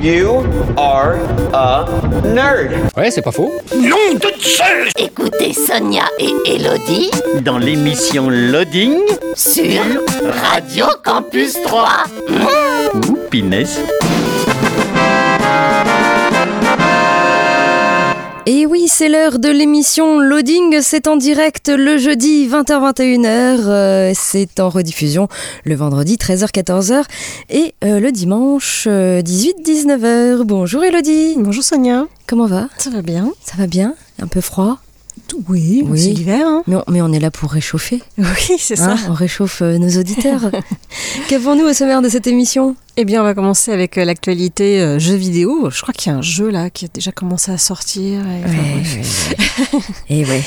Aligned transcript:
You 0.00 0.44
are 0.76 1.16
a 1.54 1.86
nerd. 2.22 2.72
Ouais, 2.96 3.10
c'est 3.10 3.22
pas 3.22 3.32
faux. 3.32 3.50
Nom 3.74 4.14
de 4.14 4.28
Zeus 4.38 4.92
Écoutez 4.98 5.54
Sonia 5.54 6.04
et 6.18 6.32
Elodie 6.46 7.10
dans 7.42 7.58
l'émission 7.58 8.28
Loading 8.28 8.98
sur 9.34 9.82
Radio 10.52 10.86
Campus 11.02 11.54
3. 11.62 11.88
Mmh. 12.28 14.15
Et 18.48 18.64
oui, 18.64 18.86
c'est 18.86 19.08
l'heure 19.08 19.40
de 19.40 19.48
l'émission 19.48 20.20
Loading. 20.20 20.78
C'est 20.80 21.08
en 21.08 21.16
direct 21.16 21.68
le 21.68 21.98
jeudi 21.98 22.46
20h-21h. 22.46 23.26
Euh, 23.26 24.12
c'est 24.14 24.60
en 24.60 24.68
rediffusion 24.68 25.26
le 25.64 25.74
vendredi 25.74 26.14
13h-14h 26.14 27.02
et 27.50 27.74
euh, 27.82 27.98
le 27.98 28.12
dimanche 28.12 28.86
18-19h. 28.86 30.04
Euh, 30.04 30.44
Bonjour 30.44 30.84
Elodie. 30.84 31.34
Bonjour 31.38 31.64
Sonia. 31.64 32.06
Comment 32.28 32.46
va? 32.46 32.68
Ça 32.78 32.90
va 32.90 33.02
bien? 33.02 33.32
Ça 33.44 33.56
va 33.58 33.66
bien? 33.66 33.96
Un 34.22 34.28
peu 34.28 34.40
froid? 34.40 34.78
Oui, 35.48 35.84
oui. 35.86 36.00
c'est 36.00 36.10
l'hiver. 36.10 36.46
Hein. 36.46 36.62
Mais, 36.66 36.76
on, 36.76 36.84
mais, 36.88 37.02
on, 37.02 37.12
est 37.12 37.20
là 37.20 37.30
pour 37.30 37.50
réchauffer. 37.50 38.02
Oui, 38.18 38.56
c'est 38.58 38.76
ça. 38.76 38.92
Hein, 38.92 38.98
on 39.08 39.12
réchauffe 39.12 39.62
euh, 39.62 39.78
nos 39.78 39.98
auditeurs. 39.98 40.50
Qu'avons-nous 41.28 41.64
au 41.64 41.72
sommaire 41.72 42.02
de 42.02 42.08
cette 42.08 42.26
émission? 42.26 42.76
Eh 42.98 43.04
bien, 43.04 43.20
on 43.20 43.24
va 43.24 43.34
commencer 43.34 43.72
avec 43.72 43.98
euh, 43.98 44.06
l'actualité 44.06 44.80
euh, 44.80 44.98
jeux 44.98 45.16
vidéo. 45.16 45.68
Je 45.70 45.82
crois 45.82 45.92
qu'il 45.92 46.10
y 46.10 46.14
a 46.14 46.18
un 46.18 46.22
jeu 46.22 46.48
là 46.48 46.70
qui 46.70 46.86
a 46.86 46.88
déjà 46.88 47.12
commencé 47.12 47.52
à 47.52 47.58
sortir. 47.58 48.22
Et, 48.26 48.42
ouais, 48.42 49.78
et 50.08 50.24
ouais. 50.30 50.42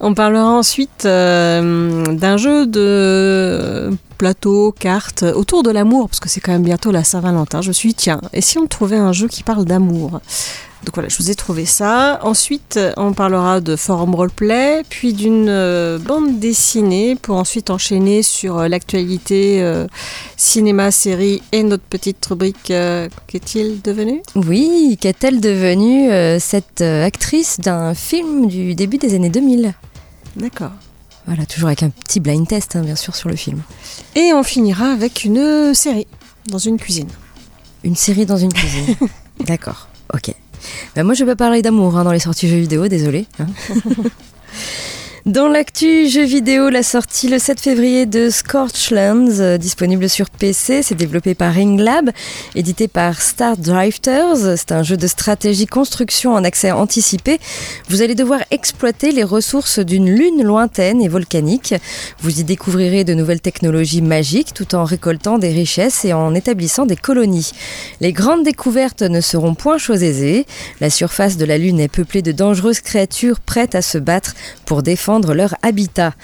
on 0.00 0.14
parlera 0.14 0.48
ensuite 0.48 1.04
euh, 1.04 2.02
d'un 2.04 2.38
jeu 2.38 2.66
de 2.66 3.90
plateau, 4.16 4.72
cartes, 4.78 5.24
autour 5.24 5.62
de 5.62 5.70
l'amour, 5.70 6.08
parce 6.08 6.20
que 6.20 6.30
c'est 6.30 6.40
quand 6.40 6.52
même 6.52 6.62
bientôt 6.62 6.90
la 6.90 7.04
Saint-Valentin. 7.04 7.60
Je 7.60 7.68
me 7.68 7.74
suis 7.74 7.90
dit, 7.90 7.96
tiens, 7.96 8.22
et 8.32 8.40
si 8.40 8.56
on 8.56 8.66
trouvait 8.66 8.96
un 8.96 9.12
jeu 9.12 9.28
qui 9.28 9.42
parle 9.42 9.66
d'amour? 9.66 10.20
Donc 10.84 10.94
voilà, 10.94 11.08
je 11.08 11.16
vous 11.18 11.30
ai 11.30 11.34
trouvé 11.34 11.64
ça. 11.64 12.20
Ensuite, 12.22 12.78
on 12.96 13.12
parlera 13.12 13.60
de 13.60 13.74
forum 13.74 14.14
roleplay, 14.14 14.82
puis 14.88 15.14
d'une 15.14 15.48
euh, 15.48 15.98
bande 15.98 16.38
dessinée 16.38 17.16
pour 17.16 17.36
ensuite 17.36 17.70
enchaîner 17.70 18.22
sur 18.22 18.58
euh, 18.58 18.68
l'actualité 18.68 19.62
euh, 19.62 19.86
cinéma, 20.36 20.90
série 20.90 21.42
et 21.52 21.62
notre 21.62 21.84
petite 21.84 22.24
rubrique 22.26 22.72
qu'est-il 23.26 23.80
devenu? 23.82 24.20
Oui, 24.34 24.98
qu'est-elle 25.00 25.40
devenue 25.40 26.10
cette 26.40 26.82
actrice 26.82 27.60
d'un 27.60 27.94
film 27.94 28.46
du 28.46 28.74
début 28.74 28.98
des 28.98 29.14
années 29.14 29.30
2000 29.30 29.74
D'accord. 30.36 30.72
Voilà, 31.26 31.46
toujours 31.46 31.68
avec 31.68 31.82
un 31.82 31.90
petit 31.90 32.20
blind 32.20 32.46
test, 32.46 32.76
hein, 32.76 32.82
bien 32.82 32.96
sûr, 32.96 33.14
sur 33.16 33.28
le 33.28 33.36
film. 33.36 33.62
Et 34.14 34.32
on 34.34 34.42
finira 34.42 34.86
avec 34.90 35.24
une 35.24 35.72
série 35.74 36.06
dans 36.48 36.58
une 36.58 36.76
cuisine. 36.76 37.08
Une 37.82 37.96
série 37.96 38.26
dans 38.26 38.36
une 38.36 38.52
cuisine. 38.52 38.94
D'accord, 39.40 39.88
ok. 40.12 40.34
Ben 40.94 41.04
moi, 41.04 41.14
je 41.14 41.24
vais 41.24 41.32
pas 41.32 41.36
parler 41.36 41.62
d'amour 41.62 41.96
hein, 41.96 42.04
dans 42.04 42.12
les 42.12 42.18
sorties 42.18 42.48
jeux 42.48 42.56
vidéo, 42.56 42.88
désolé. 42.88 43.26
Hein. 43.38 43.46
Dans 45.26 45.48
l'actu 45.48 46.06
jeux 46.10 46.26
vidéo, 46.26 46.68
la 46.68 46.82
sortie 46.82 47.28
le 47.28 47.38
7 47.38 47.58
février 47.58 48.04
de 48.04 48.28
Scorchlands, 48.28 49.40
euh, 49.40 49.56
disponible 49.56 50.06
sur 50.06 50.28
PC, 50.28 50.82
c'est 50.82 50.94
développé 50.94 51.34
par 51.34 51.54
Ringlab, 51.54 52.10
édité 52.54 52.88
par 52.88 53.22
Star 53.22 53.56
Drifters. 53.56 54.58
C'est 54.58 54.72
un 54.72 54.82
jeu 54.82 54.98
de 54.98 55.06
stratégie 55.06 55.64
construction 55.64 56.34
en 56.34 56.44
accès 56.44 56.72
anticipé. 56.72 57.38
Vous 57.88 58.02
allez 58.02 58.14
devoir 58.14 58.40
exploiter 58.50 59.12
les 59.12 59.24
ressources 59.24 59.78
d'une 59.78 60.14
lune 60.14 60.42
lointaine 60.42 61.00
et 61.00 61.08
volcanique. 61.08 61.74
Vous 62.20 62.40
y 62.40 62.44
découvrirez 62.44 63.04
de 63.04 63.14
nouvelles 63.14 63.40
technologies 63.40 64.02
magiques 64.02 64.52
tout 64.52 64.74
en 64.74 64.84
récoltant 64.84 65.38
des 65.38 65.52
richesses 65.52 66.04
et 66.04 66.12
en 66.12 66.34
établissant 66.34 66.84
des 66.84 66.96
colonies. 66.96 67.52
Les 68.02 68.12
grandes 68.12 68.44
découvertes 68.44 69.00
ne 69.00 69.22
seront 69.22 69.54
point 69.54 69.78
chose 69.78 70.02
aisée. 70.02 70.44
La 70.82 70.90
surface 70.90 71.38
de 71.38 71.46
la 71.46 71.56
lune 71.56 71.80
est 71.80 71.88
peuplée 71.88 72.20
de 72.20 72.32
dangereuses 72.32 72.80
créatures 72.80 73.40
prêtes 73.40 73.74
à 73.74 73.80
se 73.80 73.96
battre 73.96 74.34
pour 74.66 74.82
défendre 74.82 75.13
leur 75.22 75.54
habitat. 75.62 76.14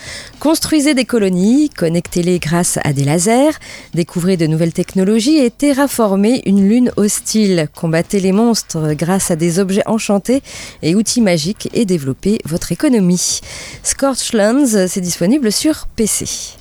Construisez 0.41 0.95
des 0.95 1.05
colonies, 1.05 1.71
connectez-les 1.71 2.39
grâce 2.39 2.79
à 2.85 2.93
des 2.93 3.05
lasers, 3.05 3.59
découvrez 3.95 4.37
de 4.37 4.47
nouvelles 4.47 4.73
technologies 4.73 5.39
et 5.39 5.51
terraformez 5.51 6.43
une 6.47 6.69
lune 6.69 6.93
hostile. 6.97 7.69
Combattez 7.75 8.21
les 8.21 8.33
monstres 8.33 8.95
grâce 8.95 9.31
à 9.31 9.37
des 9.37 9.59
objets 9.59 9.87
enchantés 9.87 10.43
et 10.83 10.95
outils 10.95 11.21
magiques 11.21 11.69
et 11.73 11.85
développez 11.85 12.39
votre 12.45 12.73
économie. 12.73 13.41
Scorchlands, 13.83 14.87
c'est 14.89 15.01
disponible 15.01 15.53
sur 15.53 15.87
PC. 15.97 16.60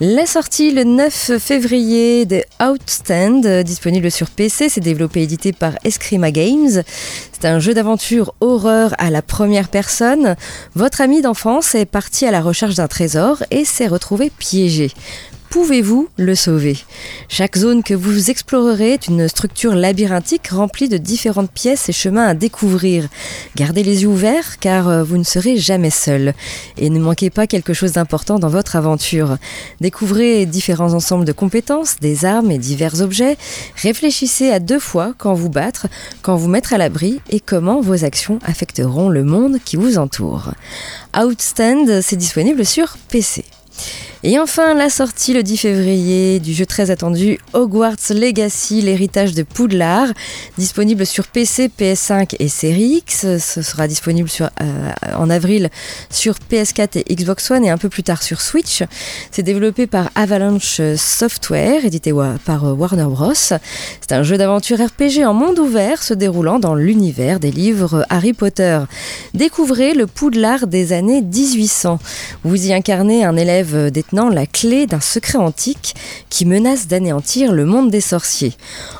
La 0.00 0.26
sortie 0.26 0.72
le 0.72 0.82
9 0.82 1.38
février 1.38 2.26
de 2.26 2.42
Outstand, 2.60 3.62
disponible 3.62 4.10
sur 4.10 4.28
PC, 4.28 4.68
c'est 4.68 4.80
développé 4.80 5.20
et 5.20 5.22
édité 5.22 5.52
par 5.52 5.74
Escrima 5.84 6.32
Games. 6.32 6.82
C'est 7.32 7.44
un 7.44 7.60
jeu 7.60 7.74
d'aventure 7.74 8.34
horreur 8.40 8.96
à 8.98 9.10
la 9.10 9.22
première 9.22 9.68
personne. 9.68 10.34
Votre 10.74 11.00
ami 11.00 11.22
d'enfance 11.22 11.76
est 11.76 11.86
parti 11.86 12.26
à 12.26 12.32
la 12.32 12.40
recherche 12.40 12.74
d'un 12.74 12.88
trésor 12.88 13.44
et 13.52 13.64
s'est 13.64 13.86
retrouvé 13.86 14.32
piégé 14.36 14.90
pouvez-vous 15.54 16.08
le 16.16 16.34
sauver? 16.34 16.76
Chaque 17.28 17.56
zone 17.56 17.84
que 17.84 17.94
vous 17.94 18.28
explorerez 18.28 18.94
est 18.94 19.06
une 19.06 19.28
structure 19.28 19.76
labyrinthique 19.76 20.48
remplie 20.48 20.88
de 20.88 20.96
différentes 20.96 21.52
pièces 21.52 21.88
et 21.88 21.92
chemins 21.92 22.26
à 22.26 22.34
découvrir. 22.34 23.06
Gardez 23.54 23.84
les 23.84 24.02
yeux 24.02 24.08
ouverts 24.08 24.58
car 24.58 24.88
euh, 24.88 25.04
vous 25.04 25.16
ne 25.16 25.22
serez 25.22 25.56
jamais 25.56 25.90
seul. 25.90 26.34
Et 26.76 26.90
ne 26.90 26.98
manquez 26.98 27.30
pas 27.30 27.46
quelque 27.46 27.72
chose 27.72 27.92
d'important 27.92 28.40
dans 28.40 28.48
votre 28.48 28.74
aventure. 28.74 29.38
Découvrez 29.80 30.44
différents 30.44 30.92
ensembles 30.92 31.24
de 31.24 31.30
compétences, 31.30 32.00
des 32.00 32.24
armes 32.24 32.50
et 32.50 32.58
divers 32.58 33.00
objets. 33.00 33.36
Réfléchissez 33.76 34.50
à 34.50 34.58
deux 34.58 34.80
fois 34.80 35.14
quand 35.18 35.34
vous 35.34 35.50
battre, 35.50 35.86
quand 36.22 36.34
vous 36.34 36.48
mettre 36.48 36.72
à 36.72 36.78
l'abri 36.78 37.20
et 37.30 37.38
comment 37.38 37.80
vos 37.80 38.04
actions 38.04 38.40
affecteront 38.44 39.08
le 39.08 39.22
monde 39.22 39.58
qui 39.64 39.76
vous 39.76 39.98
entoure. 39.98 40.50
Outstand, 41.16 42.00
c'est 42.02 42.16
disponible 42.16 42.66
sur 42.66 42.96
PC. 43.08 43.44
Et 44.26 44.38
enfin, 44.38 44.72
la 44.72 44.88
sortie 44.88 45.34
le 45.34 45.42
10 45.42 45.58
février 45.58 46.40
du 46.40 46.54
jeu 46.54 46.64
très 46.64 46.90
attendu 46.90 47.38
Hogwarts 47.52 48.08
Legacy, 48.08 48.80
l'héritage 48.80 49.34
de 49.34 49.42
Poudlard, 49.42 50.08
disponible 50.56 51.04
sur 51.04 51.26
PC, 51.26 51.68
PS5 51.78 52.34
et 52.38 52.48
Series 52.48 53.02
X. 53.04 53.26
Ce 53.38 53.60
sera 53.60 53.86
disponible 53.86 54.30
euh, 54.40 54.92
en 55.14 55.28
avril 55.28 55.68
sur 56.08 56.36
PS4 56.50 57.04
et 57.04 57.14
Xbox 57.14 57.50
One 57.50 57.66
et 57.66 57.70
un 57.70 57.76
peu 57.76 57.90
plus 57.90 58.02
tard 58.02 58.22
sur 58.22 58.40
Switch. 58.40 58.82
C'est 59.30 59.42
développé 59.42 59.86
par 59.86 60.08
Avalanche 60.14 60.80
Software, 60.96 61.84
édité 61.84 62.14
par 62.46 62.64
Warner 62.78 63.04
Bros. 63.04 63.34
C'est 63.34 64.12
un 64.12 64.22
jeu 64.22 64.38
d'aventure 64.38 64.78
RPG 64.78 65.22
en 65.26 65.34
monde 65.34 65.58
ouvert 65.58 66.02
se 66.02 66.14
déroulant 66.14 66.58
dans 66.58 66.74
l'univers 66.74 67.40
des 67.40 67.50
livres 67.50 68.06
Harry 68.08 68.32
Potter. 68.32 68.80
Découvrez 69.34 69.92
le 69.92 70.06
Poudlard 70.06 70.66
des 70.66 70.94
années 70.94 71.20
1800. 71.20 71.98
Vous 72.42 72.68
y 72.68 72.72
incarnez 72.72 73.22
un 73.22 73.36
élève 73.36 73.90
détenu 73.90 74.13
la 74.14 74.46
clé 74.46 74.86
d'un 74.86 75.00
secret 75.00 75.38
antique 75.38 75.94
qui 76.30 76.46
menace 76.46 76.86
d'anéantir 76.86 77.52
le 77.52 77.64
monde 77.64 77.90
des 77.90 78.00
sorciers. 78.00 78.54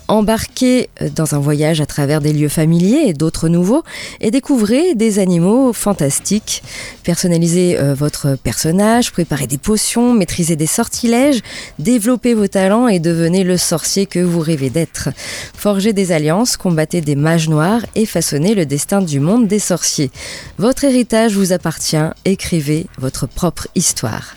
Embarquez 0.07 0.91
euh, 1.01 1.09
dans 1.09 1.35
un 1.35 1.39
voyage 1.39 1.81
à 1.81 1.87
travers 1.87 2.21
des 2.21 2.33
lieux 2.33 2.51
familiers 2.51 3.05
et 3.07 3.15
d'autres 3.15 3.49
nouveaux 3.49 3.83
et 4.21 4.31
découvrez 4.31 4.95
des 4.95 5.19
animaux 5.19 5.73
fantastiques. 5.73 6.62
Personnalisez 7.05 7.79
euh, 7.79 7.95
votre 7.95 8.37
personnage, 8.37 9.12
préparez 9.12 9.47
des 9.47 9.56
potions, 9.56 10.12
maîtrisez 10.12 10.56
des 10.56 10.67
sortilèges, 10.67 11.41
développez 11.79 12.35
vos 12.35 12.49
talents 12.49 12.87
et 12.87 12.99
devenez 12.99 13.45
le 13.45 13.56
sorcier 13.56 14.05
que 14.05 14.19
vous 14.19 14.41
rêvez 14.41 14.69
d'être. 14.69 15.09
Forgez 15.56 15.95
des 15.95 16.12
alliances, 16.12 16.59
combattez 16.59 17.00
des 17.00 17.17
mages 17.17 17.49
noirs 17.49 17.81
et 17.95 18.05
façonnez 18.05 18.55
le 18.55 18.67
destin 18.67 19.00
du 19.00 19.21
monde 19.21 19.49
des 19.49 19.59
sorciers. 19.59 20.11
Votre 20.59 20.85
héritage 20.85 21.35
vous 21.35 21.53
appartient, 21.53 21.97
écrivez 22.27 22.87
votre 22.99 23.27
propre 23.27 23.69
histoire. 23.75 24.37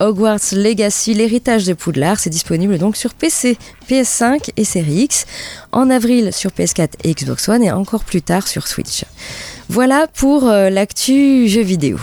Hogwarts 0.00 0.52
Legacy, 0.52 1.14
l'héritage 1.14 1.66
de 1.66 1.72
Poudlard, 1.72 2.18
c'est 2.18 2.30
disponible 2.30 2.78
donc 2.78 2.96
sur 2.96 3.14
PC, 3.14 3.56
PS5 3.88 4.50
et 4.56 4.64
Series 4.64 5.03
En 5.72 5.90
avril 5.90 6.32
sur 6.32 6.50
PS4 6.50 6.90
et 7.04 7.14
Xbox 7.14 7.48
One 7.48 7.62
et 7.62 7.72
encore 7.72 8.04
plus 8.04 8.22
tard 8.22 8.46
sur 8.46 8.66
Switch. 8.66 9.04
Voilà 9.68 10.06
pour 10.06 10.48
euh, 10.48 10.70
l'actu 10.70 11.48
jeu 11.48 11.62
vidéo. 11.62 11.98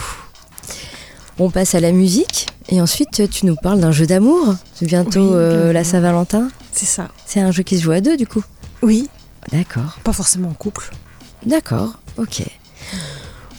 On 1.39 1.49
passe 1.49 1.75
à 1.75 1.79
la 1.79 1.91
musique 1.91 2.47
et 2.69 2.81
ensuite 2.81 3.29
tu 3.29 3.45
nous 3.45 3.55
parles 3.55 3.79
d'un 3.79 3.91
jeu 3.91 4.05
d'amour. 4.05 4.55
C'est 4.75 4.85
bientôt 4.85 5.33
euh, 5.33 5.73
la 5.73 5.83
Saint-Valentin. 5.83 6.49
C'est 6.71 6.85
ça. 6.85 7.09
C'est 7.25 7.39
un 7.39 7.51
jeu 7.51 7.63
qui 7.63 7.77
se 7.77 7.83
joue 7.83 7.91
à 7.91 8.01
deux 8.01 8.17
du 8.17 8.27
coup 8.27 8.43
Oui. 8.81 9.09
D'accord. 9.51 9.97
Pas 10.03 10.13
forcément 10.13 10.49
en 10.49 10.53
couple. 10.53 10.91
D'accord, 11.45 11.93
ok. 12.17 12.43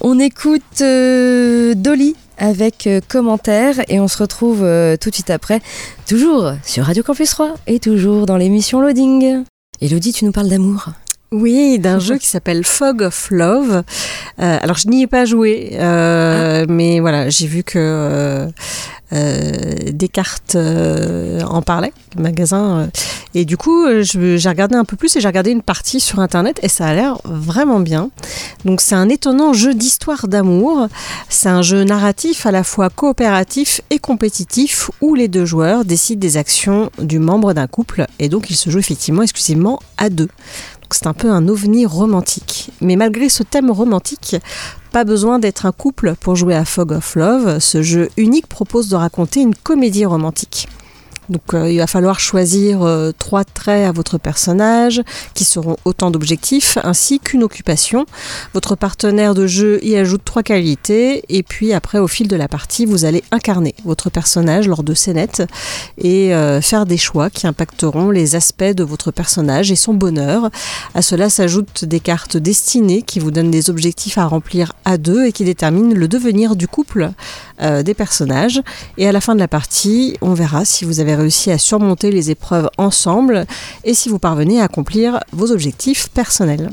On 0.00 0.18
écoute 0.18 0.80
euh, 0.80 1.74
Dolly 1.74 2.16
avec 2.38 2.87
euh, 2.87 3.00
commentaire 3.06 3.76
et 3.88 4.00
on 4.00 4.08
se 4.08 4.19
retrouve 4.19 4.62
euh, 4.62 4.96
tout 4.96 5.11
de 5.11 5.14
suite 5.14 5.31
après, 5.31 5.61
toujours 6.06 6.52
sur 6.64 6.84
Radio 6.84 7.02
Campus 7.02 7.31
3 7.31 7.55
et 7.67 7.79
toujours 7.79 8.26
dans 8.26 8.37
l'émission 8.37 8.81
Loading. 8.81 9.44
Elodie, 9.81 10.12
tu 10.12 10.25
nous 10.25 10.32
parles 10.32 10.49
d'amour 10.49 10.90
Oui, 11.32 11.79
d'un 11.79 11.99
jeu 11.99 12.17
qui 12.19 12.26
s'appelle 12.26 12.64
Fog 12.64 13.02
of 13.02 13.31
Love. 13.31 13.82
Euh, 14.40 14.58
alors, 14.61 14.76
je 14.76 14.88
n'y 14.88 15.02
ai 15.02 15.06
pas 15.06 15.25
joué, 15.25 15.70
euh, 15.75 16.67
mais 16.69 17.00
voilà, 17.00 17.31
j'ai 17.31 17.46
vu 17.46 17.64
que 17.64 18.49
Descartes 19.12 20.54
euh, 20.54 21.42
en 21.42 21.62
parlait, 21.62 21.92
le 22.16 22.22
magasin. 22.22 22.78
euh, 22.78 22.86
et 23.34 23.44
du 23.44 23.56
coup, 23.56 23.84
euh, 23.84 24.02
j'ai 24.02 24.48
regardé 24.48 24.74
un 24.74 24.84
peu 24.84 24.96
plus 24.96 25.16
et 25.16 25.20
j'ai 25.20 25.26
regardé 25.26 25.50
une 25.50 25.62
partie 25.62 26.00
sur 26.00 26.18
Internet 26.20 26.58
et 26.62 26.68
ça 26.68 26.86
a 26.86 26.94
l'air 26.94 27.18
vraiment 27.24 27.80
bien. 27.80 28.10
Donc, 28.64 28.80
c'est 28.80 28.94
un 28.94 29.08
étonnant 29.08 29.52
jeu 29.52 29.74
d'histoire 29.74 30.28
d'amour. 30.28 30.88
C'est 31.28 31.48
un 31.48 31.62
jeu 31.62 31.84
narratif 31.84 32.44
à 32.46 32.50
la 32.50 32.62
fois 32.62 32.90
coopératif 32.90 33.80
et 33.90 33.98
compétitif 33.98 34.90
où 35.00 35.14
les 35.14 35.28
deux 35.28 35.46
joueurs 35.46 35.84
décident 35.84 36.20
des 36.20 36.36
actions 36.36 36.90
du 36.98 37.18
membre 37.18 37.54
d'un 37.54 37.66
couple 37.66 38.06
et 38.18 38.28
donc 38.28 38.50
il 38.50 38.56
se 38.56 38.70
joue 38.70 38.78
effectivement 38.78 39.22
exclusivement 39.22 39.80
à 39.96 40.10
deux. 40.10 40.28
C'est 40.90 41.06
un 41.06 41.14
peu 41.14 41.30
un 41.30 41.48
ovni 41.48 41.86
romantique. 41.86 42.70
Mais 42.82 42.96
malgré 42.96 43.30
ce 43.30 43.42
thème 43.42 43.70
romantique, 43.70 44.36
pas 44.92 45.04
besoin 45.04 45.38
d'être 45.38 45.64
un 45.64 45.72
couple 45.72 46.14
pour 46.20 46.36
jouer 46.36 46.54
à 46.54 46.66
Fog 46.66 46.92
of 46.92 47.16
Love. 47.16 47.58
Ce 47.60 47.80
jeu 47.80 48.10
unique 48.18 48.46
propose 48.46 48.90
de 48.90 48.96
raconter 48.96 49.40
une 49.40 49.54
comédie 49.54 50.04
romantique. 50.04 50.68
Donc 51.28 51.54
euh, 51.54 51.70
il 51.70 51.78
va 51.78 51.86
falloir 51.86 52.19
choisir 52.19 52.82
euh, 52.82 53.12
trois 53.16 53.44
traits 53.44 53.86
à 53.86 53.92
votre 53.92 54.19
personnage 54.19 55.02
qui 55.34 55.44
seront 55.44 55.76
autant 55.84 56.10
d'objectifs 56.10 56.78
ainsi 56.82 57.20
qu'une 57.20 57.44
occupation. 57.44 58.06
Votre 58.54 58.74
partenaire 58.74 59.34
de 59.34 59.46
jeu 59.46 59.78
y 59.84 59.96
ajoute 59.96 60.22
trois 60.24 60.42
qualités 60.42 61.24
et 61.28 61.42
puis 61.42 61.72
après 61.72 61.98
au 61.98 62.08
fil 62.08 62.26
de 62.26 62.34
la 62.34 62.48
partie 62.48 62.86
vous 62.86 63.04
allez 63.04 63.22
incarner 63.30 63.74
votre 63.84 64.10
personnage 64.10 64.66
lors 64.66 64.82
de 64.82 64.94
scénettes 64.94 65.42
et 65.96 66.34
euh, 66.34 66.60
faire 66.60 66.86
des 66.86 66.96
choix 66.96 67.30
qui 67.30 67.46
impacteront 67.46 68.10
les 68.10 68.34
aspects 68.34 68.64
de 68.64 68.82
votre 68.82 69.12
personnage 69.12 69.70
et 69.70 69.76
son 69.76 69.94
bonheur. 69.94 70.50
À 70.94 71.02
cela 71.02 71.30
s'ajoutent 71.30 71.84
des 71.84 72.00
cartes 72.00 72.36
destinées 72.36 73.02
qui 73.02 73.20
vous 73.20 73.30
donnent 73.30 73.50
des 73.50 73.70
objectifs 73.70 74.19
à 74.19 74.26
remplir 74.26 74.72
à 74.84 74.98
deux 74.98 75.26
et 75.26 75.32
qui 75.32 75.44
déterminent 75.44 75.94
le 75.94 76.08
devenir 76.08 76.56
du 76.56 76.66
couple 76.66 77.10
des 77.60 77.94
personnages. 77.94 78.60
Et 78.98 79.06
à 79.06 79.12
la 79.12 79.20
fin 79.20 79.36
de 79.36 79.40
la 79.40 79.46
partie, 79.46 80.16
on 80.20 80.34
verra 80.34 80.64
si 80.64 80.84
vous 80.84 80.98
avez 80.98 81.11
réussi 81.14 81.50
à 81.50 81.58
surmonter 81.58 82.10
les 82.10 82.30
épreuves 82.30 82.68
ensemble 82.78 83.46
et 83.84 83.94
si 83.94 84.08
vous 84.08 84.18
parvenez 84.18 84.60
à 84.60 84.64
accomplir 84.64 85.20
vos 85.32 85.50
objectifs 85.50 86.08
personnels. 86.08 86.70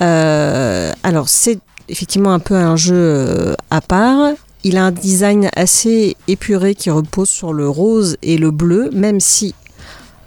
Euh, 0.00 0.92
alors 1.02 1.28
c'est 1.28 1.58
effectivement 1.88 2.32
un 2.32 2.38
peu 2.38 2.54
un 2.54 2.76
jeu 2.76 2.96
euh, 2.96 3.54
à 3.70 3.80
part. 3.80 4.32
Il 4.64 4.76
a 4.76 4.84
un 4.84 4.92
design 4.92 5.50
assez 5.56 6.16
épuré 6.28 6.74
qui 6.74 6.90
repose 6.90 7.28
sur 7.28 7.52
le 7.52 7.68
rose 7.68 8.16
et 8.22 8.38
le 8.38 8.50
bleu, 8.50 8.90
même 8.92 9.18
si 9.18 9.54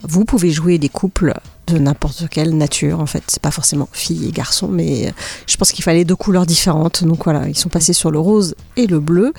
vous 0.03 0.25
pouvez 0.25 0.51
jouer 0.51 0.77
des 0.77 0.89
couples 0.89 1.33
de 1.67 1.77
n'importe 1.77 2.27
quelle 2.29 2.56
nature 2.57 3.00
en 3.00 3.06
fait. 3.06 3.23
C'est 3.27 3.41
pas 3.41 3.51
forcément 3.51 3.89
fille 3.91 4.27
et 4.27 4.31
garçon, 4.31 4.67
mais 4.67 5.07
euh, 5.07 5.12
je 5.47 5.57
pense 5.57 5.71
qu'il 5.71 5.83
fallait 5.83 6.06
deux 6.06 6.15
couleurs 6.15 6.45
différentes. 6.45 7.03
Donc 7.03 7.23
voilà, 7.23 7.47
ils 7.47 7.57
sont 7.57 7.69
passés 7.69 7.94
sur 7.94 8.12
le 8.12 8.19
rose 8.19 8.56
et 8.77 8.88
le 8.88 9.00
bleu. 9.00 9.33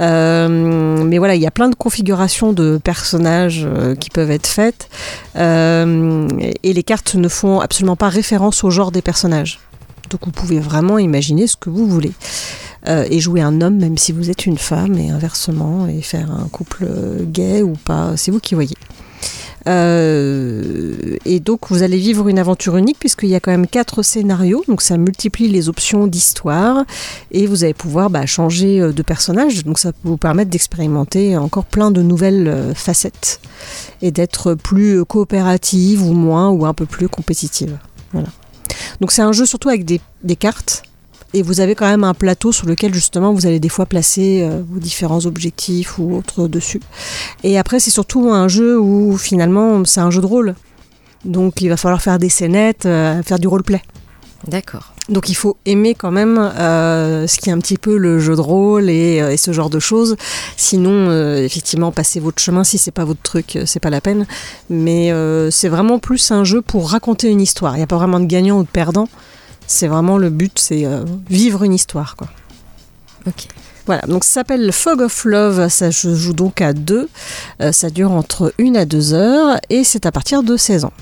Euh, 0.00 1.04
mais 1.04 1.18
voilà, 1.18 1.34
il 1.34 1.42
y 1.42 1.46
a 1.46 1.50
plein 1.50 1.68
de 1.68 1.74
configurations 1.74 2.52
de 2.52 2.78
personnages 2.82 3.62
euh, 3.64 3.94
qui 3.94 4.10
peuvent 4.10 4.30
être 4.30 4.46
faites. 4.46 4.88
Et 5.36 6.72
les 6.72 6.82
cartes 6.82 7.14
ne 7.14 7.28
font 7.28 7.60
absolument 7.60 7.96
pas 7.96 8.08
référence 8.08 8.64
au 8.64 8.70
genre 8.70 8.90
des 8.90 9.02
personnages. 9.02 9.60
Donc 10.10 10.20
vous 10.24 10.32
pouvez 10.32 10.58
vraiment 10.58 10.98
imaginer 10.98 11.46
ce 11.46 11.56
que 11.56 11.70
vous 11.70 11.86
voulez. 11.86 12.12
Et 12.86 13.20
jouer 13.20 13.42
un 13.42 13.60
homme 13.60 13.76
même 13.76 13.98
si 13.98 14.12
vous 14.12 14.30
êtes 14.30 14.46
une 14.46 14.58
femme 14.58 14.98
et 14.98 15.10
inversement 15.10 15.86
et 15.86 16.00
faire 16.00 16.30
un 16.30 16.48
couple 16.48 16.88
gay 17.26 17.62
ou 17.62 17.74
pas, 17.74 18.16
c'est 18.16 18.30
vous 18.30 18.40
qui 18.40 18.54
voyez. 18.54 18.76
Euh, 19.66 21.16
et 21.24 21.40
donc 21.40 21.68
vous 21.68 21.82
allez 21.82 21.98
vivre 21.98 22.28
une 22.28 22.38
aventure 22.38 22.76
unique 22.76 22.98
puisqu'il 22.98 23.28
y 23.28 23.34
a 23.34 23.40
quand 23.40 23.50
même 23.50 23.66
quatre 23.66 24.02
scénarios, 24.02 24.64
donc 24.66 24.80
ça 24.80 24.96
multiplie 24.96 25.48
les 25.48 25.68
options 25.68 26.06
d'histoire 26.06 26.84
et 27.32 27.46
vous 27.46 27.64
allez 27.64 27.74
pouvoir 27.74 28.08
bah, 28.08 28.24
changer 28.24 28.80
euh, 28.80 28.92
de 28.92 29.02
personnage, 29.02 29.64
donc 29.64 29.78
ça 29.78 29.92
peut 29.92 30.08
vous 30.08 30.16
permettre 30.16 30.50
d'expérimenter 30.50 31.36
encore 31.36 31.64
plein 31.64 31.90
de 31.90 32.02
nouvelles 32.02 32.48
euh, 32.48 32.74
facettes 32.74 33.40
et 34.00 34.10
d'être 34.10 34.54
plus 34.54 35.04
coopérative 35.04 36.02
ou 36.02 36.12
moins 36.12 36.48
ou 36.48 36.64
un 36.64 36.74
peu 36.74 36.86
plus 36.86 37.08
compétitive. 37.08 37.76
Voilà. 38.12 38.28
Donc 39.00 39.12
c'est 39.12 39.22
un 39.22 39.32
jeu 39.32 39.44
surtout 39.44 39.68
avec 39.68 39.84
des, 39.84 40.00
des 40.22 40.36
cartes 40.36 40.82
et 41.34 41.42
vous 41.42 41.60
avez 41.60 41.74
quand 41.74 41.86
même 41.86 42.04
un 42.04 42.14
plateau 42.14 42.52
sur 42.52 42.66
lequel 42.66 42.94
justement 42.94 43.32
vous 43.32 43.46
allez 43.46 43.60
des 43.60 43.68
fois 43.68 43.86
placer 43.86 44.42
euh, 44.42 44.62
vos 44.68 44.78
différents 44.78 45.26
objectifs 45.26 45.98
ou 45.98 46.16
autres 46.16 46.48
dessus. 46.48 46.80
Et 47.44 47.58
après 47.58 47.80
c'est 47.80 47.90
surtout 47.90 48.30
un 48.30 48.48
jeu 48.48 48.78
où 48.78 49.16
finalement 49.16 49.84
c'est 49.84 50.00
un 50.00 50.10
jeu 50.10 50.20
de 50.20 50.26
rôle. 50.26 50.54
Donc 51.24 51.60
il 51.60 51.68
va 51.68 51.76
falloir 51.76 52.00
faire 52.00 52.18
des 52.18 52.28
scénettes, 52.28 52.86
euh, 52.86 53.22
faire 53.22 53.38
du 53.38 53.48
roleplay. 53.48 53.82
D'accord. 54.46 54.94
Donc 55.08 55.30
il 55.30 55.34
faut 55.34 55.56
aimer 55.64 55.94
quand 55.94 56.10
même 56.10 56.38
euh, 56.38 57.26
ce 57.26 57.38
qui 57.38 57.48
est 57.48 57.52
un 57.52 57.58
petit 57.58 57.78
peu 57.78 57.96
le 57.96 58.18
jeu 58.18 58.36
de 58.36 58.40
rôle 58.40 58.90
et, 58.90 59.16
et 59.16 59.36
ce 59.36 59.52
genre 59.52 59.70
de 59.70 59.78
choses. 59.78 60.16
Sinon, 60.56 61.08
euh, 61.08 61.42
effectivement, 61.42 61.92
passez 61.92 62.20
votre 62.20 62.40
chemin. 62.40 62.62
Si 62.62 62.76
c'est 62.76 62.90
pas 62.90 63.04
votre 63.04 63.22
truc, 63.22 63.58
c'est 63.64 63.80
pas 63.80 63.90
la 63.90 64.00
peine. 64.00 64.26
Mais 64.68 65.10
euh, 65.10 65.50
c'est 65.50 65.68
vraiment 65.68 65.98
plus 65.98 66.30
un 66.30 66.44
jeu 66.44 66.60
pour 66.60 66.90
raconter 66.90 67.28
une 67.28 67.40
histoire. 67.40 67.74
Il 67.74 67.78
n'y 67.78 67.84
a 67.84 67.86
pas 67.86 67.96
vraiment 67.96 68.20
de 68.20 68.26
gagnant 68.26 68.58
ou 68.58 68.62
de 68.64 68.68
perdant. 68.68 69.08
C'est 69.68 69.86
vraiment 69.86 70.18
le 70.18 70.30
but, 70.30 70.58
c'est 70.58 70.84
euh, 70.86 71.04
vivre 71.30 71.62
une 71.62 71.74
histoire, 71.74 72.16
quoi. 72.16 72.26
Ok. 73.26 73.46
Voilà, 73.86 74.02
donc 74.08 74.24
ça 74.24 74.32
s'appelle 74.32 74.72
Fog 74.72 75.00
of 75.02 75.24
Love, 75.24 75.68
ça 75.68 75.92
se 75.92 76.14
joue 76.14 76.32
donc 76.32 76.60
à 76.60 76.72
deux, 76.72 77.08
Euh, 77.62 77.70
ça 77.72 77.88
dure 77.90 78.10
entre 78.12 78.52
une 78.58 78.76
à 78.76 78.84
deux 78.84 79.12
heures 79.14 79.58
et 79.70 79.84
c'est 79.84 80.04
à 80.06 80.12
partir 80.12 80.42
de 80.42 80.56
16 80.56 80.84
ans. 80.84 80.92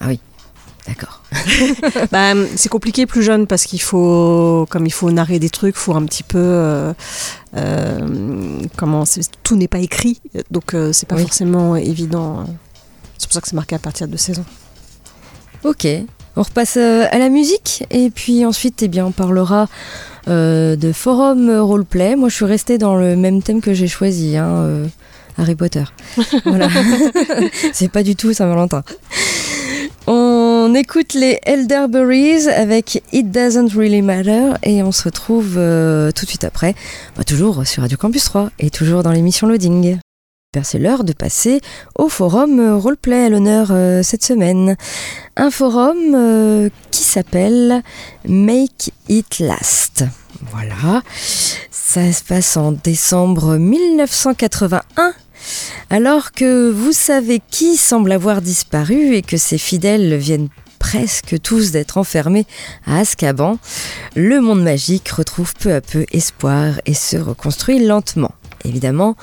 Ah 0.00 0.06
oui, 0.08 0.20
d'accord. 0.86 1.22
Bah, 2.12 2.32
c'est 2.56 2.68
compliqué 2.68 3.06
plus 3.06 3.22
jeune 3.22 3.46
parce 3.46 3.64
qu'il 3.64 3.80
faut, 3.80 4.66
comme 4.70 4.84
il 4.86 4.92
faut 4.92 5.10
narrer 5.10 5.38
des 5.38 5.48
trucs, 5.50 5.76
faut 5.76 5.94
un 5.94 6.04
petit 6.04 6.22
peu, 6.22 6.38
euh, 6.38 6.92
euh, 7.56 8.60
comment, 8.76 9.04
tout 9.42 9.56
n'est 9.56 9.68
pas 9.68 9.78
écrit, 9.80 10.20
donc 10.50 10.74
c'est 10.92 11.06
pas 11.08 11.16
Oui. 11.16 11.22
forcément 11.22 11.76
évident. 11.76 12.44
C'est 13.18 13.26
pour 13.26 13.34
ça 13.34 13.40
que 13.40 13.48
c'est 13.48 13.56
marqué 13.56 13.74
à 13.74 13.78
partir 13.78 14.06
de 14.08 14.16
16 14.16 14.38
ans. 14.40 14.44
Ok, 15.64 15.86
on 16.36 16.42
repasse 16.42 16.76
euh, 16.76 17.06
à 17.10 17.18
la 17.18 17.28
musique 17.28 17.84
et 17.90 18.10
puis 18.10 18.44
ensuite 18.44 18.82
eh 18.82 18.88
bien, 18.88 19.06
on 19.06 19.12
parlera 19.12 19.68
euh, 20.28 20.76
de 20.76 20.92
forum 20.92 21.50
roleplay. 21.50 22.16
Moi 22.16 22.28
je 22.28 22.36
suis 22.36 22.44
restée 22.44 22.78
dans 22.78 22.96
le 22.96 23.16
même 23.16 23.42
thème 23.42 23.60
que 23.60 23.74
j'ai 23.74 23.88
choisi, 23.88 24.36
hein, 24.36 24.48
euh, 24.48 24.86
Harry 25.36 25.54
Potter. 25.54 25.84
voilà. 26.44 26.68
C'est 27.72 27.90
pas 27.90 28.02
du 28.02 28.16
tout 28.16 28.32
Saint-Valentin. 28.32 28.82
On 30.06 30.74
écoute 30.74 31.14
les 31.14 31.38
Elderberries 31.44 32.48
avec 32.48 33.02
It 33.12 33.30
Doesn't 33.30 33.70
Really 33.74 34.02
Matter 34.02 34.52
et 34.62 34.82
on 34.82 34.92
se 34.92 35.04
retrouve 35.04 35.54
euh, 35.56 36.10
tout 36.12 36.24
de 36.24 36.30
suite 36.30 36.44
après, 36.44 36.74
bah, 37.16 37.24
toujours 37.24 37.66
sur 37.66 37.82
Radio 37.82 37.96
Campus 37.96 38.24
3 38.24 38.50
et 38.58 38.70
toujours 38.70 39.02
dans 39.02 39.12
l'émission 39.12 39.46
Loading. 39.46 39.98
C'est 40.62 40.78
l'heure 40.78 41.02
de 41.02 41.14
passer 41.14 41.62
au 41.98 42.10
forum 42.10 42.60
euh, 42.60 42.76
roleplay 42.76 43.24
à 43.24 43.28
l'honneur 43.30 43.68
euh, 43.70 44.02
cette 44.02 44.22
semaine. 44.22 44.76
Un 45.34 45.50
forum 45.50 45.96
euh, 46.14 46.68
qui 46.90 47.02
s'appelle 47.02 47.82
Make 48.28 48.92
It 49.08 49.38
Last. 49.38 50.04
Voilà. 50.50 51.02
Ça 51.70 52.12
se 52.12 52.22
passe 52.22 52.58
en 52.58 52.72
décembre 52.72 53.56
1981. 53.56 55.14
Alors 55.88 56.32
que 56.32 56.70
vous 56.70 56.92
savez 56.92 57.40
qui 57.50 57.78
semble 57.78 58.12
avoir 58.12 58.42
disparu 58.42 59.14
et 59.14 59.22
que 59.22 59.38
ses 59.38 59.56
fidèles 59.56 60.16
viennent 60.16 60.50
presque 60.78 61.40
tous 61.40 61.70
d'être 61.70 61.96
enfermés 61.96 62.46
à 62.86 62.98
Azkaban, 62.98 63.56
le 64.16 64.42
monde 64.42 64.62
magique 64.62 65.08
retrouve 65.08 65.54
peu 65.54 65.72
à 65.72 65.80
peu 65.80 66.04
espoir 66.12 66.74
et 66.84 66.92
se 66.92 67.16
reconstruit 67.16 67.78
lentement. 67.78 68.32
Évidemment, 68.64 69.16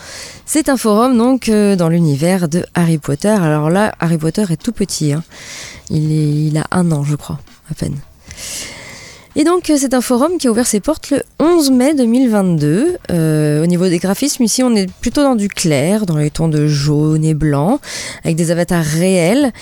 c'est 0.46 0.69
un 0.69 0.77
forum 0.77 1.17
donc 1.17 1.50
euh, 1.50 1.75
dans 1.75 1.89
l'univers 1.89 2.50
de 2.50 2.65
Harry 2.74 2.98
Potter. 2.98 3.29
Alors 3.29 3.69
là, 3.69 3.93
Harry 4.00 4.17
Potter 4.17 4.43
est 4.50 4.62
tout 4.62 4.72
petit. 4.74 5.13
hein. 5.13 5.24
Il, 5.89 6.58
a 6.58 6.65
un 6.72 6.91
an, 6.91 7.03
je 7.03 7.15
crois, 7.15 7.39
à 7.72 7.74
peine. 7.74 7.96
Et 9.36 9.43
donc, 9.43 9.69
euh, 9.69 9.77
c'est 9.79 9.93
un 9.93 10.01
forum 10.01 10.38
qui 10.38 10.48
a 10.48 10.51
ouvert 10.51 10.67
ses 10.67 10.81
portes 10.81 11.12
le 11.12 11.24
11 11.39 11.72
mai 11.72 11.93
2022. 11.93 12.98
Euh, 13.12 13.63
au 13.63 13.65
niveau 13.65 13.88
des 13.88 14.00
graphismes, 14.00 14.43
ici, 14.43 14.62
on 14.62 14.75
est 14.75 14.91
plutôt 15.00 15.24
dans 15.24 15.36
du 15.36 15.48
clair, 15.48 16.05
dans 16.05 16.17
les 16.17 16.31
tons 16.31 16.50
de 16.50 16.67
jaune 16.67 17.24
et 17.24 17.34
blanc, 17.34 17.79
avec 18.24 18.36
des 18.36 18.51
avatars 18.51 18.84
réels. 18.84 19.53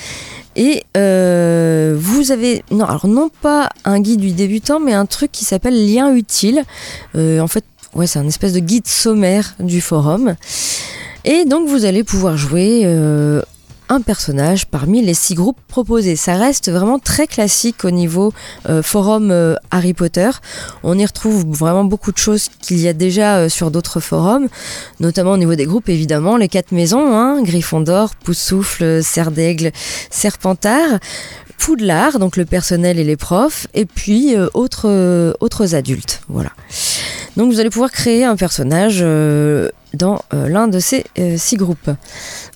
Et 0.55 0.83
vous 0.95 2.31
avez, 2.31 2.63
non, 2.71 2.85
alors 2.85 3.05
non 3.05 3.29
pas 3.29 3.69
un 3.85 3.99
guide 3.99 4.21
du 4.21 4.31
débutant, 4.31 4.79
mais 4.79 4.93
un 4.93 5.05
truc 5.05 5.31
qui 5.31 5.45
s'appelle 5.45 5.75
lien 5.93 6.11
utile. 6.15 6.63
En 7.13 7.47
fait, 7.47 7.63
ouais, 7.95 8.07
c'est 8.07 8.19
un 8.19 8.27
espèce 8.27 8.53
de 8.53 8.59
guide 8.59 8.87
sommaire 8.87 9.55
du 9.59 9.81
forum. 9.81 10.35
Et 11.29 11.43
donc, 11.43 11.67
vous 11.67 11.83
allez 11.83 12.05
pouvoir 12.05 12.37
jouer 12.37 12.83
euh, 12.85 13.41
un 13.89 13.99
personnage 13.99 14.65
parmi 14.65 15.03
les 15.03 15.13
six 15.13 15.35
groupes 15.35 15.59
proposés. 15.67 16.15
Ça 16.15 16.35
reste 16.35 16.71
vraiment 16.71 16.99
très 16.99 17.27
classique 17.27 17.83
au 17.83 17.91
niveau 17.91 18.31
euh, 18.69 18.81
forum 18.81 19.29
euh, 19.31 19.55
Harry 19.69 19.93
Potter. 19.93 20.29
On 20.83 20.97
y 20.97 21.05
retrouve 21.05 21.45
vraiment 21.47 21.83
beaucoup 21.83 22.13
de 22.13 22.17
choses 22.17 22.47
qu'il 22.61 22.79
y 22.79 22.87
a 22.87 22.93
déjà 22.93 23.49
sur 23.49 23.71
d'autres 23.71 23.99
forums, 23.99 24.47
notamment 25.01 25.31
au 25.31 25.37
niveau 25.37 25.55
des 25.55 25.65
groupes 25.65 25.89
évidemment, 25.89 26.37
les 26.37 26.47
quatre 26.47 26.71
maisons, 26.71 27.13
hein, 27.13 27.41
Gryffondor, 27.43 28.15
Poussoufle, 28.15 29.03
Serre 29.03 29.31
d'Aigle, 29.31 29.71
Serpentard. 30.09 30.99
Poudlard, 31.57 32.19
donc 32.19 32.37
le 32.37 32.45
personnel 32.45 32.99
et 32.99 33.03
les 33.03 33.17
profs, 33.17 33.65
et 33.73 33.85
puis 33.85 34.35
autres, 34.53 35.33
autres 35.41 35.73
adultes. 35.73 36.21
Voilà. 36.29 36.51
Donc 37.37 37.51
vous 37.51 37.59
allez 37.59 37.69
pouvoir 37.69 37.91
créer 37.91 38.25
un 38.25 38.35
personnage 38.35 38.99
euh, 39.01 39.69
dans 39.93 40.21
euh, 40.33 40.47
l'un 40.47 40.67
de 40.67 40.79
ces 40.79 41.05
euh, 41.19 41.37
six 41.37 41.55
groupes. 41.55 41.89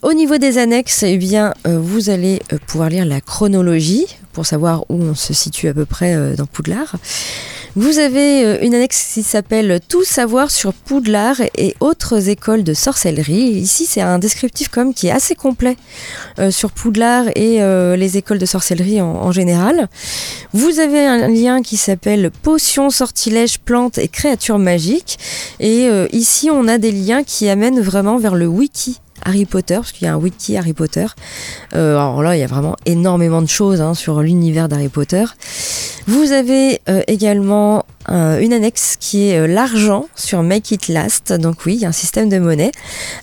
Au 0.02 0.14
niveau 0.14 0.38
des 0.38 0.58
annexes, 0.58 1.04
eh 1.04 1.18
bien, 1.18 1.54
euh, 1.68 1.80
vous 1.80 2.10
allez 2.10 2.42
pouvoir 2.68 2.90
lire 2.90 3.06
la 3.06 3.22
chronologie 3.22 4.06
pour 4.34 4.46
savoir 4.46 4.86
où 4.90 4.96
on 4.96 5.16
se 5.16 5.34
situe 5.34 5.68
à 5.68 5.74
peu 5.74 5.86
près 5.86 6.36
dans 6.38 6.46
Poudlard. 6.46 6.96
Vous 7.76 8.00
avez 8.00 8.60
une 8.62 8.74
annexe 8.74 9.14
qui 9.14 9.24
s'appelle 9.24 9.82
Tout 9.90 10.06
savoir 10.06 10.52
sur 10.52 10.74
Poudlard 10.74 11.42
et 11.58 11.76
autres 11.82 12.30
écoles 12.30 12.64
de 12.64 12.74
sorcellerie. 12.74 13.52
Ici, 13.52 13.86
c'est 13.86 14.00
un 14.00 14.20
descriptif 14.20 14.74
même 14.78 14.94
qui 14.94 15.08
est 15.08 15.12
assez 15.12 15.36
complet 15.36 15.76
sur 16.50 16.72
Poudlard 16.72 17.26
et 17.36 17.60
les 17.98 18.18
écoles 18.18 18.40
de 18.40 18.46
sorcellerie 18.46 19.02
en, 19.02 19.08
en 19.08 19.32
général. 19.34 19.90
Vous 20.54 20.80
avez 20.80 21.06
un 21.06 21.28
lien 21.28 21.62
qui 21.62 21.76
s'appelle 21.76 22.32
Potions, 22.42 22.90
sortilèges, 22.90 23.60
plantes 23.60 23.98
et 23.98 24.08
créatures 24.08 24.60
magiques. 24.60 25.20
Et 25.60 25.90
ici, 26.14 26.50
on 26.50 26.70
a 26.70 26.78
des 26.78 26.92
liens 26.92 27.21
qui 27.26 27.50
amènent 27.50 27.82
vraiment 27.82 28.18
vers 28.18 28.36
le 28.36 28.48
wiki 28.48 29.00
Harry 29.24 29.46
Potter, 29.46 29.76
parce 29.76 29.92
qu'il 29.92 30.06
y 30.06 30.10
a 30.10 30.14
un 30.14 30.18
wiki 30.18 30.58
Harry 30.58 30.74
Potter. 30.74 31.06
Euh, 31.76 31.96
alors 31.98 32.24
là, 32.24 32.36
il 32.36 32.40
y 32.40 32.44
a 32.44 32.48
vraiment 32.48 32.76
énormément 32.86 33.42
de 33.42 33.48
choses 33.48 33.82
hein, 33.82 33.94
sur 33.94 34.22
l'univers 34.22 34.68
d'Harry 34.68 34.90
Potter. 34.90 35.26
Vous 36.08 36.32
avez 36.32 36.82
euh, 36.90 37.02
également 37.08 37.86
euh, 38.10 38.40
une 38.40 38.54
annexe 38.54 38.98
qui 39.00 39.30
est 39.30 39.48
l'argent 39.48 40.08
sur 40.16 40.42
Make 40.42 40.72
It 40.72 40.88
Last. 40.88 41.34
Donc 41.34 41.66
oui, 41.66 41.76
il 41.76 41.82
y 41.82 41.86
a 41.86 41.90
un 41.90 41.94
système 41.94 42.30
de 42.30 42.40
monnaie 42.40 42.72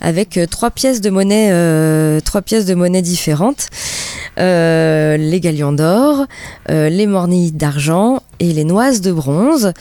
avec 0.01 0.39
trois 0.51 0.71
pièces 0.71 1.01
de 1.01 1.11
monnaie, 1.11 2.21
trois 2.23 2.43
pièces 2.43 2.65
de 2.65 2.75
monnaie 2.75 3.03
différentes. 3.03 3.69
Les 4.37 5.41
galions 5.43 5.73
d'or, 5.73 6.27
les 6.69 7.07
mornilles 7.07 7.51
d'argent 7.51 8.23
et 8.41 8.53
les 8.53 8.65
noises 8.65 9.01
de 9.01 9.13
bronze 9.13 9.73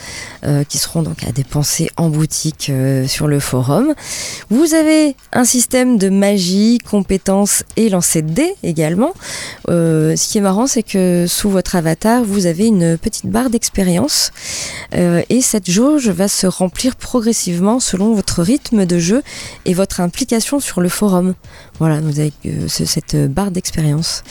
euh, 0.45 0.63
qui 0.63 0.77
seront 0.77 1.01
donc 1.03 1.23
à 1.27 1.31
dépenser 1.31 1.89
en 1.97 2.09
boutique 2.09 2.69
euh, 2.69 3.07
sur 3.07 3.27
le 3.27 3.39
forum. 3.39 3.93
Vous 4.49 4.73
avez 4.73 5.15
un 5.33 5.45
système 5.45 5.97
de 5.97 6.09
magie, 6.09 6.79
compétences 6.79 7.63
et 7.75 7.89
lancer 7.89 8.21
de 8.21 8.31
dés 8.31 8.53
également. 8.63 9.13
Euh, 9.69 10.15
ce 10.15 10.27
qui 10.27 10.37
est 10.37 10.41
marrant, 10.41 10.67
c'est 10.67 10.83
que 10.83 11.25
sous 11.27 11.49
votre 11.49 11.75
avatar, 11.75 12.23
vous 12.23 12.45
avez 12.45 12.67
une 12.67 12.97
petite 12.97 13.27
barre 13.27 13.49
d'expérience 13.49 14.31
et 14.93 15.41
cette 15.41 15.69
jauge 15.69 16.09
va 16.09 16.27
se 16.27 16.47
remplir 16.47 16.95
progressivement 16.95 17.79
selon 17.79 18.13
votre 18.13 18.41
rythme 18.41 18.85
de 18.85 18.99
jeu 18.99 19.21
et 19.65 19.73
votre 19.73 19.99
implication 20.01 20.59
sur 20.59 20.81
le 20.81 20.89
forum. 20.89 21.33
Voilà, 21.79 21.99
vous 21.99 22.19
avez 22.19 22.33
ce- 22.67 22.85
cette 22.85 23.15
barre 23.31 23.51
d'expérience 23.51 24.23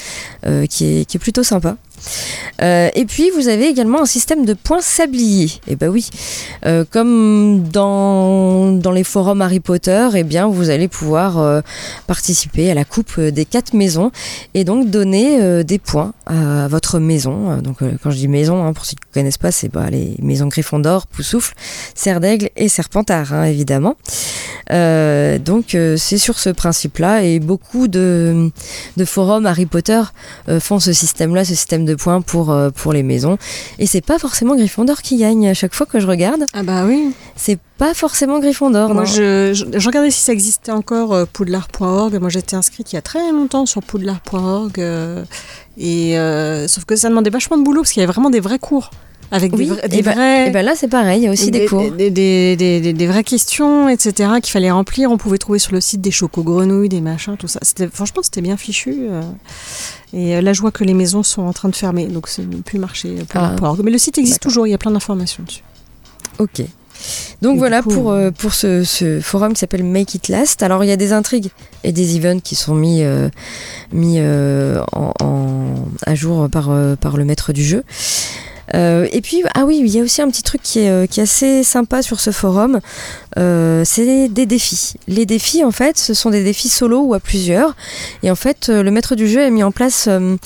qui 0.70 0.84
est 1.00 1.18
plutôt 1.18 1.42
sympa. 1.42 1.76
Euh, 2.62 2.88
et 2.94 3.04
puis 3.04 3.30
vous 3.30 3.48
avez 3.48 3.66
également 3.66 4.02
un 4.02 4.06
système 4.06 4.44
de 4.44 4.54
points 4.54 4.80
sabliers. 4.80 5.50
Et 5.68 5.76
ben 5.76 5.88
oui, 5.88 6.08
euh, 6.64 6.84
comme 6.90 7.64
dans, 7.68 8.72
dans 8.72 8.92
les 8.92 9.04
forums 9.04 9.42
Harry 9.42 9.60
Potter, 9.60 10.08
eh 10.14 10.22
bien 10.22 10.46
vous 10.46 10.70
allez 10.70 10.88
pouvoir 10.88 11.38
euh, 11.38 11.60
participer 12.06 12.70
à 12.70 12.74
la 12.74 12.84
coupe 12.84 13.20
des 13.20 13.44
quatre 13.44 13.74
maisons 13.74 14.10
et 14.54 14.64
donc 14.64 14.90
donner 14.90 15.64
des 15.64 15.78
points 15.78 16.12
à 16.26 16.68
votre 16.68 16.98
maison. 16.98 17.58
Donc 17.58 17.78
quand 18.02 18.10
je 18.10 18.16
dis 18.16 18.28
maison, 18.28 18.64
hein, 18.64 18.72
pour 18.72 18.84
ceux 18.84 18.96
qui 18.96 19.08
ne 19.08 19.20
connaissent 19.20 19.38
pas, 19.38 19.50
c'est 19.50 19.68
bah, 19.68 19.90
les 19.90 20.16
maisons 20.20 20.46
Gryffondor, 20.46 21.06
Poussoufle, 21.06 21.54
Serre 21.94 22.20
d'Aigle 22.20 22.50
et 22.56 22.68
Serpentard, 22.68 23.32
hein, 23.32 23.44
évidemment. 23.44 23.96
Donc 24.70 25.76
c'est 25.96 26.18
sur 26.18 26.38
ce 26.38 26.50
principe-là 26.50 27.22
et 27.22 27.38
beaucoup 27.38 27.88
de, 27.88 28.50
de 28.96 29.04
forums 29.04 29.46
Harry 29.46 29.66
Potter 29.66 30.02
font 30.60 30.80
ce 30.80 30.92
système-là, 30.92 31.44
ce 31.44 31.54
système 31.54 31.84
de 31.84 31.95
points 31.96 32.20
pour, 32.20 32.50
euh, 32.52 32.70
pour 32.70 32.92
les 32.92 33.02
maisons. 33.02 33.38
Et 33.78 33.86
c'est 33.86 34.00
pas 34.00 34.18
forcément 34.18 34.54
Gryffondor 34.56 35.02
qui 35.02 35.16
gagne 35.16 35.48
à 35.48 35.54
chaque 35.54 35.74
fois 35.74 35.86
que 35.86 35.98
je 36.00 36.06
regarde. 36.06 36.46
Ah 36.52 36.62
bah 36.62 36.84
oui. 36.86 37.12
C'est 37.36 37.58
pas 37.78 37.92
forcément 37.94 38.38
Gryffondor, 38.38 38.94
Moi, 38.94 39.02
non. 39.02 39.06
je, 39.06 39.52
je- 39.52 39.78
je 39.78 39.86
regardais 39.86 40.10
si 40.10 40.20
ça 40.20 40.32
existait 40.32 40.72
encore 40.72 41.12
euh, 41.14 41.24
poudlard.org. 41.30 42.18
Moi, 42.20 42.28
j'étais 42.30 42.56
inscrite 42.56 42.92
il 42.92 42.96
y 42.96 42.98
a 42.98 43.02
très 43.02 43.32
longtemps 43.32 43.66
sur 43.66 43.82
poudlard.org. 43.82 44.78
euh, 44.78 45.24
et 45.78 46.18
euh, 46.18 46.66
sauf 46.68 46.84
que 46.84 46.96
ça 46.96 47.08
demandait 47.08 47.30
vachement 47.30 47.58
de 47.58 47.62
boulot 47.62 47.82
parce 47.82 47.92
qu'il 47.92 48.00
y 48.00 48.04
avait 48.04 48.12
vraiment 48.12 48.30
des 48.30 48.40
vrais 48.40 48.58
cours 48.58 48.90
avec 49.30 49.52
Oui, 49.54 49.66
des, 49.66 49.70
vrais- 49.74 49.84
et 49.84 49.88
des 49.88 50.02
ben- 50.02 50.14
vrais. 50.14 50.48
et 50.48 50.50
ben 50.50 50.64
là 50.64 50.72
c'est 50.76 50.88
pareil, 50.88 51.20
il 51.22 51.24
y 51.24 51.28
a 51.28 51.32
aussi 51.32 51.50
des, 51.50 51.66
cours. 51.66 51.90
Des, 51.92 52.10
des- 52.10 52.56
des- 52.56 52.80
des- 52.80 52.92
des 52.92 53.06
vraies 53.06 53.24
questions, 53.24 53.88
etc., 53.88 54.30
qu'il 54.42 54.52
fallait 54.52 54.70
remplir. 54.70 55.10
On 55.10 55.16
pouvait 55.18 55.38
trouver 55.38 55.58
sur 55.58 55.72
le 55.72 55.80
site 55.80 56.00
des 56.00 56.10
chocos-grenouilles, 56.10 56.88
des 56.88 57.00
machins, 57.00 57.36
tout 57.36 57.48
ça. 57.48 57.60
Franchement, 57.92 58.22
c'était 58.22 58.40
bien 58.42 58.56
fichu. 58.56 58.94
euh. 59.10 59.22
Et 60.12 60.40
là, 60.40 60.52
je 60.52 60.60
vois 60.60 60.70
que 60.70 60.84
les 60.84 60.94
maisons 60.94 61.22
sont 61.22 61.42
en 61.42 61.52
train 61.52 61.68
de 61.68 61.76
fermer, 61.76 62.06
donc 62.06 62.28
ça 62.28 62.42
ne 62.42 62.56
plus 62.58 62.78
marcher. 62.78 63.08
euh, 63.18 63.22
Ah. 63.34 63.50
poudlard.org. 63.56 63.80
Mais 63.84 63.90
le 63.90 63.98
site 63.98 64.18
existe 64.18 64.40
toujours, 64.40 64.66
il 64.66 64.70
y 64.70 64.74
a 64.74 64.78
plein 64.78 64.92
d'informations 64.92 65.42
dessus. 65.44 65.62
Ok. 66.38 66.62
Donc 67.42 67.56
Et 67.56 67.58
voilà 67.58 67.82
coup, 67.82 67.90
pour, 67.90 68.10
euh, 68.10 68.30
pour 68.30 68.54
ce, 68.54 68.82
ce 68.82 69.20
forum 69.20 69.52
qui 69.52 69.60
s'appelle 69.60 69.84
Make 69.84 70.14
It 70.14 70.28
Last. 70.28 70.62
Alors 70.62 70.82
il 70.82 70.86
y 70.88 70.92
a 70.92 70.96
des 70.96 71.12
intrigues 71.12 71.50
et 71.84 71.92
des 71.92 72.16
events 72.16 72.40
qui 72.40 72.54
sont 72.54 72.74
mis, 72.74 73.02
euh, 73.02 73.28
mis 73.92 74.16
euh, 74.18 74.80
en, 74.92 75.12
en- 75.22 75.84
à 76.06 76.14
jour 76.14 76.48
par, 76.48 76.70
par 76.98 77.18
le 77.18 77.24
maître 77.26 77.52
du 77.52 77.62
jeu. 77.62 77.82
Euh, 78.74 79.06
et 79.12 79.20
puis, 79.20 79.42
ah 79.54 79.64
oui, 79.64 79.80
il 79.80 79.88
y 79.88 80.00
a 80.00 80.02
aussi 80.02 80.22
un 80.22 80.28
petit 80.28 80.42
truc 80.42 80.60
qui 80.62 80.80
est, 80.80 80.90
euh, 80.90 81.06
qui 81.06 81.20
est 81.20 81.22
assez 81.22 81.62
sympa 81.62 82.02
sur 82.02 82.20
ce 82.20 82.30
forum, 82.30 82.80
euh, 83.38 83.82
c'est 83.84 84.28
des 84.28 84.46
défis. 84.46 84.94
Les 85.06 85.26
défis, 85.26 85.64
en 85.64 85.70
fait, 85.70 85.98
ce 85.98 86.14
sont 86.14 86.30
des 86.30 86.42
défis 86.42 86.68
solo 86.68 87.02
ou 87.02 87.14
à 87.14 87.20
plusieurs. 87.20 87.76
Et 88.22 88.30
en 88.30 88.34
fait, 88.34 88.68
euh, 88.68 88.82
le 88.82 88.90
maître 88.90 89.14
du 89.14 89.28
jeu 89.28 89.42
a 89.42 89.50
mis 89.50 89.62
en 89.62 89.72
place 89.72 90.08
euh, 90.08 90.36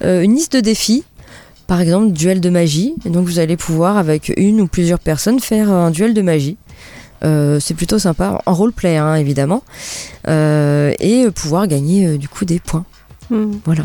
une 0.00 0.34
liste 0.34 0.54
de 0.54 0.60
défis 0.60 1.04
par 1.68 1.82
exemple 1.82 2.12
duel 2.12 2.40
de 2.40 2.48
magie. 2.48 2.94
Et 3.04 3.10
donc 3.10 3.26
vous 3.26 3.38
allez 3.38 3.56
pouvoir 3.58 3.98
avec 3.98 4.32
une 4.36 4.60
ou 4.62 4.66
plusieurs 4.66 4.98
personnes 4.98 5.38
faire 5.38 5.70
un 5.70 5.90
duel 5.90 6.14
de 6.14 6.22
magie. 6.22 6.56
Euh, 7.24 7.60
c'est 7.60 7.74
plutôt 7.74 7.98
sympa, 7.98 8.40
en 8.46 8.54
roleplay 8.54 8.96
hein, 8.96 9.14
évidemment, 9.14 9.62
Euh, 10.28 10.92
et 10.98 11.30
pouvoir 11.30 11.66
gagner 11.66 12.06
euh, 12.06 12.18
du 12.18 12.28
coup 12.28 12.44
des 12.44 12.58
points. 12.58 12.84
Hmm. 13.30 13.52
Voilà. 13.64 13.84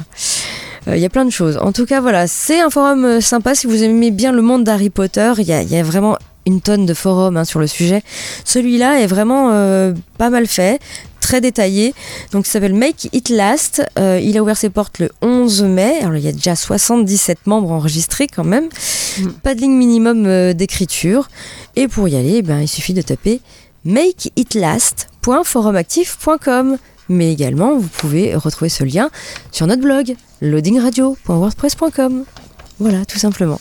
Euh, 0.88 0.98
Il 0.98 1.02
y 1.02 1.06
a 1.06 1.10
plein 1.10 1.26
de 1.26 1.32
choses. 1.32 1.58
En 1.58 1.72
tout 1.72 1.86
cas, 1.86 2.02
voilà, 2.02 2.28
c'est 2.28 2.62
un 2.62 2.70
forum 2.70 3.06
euh, 3.06 3.22
sympa 3.22 3.56
si 3.56 3.68
vous 3.68 3.84
aimez 3.84 4.12
bien 4.12 4.32
le 4.32 4.42
monde 4.42 4.64
d'Harry 4.64 4.90
Potter. 4.90 5.34
Il 5.38 5.46
y 5.46 5.54
a, 5.54 5.62
il 5.62 5.70
y 5.70 5.78
a 5.78 5.84
vraiment 5.84 6.18
une 6.46 6.62
tonne 6.62 6.86
de 6.86 6.94
forums 6.94 7.38
hein, 7.38 7.46
sur 7.46 7.60
le 7.60 7.66
sujet. 7.68 8.04
Celui-là 8.46 9.00
est 9.00 9.08
vraiment 9.08 9.50
euh, 9.52 9.94
pas 10.18 10.30
mal 10.30 10.48
fait, 10.48 10.80
très 11.20 11.42
détaillé. 11.42 11.94
Donc, 12.32 12.48
il 12.48 12.50
s'appelle 12.50 12.76
Make 12.76 13.10
It 13.14 13.30
Last. 13.30 13.84
Euh, 13.98 14.20
il 14.22 14.38
a 14.38 14.44
ouvert 14.44 14.58
ses 14.58 14.70
portes 14.70 15.00
le 15.00 15.10
11 15.22 15.64
mai. 15.64 16.00
Alors, 16.02 16.18
il 16.18 16.24
y 16.24 16.28
a 16.28 16.34
déjà 16.34 16.56
77 16.56 17.48
membres 17.48 17.72
enregistrés 17.72 18.28
quand 18.28 18.44
même. 18.44 18.70
Mm. 19.20 19.28
Pas 19.44 19.56
de 19.56 19.62
ligne 19.62 19.78
minimum 19.78 20.26
euh, 20.26 20.54
d'écriture. 20.54 21.30
Et 21.76 21.88
pour 21.88 22.08
y 22.08 22.16
aller, 22.16 22.42
ben, 22.42 22.62
il 22.62 22.68
suffit 22.68 22.94
de 22.94 23.02
taper 23.02 23.42
makeitlast.forumactif.com. 23.86 26.78
Mais 27.10 27.32
également, 27.32 27.78
vous 27.78 27.88
pouvez 27.88 28.36
retrouver 28.36 28.70
ce 28.70 28.84
lien 28.84 29.10
sur 29.52 29.68
notre 29.68 29.82
blog 29.82 30.16
loadingradio.wordpress.com. 30.42 32.26
Voilà, 32.80 33.06
tout 33.06 33.20
simplement. 33.20 33.60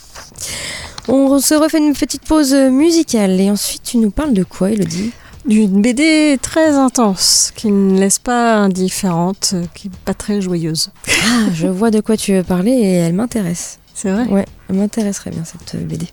On 1.08 1.40
se 1.40 1.54
refait 1.54 1.78
une 1.78 1.94
petite 1.94 2.24
pause 2.24 2.54
musicale 2.54 3.40
et 3.40 3.50
ensuite 3.50 3.82
tu 3.82 3.98
nous 3.98 4.10
parles 4.10 4.34
de 4.34 4.44
quoi, 4.44 4.70
Elodie? 4.70 5.10
D'une 5.44 5.82
BD 5.82 6.38
très 6.40 6.74
intense, 6.74 7.52
qui 7.56 7.72
ne 7.72 7.98
laisse 7.98 8.20
pas 8.20 8.54
indifférente, 8.54 9.54
qui 9.74 9.88
n'est 9.88 9.96
pas 10.04 10.14
très 10.14 10.40
joyeuse. 10.40 10.90
Ah, 11.08 11.46
je 11.52 11.66
vois 11.66 11.90
de 11.90 12.00
quoi 12.00 12.16
tu 12.16 12.32
veux 12.32 12.44
parler 12.44 12.70
et 12.70 12.92
elle 12.92 13.14
m'intéresse. 13.14 13.80
C'est 13.92 14.12
vrai? 14.12 14.24
Ouais, 14.26 14.46
elle 14.70 14.76
m'intéresserait 14.76 15.30
bien 15.30 15.42
cette 15.44 15.84
BD. 15.84 16.06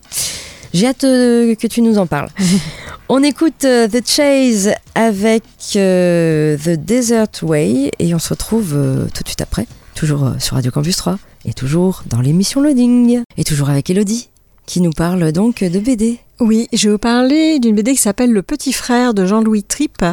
J'ai 0.73 0.87
hâte 0.87 1.03
euh, 1.03 1.55
que 1.55 1.67
tu 1.67 1.81
nous 1.81 1.97
en 1.97 2.05
parles. 2.05 2.29
on 3.09 3.23
écoute 3.23 3.65
euh, 3.65 3.87
The 3.87 4.05
Chase 4.05 4.71
avec 4.93 5.43
euh, 5.75 6.57
The 6.57 6.71
Desert 6.71 7.41
Way 7.41 7.91
et 7.97 8.13
on 8.13 8.19
se 8.19 8.29
retrouve 8.29 8.77
tout 9.13 9.23
de 9.23 9.27
suite 9.27 9.41
après, 9.41 9.65
toujours 9.95 10.33
sur 10.39 10.55
Radio 10.55 10.71
Campus 10.71 10.97
3 10.97 11.17
et 11.45 11.53
toujours 11.53 12.03
dans 12.07 12.21
l'émission 12.21 12.61
Loading 12.61 13.21
et 13.37 13.43
toujours 13.43 13.69
avec 13.69 13.89
Elodie 13.89 14.29
qui 14.65 14.81
nous 14.81 14.91
parle 14.91 15.31
donc 15.31 15.63
de 15.63 15.79
BD. 15.79 16.19
Oui, 16.39 16.69
je 16.71 16.87
vais 16.87 16.93
vous 16.93 16.99
parler 16.99 17.59
d'une 17.59 17.75
BD 17.75 17.91
qui 17.91 18.01
s'appelle 18.01 18.31
Le 18.31 18.41
Petit 18.41 18.71
Frère 18.71 19.13
de 19.13 19.25
Jean-Louis 19.25 19.63
Tripp. 19.63 20.05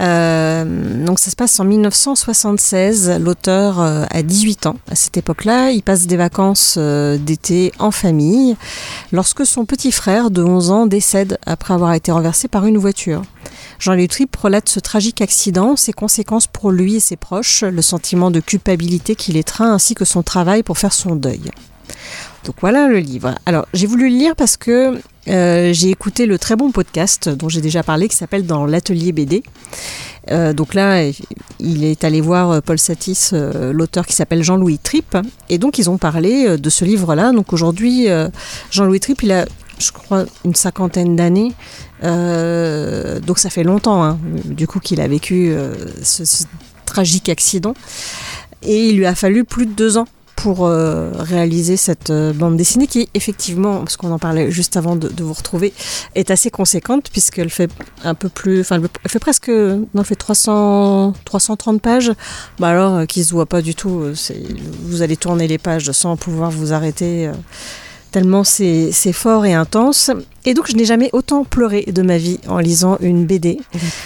Euh, 0.00 1.04
donc 1.04 1.18
ça 1.18 1.30
se 1.30 1.36
passe 1.36 1.60
en 1.60 1.64
1976. 1.64 3.18
L'auteur 3.20 3.78
euh, 3.78 4.06
a 4.10 4.22
18 4.22 4.64
ans 4.64 4.76
à 4.90 4.94
cette 4.94 5.18
époque-là. 5.18 5.72
Il 5.72 5.82
passe 5.82 6.06
des 6.06 6.16
vacances 6.16 6.76
euh, 6.78 7.18
d'été 7.18 7.72
en 7.78 7.90
famille 7.90 8.56
lorsque 9.12 9.44
son 9.44 9.66
petit 9.66 9.92
frère 9.92 10.30
de 10.30 10.42
11 10.42 10.70
ans 10.70 10.86
décède 10.86 11.36
après 11.44 11.74
avoir 11.74 11.92
été 11.92 12.12
renversé 12.12 12.48
par 12.48 12.64
une 12.64 12.78
voiture. 12.78 13.20
Jean-Louis 13.78 14.08
Tripp 14.08 14.34
relate 14.36 14.70
ce 14.70 14.80
tragique 14.80 15.20
accident, 15.20 15.76
ses 15.76 15.92
conséquences 15.92 16.46
pour 16.46 16.70
lui 16.70 16.96
et 16.96 17.00
ses 17.00 17.16
proches, 17.16 17.62
le 17.62 17.82
sentiment 17.82 18.30
de 18.30 18.40
culpabilité 18.40 19.16
qui 19.16 19.32
l'étreint 19.32 19.74
ainsi 19.74 19.94
que 19.94 20.06
son 20.06 20.22
travail 20.22 20.62
pour 20.62 20.78
faire 20.78 20.94
son 20.94 21.14
deuil. 21.14 21.50
Donc 22.44 22.56
voilà 22.60 22.88
le 22.88 22.98
livre. 22.98 23.34
Alors 23.46 23.66
j'ai 23.74 23.86
voulu 23.86 24.08
le 24.08 24.16
lire 24.16 24.36
parce 24.36 24.56
que 24.56 24.98
euh, 25.28 25.72
j'ai 25.72 25.90
écouté 25.90 26.26
le 26.26 26.38
très 26.38 26.56
bon 26.56 26.70
podcast 26.70 27.28
dont 27.28 27.48
j'ai 27.48 27.60
déjà 27.60 27.82
parlé 27.82 28.08
qui 28.08 28.16
s'appelle 28.16 28.46
Dans 28.46 28.66
l'atelier 28.66 29.12
BD. 29.12 29.42
Euh, 30.30 30.52
donc 30.52 30.74
là, 30.74 31.02
il 31.58 31.84
est 31.84 32.04
allé 32.04 32.20
voir 32.20 32.50
euh, 32.50 32.60
Paul 32.60 32.78
Satis, 32.78 33.32
l'auteur 33.32 34.06
qui 34.06 34.14
s'appelle 34.14 34.42
Jean-Louis 34.42 34.78
Tripp, 34.78 35.16
et 35.48 35.58
donc 35.58 35.78
ils 35.78 35.90
ont 35.90 35.98
parlé 35.98 36.56
de 36.56 36.70
ce 36.70 36.84
livre-là. 36.84 37.32
Donc 37.32 37.52
aujourd'hui, 37.52 38.06
Jean-Louis 38.70 39.00
Tripp, 39.00 39.22
il 39.22 39.32
a, 39.32 39.46
je 39.78 39.92
crois, 39.92 40.24
une 40.44 40.54
cinquantaine 40.54 41.16
d'années, 41.16 41.52
donc 42.02 43.38
ça 43.38 43.50
fait 43.50 43.64
longtemps, 43.64 44.04
hein, 44.04 44.18
du 44.44 44.66
coup, 44.66 44.80
qu'il 44.80 45.00
a 45.00 45.08
vécu 45.08 45.54
ce, 46.02 46.24
ce 46.24 46.44
tragique 46.84 47.28
accident, 47.28 47.74
et 48.62 48.90
il 48.90 48.96
lui 48.96 49.06
a 49.06 49.14
fallu 49.14 49.44
plus 49.44 49.66
de 49.66 49.72
deux 49.72 49.96
ans 49.96 50.08
pour 50.38 50.66
euh, 50.66 51.10
réaliser 51.18 51.76
cette 51.76 52.10
euh, 52.10 52.32
bande 52.32 52.56
dessinée 52.56 52.86
qui 52.86 53.08
effectivement, 53.12 53.78
parce 53.78 53.96
qu'on 53.96 54.12
en 54.12 54.20
parlait 54.20 54.52
juste 54.52 54.76
avant 54.76 54.94
de, 54.94 55.10
vous 55.20 55.32
retrouver, 55.32 55.72
est 56.14 56.30
assez 56.30 56.48
conséquente 56.48 57.10
puisqu'elle 57.10 57.50
fait 57.50 57.68
un 58.04 58.14
peu 58.14 58.28
plus, 58.28 58.60
enfin 58.60 58.76
elle 58.76 59.10
fait 59.10 59.18
presque, 59.18 59.48
non, 59.48 59.84
elle 59.98 60.04
fait 60.04 60.14
300, 60.14 61.14
330 61.24 61.82
pages, 61.82 62.12
bah 62.60 62.68
alors 62.68 62.94
euh, 62.94 63.04
qui 63.04 63.24
se 63.24 63.32
voit 63.32 63.46
pas 63.46 63.62
du 63.62 63.74
tout, 63.74 64.00
vous 64.84 65.02
allez 65.02 65.16
tourner 65.16 65.48
les 65.48 65.58
pages 65.58 65.90
sans 65.90 66.16
pouvoir 66.16 66.52
vous 66.52 66.72
arrêter 66.72 67.28
tellement 68.10 68.44
c'est 68.44 68.92
fort 69.12 69.46
et 69.46 69.54
intense. 69.54 70.10
Et 70.44 70.54
donc, 70.54 70.66
je 70.70 70.76
n'ai 70.76 70.86
jamais 70.86 71.10
autant 71.12 71.44
pleuré 71.44 71.84
de 71.92 72.00
ma 72.00 72.16
vie 72.16 72.40
en 72.48 72.58
lisant 72.58 72.96
une 73.00 73.26
BD. 73.26 73.58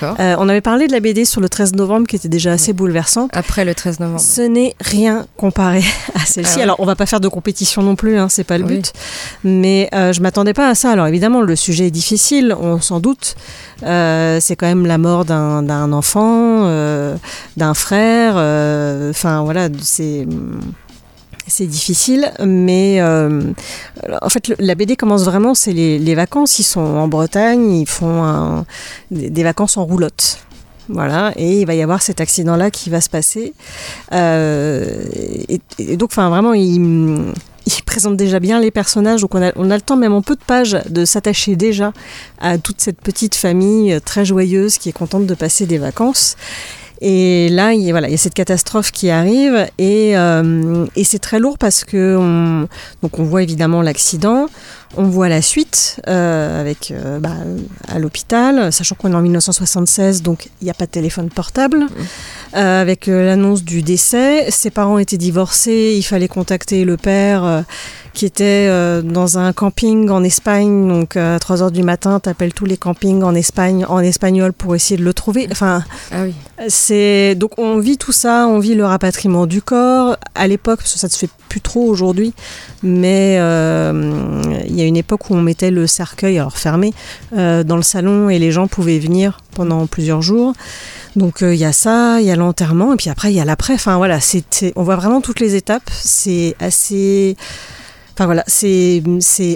Euh, 0.02 0.34
on 0.38 0.48
avait 0.48 0.60
parlé 0.60 0.88
de 0.88 0.92
la 0.92 0.98
BD 0.98 1.24
sur 1.24 1.40
le 1.40 1.48
13 1.48 1.74
novembre 1.74 2.08
qui 2.08 2.16
était 2.16 2.28
déjà 2.28 2.50
assez 2.50 2.72
bouleversante. 2.72 3.30
Après 3.32 3.64
le 3.64 3.76
13 3.76 4.00
novembre. 4.00 4.20
Ce 4.20 4.42
n'est 4.42 4.74
rien 4.80 5.26
comparé 5.36 5.84
à 6.14 6.26
celle-ci. 6.26 6.58
Ah 6.58 6.62
Alors, 6.62 6.80
on 6.80 6.84
va 6.84 6.96
pas 6.96 7.06
faire 7.06 7.20
de 7.20 7.28
compétition 7.28 7.82
non 7.82 7.94
plus, 7.94 8.18
hein, 8.18 8.28
c'est 8.28 8.42
pas 8.42 8.58
le 8.58 8.64
but. 8.64 8.92
Mais 9.44 9.88
euh, 9.94 10.12
je 10.12 10.20
m'attendais 10.20 10.54
pas 10.54 10.68
à 10.68 10.74
ça. 10.74 10.90
Alors, 10.90 11.06
évidemment, 11.06 11.42
le 11.42 11.54
sujet 11.54 11.86
est 11.86 11.92
difficile, 11.92 12.56
on 12.58 12.80
s'en 12.80 12.98
doute. 12.98 13.36
Euh, 13.84 14.38
c'est 14.40 14.56
quand 14.56 14.66
même 14.66 14.86
la 14.86 14.98
mort 14.98 15.24
d'un 15.24 15.92
enfant, 15.92 16.64
euh, 16.64 17.14
d'un 17.56 17.74
frère. 17.74 18.32
Enfin, 19.10 19.42
voilà, 19.44 19.68
c'est 19.80 20.26
c'est 21.52 21.66
difficile, 21.66 22.32
mais 22.42 23.00
euh, 23.00 23.42
en 24.22 24.28
fait, 24.30 24.54
la 24.58 24.74
BD 24.74 24.96
commence 24.96 25.24
vraiment, 25.24 25.54
c'est 25.54 25.72
les, 25.72 26.14
vacances. 26.14 26.58
Ils 26.58 26.64
sont 26.64 26.80
en 26.80 27.08
Bretagne, 27.08 27.72
ils 27.72 27.88
font 27.88 28.64
des, 29.10 29.42
vacances 29.42 29.76
en 29.76 29.84
roulotte. 29.84 30.38
Voilà, 30.88 31.32
et 31.36 31.60
il 31.60 31.66
va 31.66 31.74
y 31.74 31.82
avoir 31.82 32.02
cet 32.02 32.20
accident-là 32.20 32.70
qui 32.70 32.88
va 32.90 33.00
se 33.00 33.10
passer. 33.10 33.52
Euh, 34.12 35.04
et, 35.48 35.96
donc, 35.96 36.10
enfin, 36.12 36.30
vraiment, 36.30 36.54
il, 36.54 37.32
il, 37.66 37.82
présente 37.84 38.16
déjà 38.16 38.40
bien 38.40 38.58
les 38.58 38.70
personnages. 38.70 39.20
Donc, 39.20 39.34
on 39.34 39.42
a, 39.42 39.52
on 39.56 39.70
a 39.70 39.76
le 39.76 39.82
temps, 39.82 39.96
même 39.96 40.14
en 40.14 40.22
peu 40.22 40.36
de 40.36 40.44
pages, 40.44 40.78
de 40.88 41.04
s'attacher 41.04 41.54
déjà 41.54 41.92
à 42.40 42.56
toute 42.56 42.80
cette 42.80 43.00
petite 43.00 43.34
famille 43.34 44.00
très 44.04 44.24
joyeuse 44.24 44.78
qui 44.78 44.88
est 44.88 44.92
contente 44.92 45.26
de 45.26 45.34
passer 45.34 45.66
des 45.66 45.78
vacances. 45.78 46.36
Et 47.04 47.48
là, 47.48 47.72
il, 47.74 47.90
voilà, 47.90 48.06
il 48.06 48.12
y 48.12 48.14
a 48.14 48.18
cette 48.18 48.32
catastrophe 48.32 48.92
qui 48.92 49.10
arrive 49.10 49.66
et, 49.76 50.16
euh, 50.16 50.86
et 50.94 51.02
c'est 51.02 51.18
très 51.18 51.40
lourd 51.40 51.58
parce 51.58 51.82
que 51.82 52.16
on, 52.16 52.68
donc 53.02 53.18
on 53.18 53.24
voit 53.24 53.42
évidemment 53.42 53.82
l'accident, 53.82 54.46
on 54.96 55.04
voit 55.04 55.28
la 55.28 55.42
suite 55.42 56.00
euh, 56.08 56.60
avec 56.60 56.90
euh, 56.90 57.18
bah, 57.18 57.36
à 57.88 57.98
l'hôpital, 57.98 58.72
sachant 58.72 58.94
qu'on 58.94 59.12
est 59.12 59.14
en 59.14 59.22
1976, 59.22 60.22
donc 60.22 60.48
il 60.60 60.64
n'y 60.64 60.70
a 60.70 60.74
pas 60.74 60.86
de 60.86 60.90
téléphone 60.90 61.28
portable. 61.30 61.78
Mmh. 61.78 61.88
Euh, 62.56 62.82
avec 62.82 63.06
l'annonce 63.06 63.64
du 63.64 63.82
décès, 63.82 64.50
ses 64.50 64.70
parents 64.70 64.98
étaient 64.98 65.16
divorcés, 65.16 65.94
il 65.96 66.02
fallait 66.02 66.28
contacter 66.28 66.84
le 66.84 66.96
père 66.96 67.64
qui 68.12 68.26
était 68.26 68.68
dans 69.02 69.38
un 69.38 69.54
camping 69.54 70.10
en 70.10 70.22
Espagne. 70.22 70.86
Donc 70.86 71.16
à 71.16 71.38
3 71.38 71.62
heures 71.62 71.70
du 71.70 71.82
matin, 71.82 72.20
t'appelles 72.20 72.52
tous 72.52 72.66
les 72.66 72.76
campings 72.76 73.22
en 73.22 73.34
Espagne 73.34 73.86
en 73.88 74.00
espagnol 74.00 74.52
pour 74.52 74.74
essayer 74.74 74.98
de 74.98 75.04
le 75.04 75.14
trouver. 75.14 75.48
Enfin, 75.50 75.82
ah 76.10 76.24
oui. 76.24 76.34
c'est 76.68 77.34
donc 77.36 77.58
on 77.58 77.78
vit 77.78 77.96
tout 77.96 78.12
ça, 78.12 78.46
on 78.48 78.58
vit 78.58 78.74
le 78.74 78.84
rapatriement 78.84 79.46
du 79.46 79.62
corps 79.62 80.18
à 80.34 80.46
l'époque 80.46 80.80
parce 80.80 80.92
que 80.92 80.98
ça 80.98 81.08
se 81.08 81.18
fait 81.18 81.30
plus 81.48 81.62
trop 81.62 81.84
aujourd'hui, 81.84 82.34
mais 82.82 83.36
il 83.36 84.76
y 84.76 84.81
a 84.81 84.81
une 84.86 84.96
époque 84.96 85.30
où 85.30 85.34
on 85.34 85.42
mettait 85.42 85.70
le 85.70 85.86
cercueil 85.86 86.38
alors 86.38 86.58
fermé 86.58 86.92
euh, 87.36 87.64
dans 87.64 87.76
le 87.76 87.82
salon 87.82 88.28
et 88.28 88.38
les 88.38 88.52
gens 88.52 88.66
pouvaient 88.66 88.98
venir 88.98 89.40
pendant 89.54 89.86
plusieurs 89.86 90.22
jours. 90.22 90.52
Donc 91.16 91.42
euh, 91.42 91.54
il 91.54 91.60
y 91.60 91.64
a 91.64 91.72
ça, 91.72 92.20
il 92.20 92.26
y 92.26 92.30
a 92.30 92.36
l'enterrement 92.36 92.92
et 92.92 92.96
puis 92.96 93.10
après 93.10 93.32
il 93.32 93.36
y 93.36 93.40
a 93.40 93.44
l'après. 93.44 93.74
Enfin 93.74 93.96
voilà, 93.96 94.20
c'est 94.20 94.72
on 94.76 94.82
voit 94.82 94.96
vraiment 94.96 95.20
toutes 95.20 95.40
les 95.40 95.54
étapes. 95.54 95.90
C'est 95.92 96.56
assez 96.60 97.36
Enfin 98.14 98.26
voilà, 98.26 98.44
c'est 98.46 99.02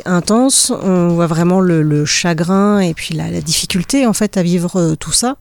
intense, 0.07 0.73
on 0.83 1.09
voit 1.09 1.27
vraiment 1.27 1.61
le, 1.61 2.05
chagrin 2.07 2.81
et 2.81 2.95
puis 2.95 3.15
la, 3.15 3.29
difficulté 3.43 4.07
en 4.07 4.15
fait 4.15 4.39
à 4.39 4.43
vivre 4.43 4.81
euh, 4.81 4.95
tout 4.97 5.13
ça. 5.13 5.37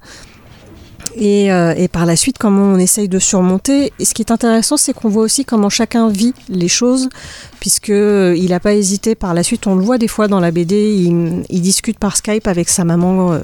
Et, 1.15 1.51
euh, 1.51 1.73
et, 1.77 1.87
par 1.87 2.05
la 2.05 2.15
suite, 2.15 2.37
comment 2.37 2.63
on 2.63 2.77
essaye 2.77 3.07
de 3.07 3.19
surmonter. 3.19 3.93
Et 3.99 4.05
ce 4.05 4.13
qui 4.13 4.21
est 4.21 4.31
intéressant, 4.31 4.77
c'est 4.77 4.93
qu'on 4.93 5.09
voit 5.09 5.23
aussi 5.23 5.45
comment 5.45 5.69
chacun 5.69 6.09
vit 6.09 6.33
les 6.49 6.67
choses, 6.67 7.09
puisque 7.59 7.89
euh, 7.89 8.35
il 8.37 8.49
n'a 8.49 8.59
pas 8.59 8.73
hésité. 8.73 9.15
Par 9.15 9.33
la 9.33 9.41
suite, 9.41 9.65
on 9.65 9.75
le 9.75 9.81
voit 9.81 9.97
des 9.97 10.09
fois 10.09 10.27
dans 10.27 10.41
la 10.41 10.51
BD, 10.51 10.93
il, 10.93 11.43
il 11.49 11.61
discute 11.61 11.99
par 11.99 12.17
Skype 12.17 12.47
avec 12.47 12.67
sa 12.67 12.83
maman, 12.83 13.39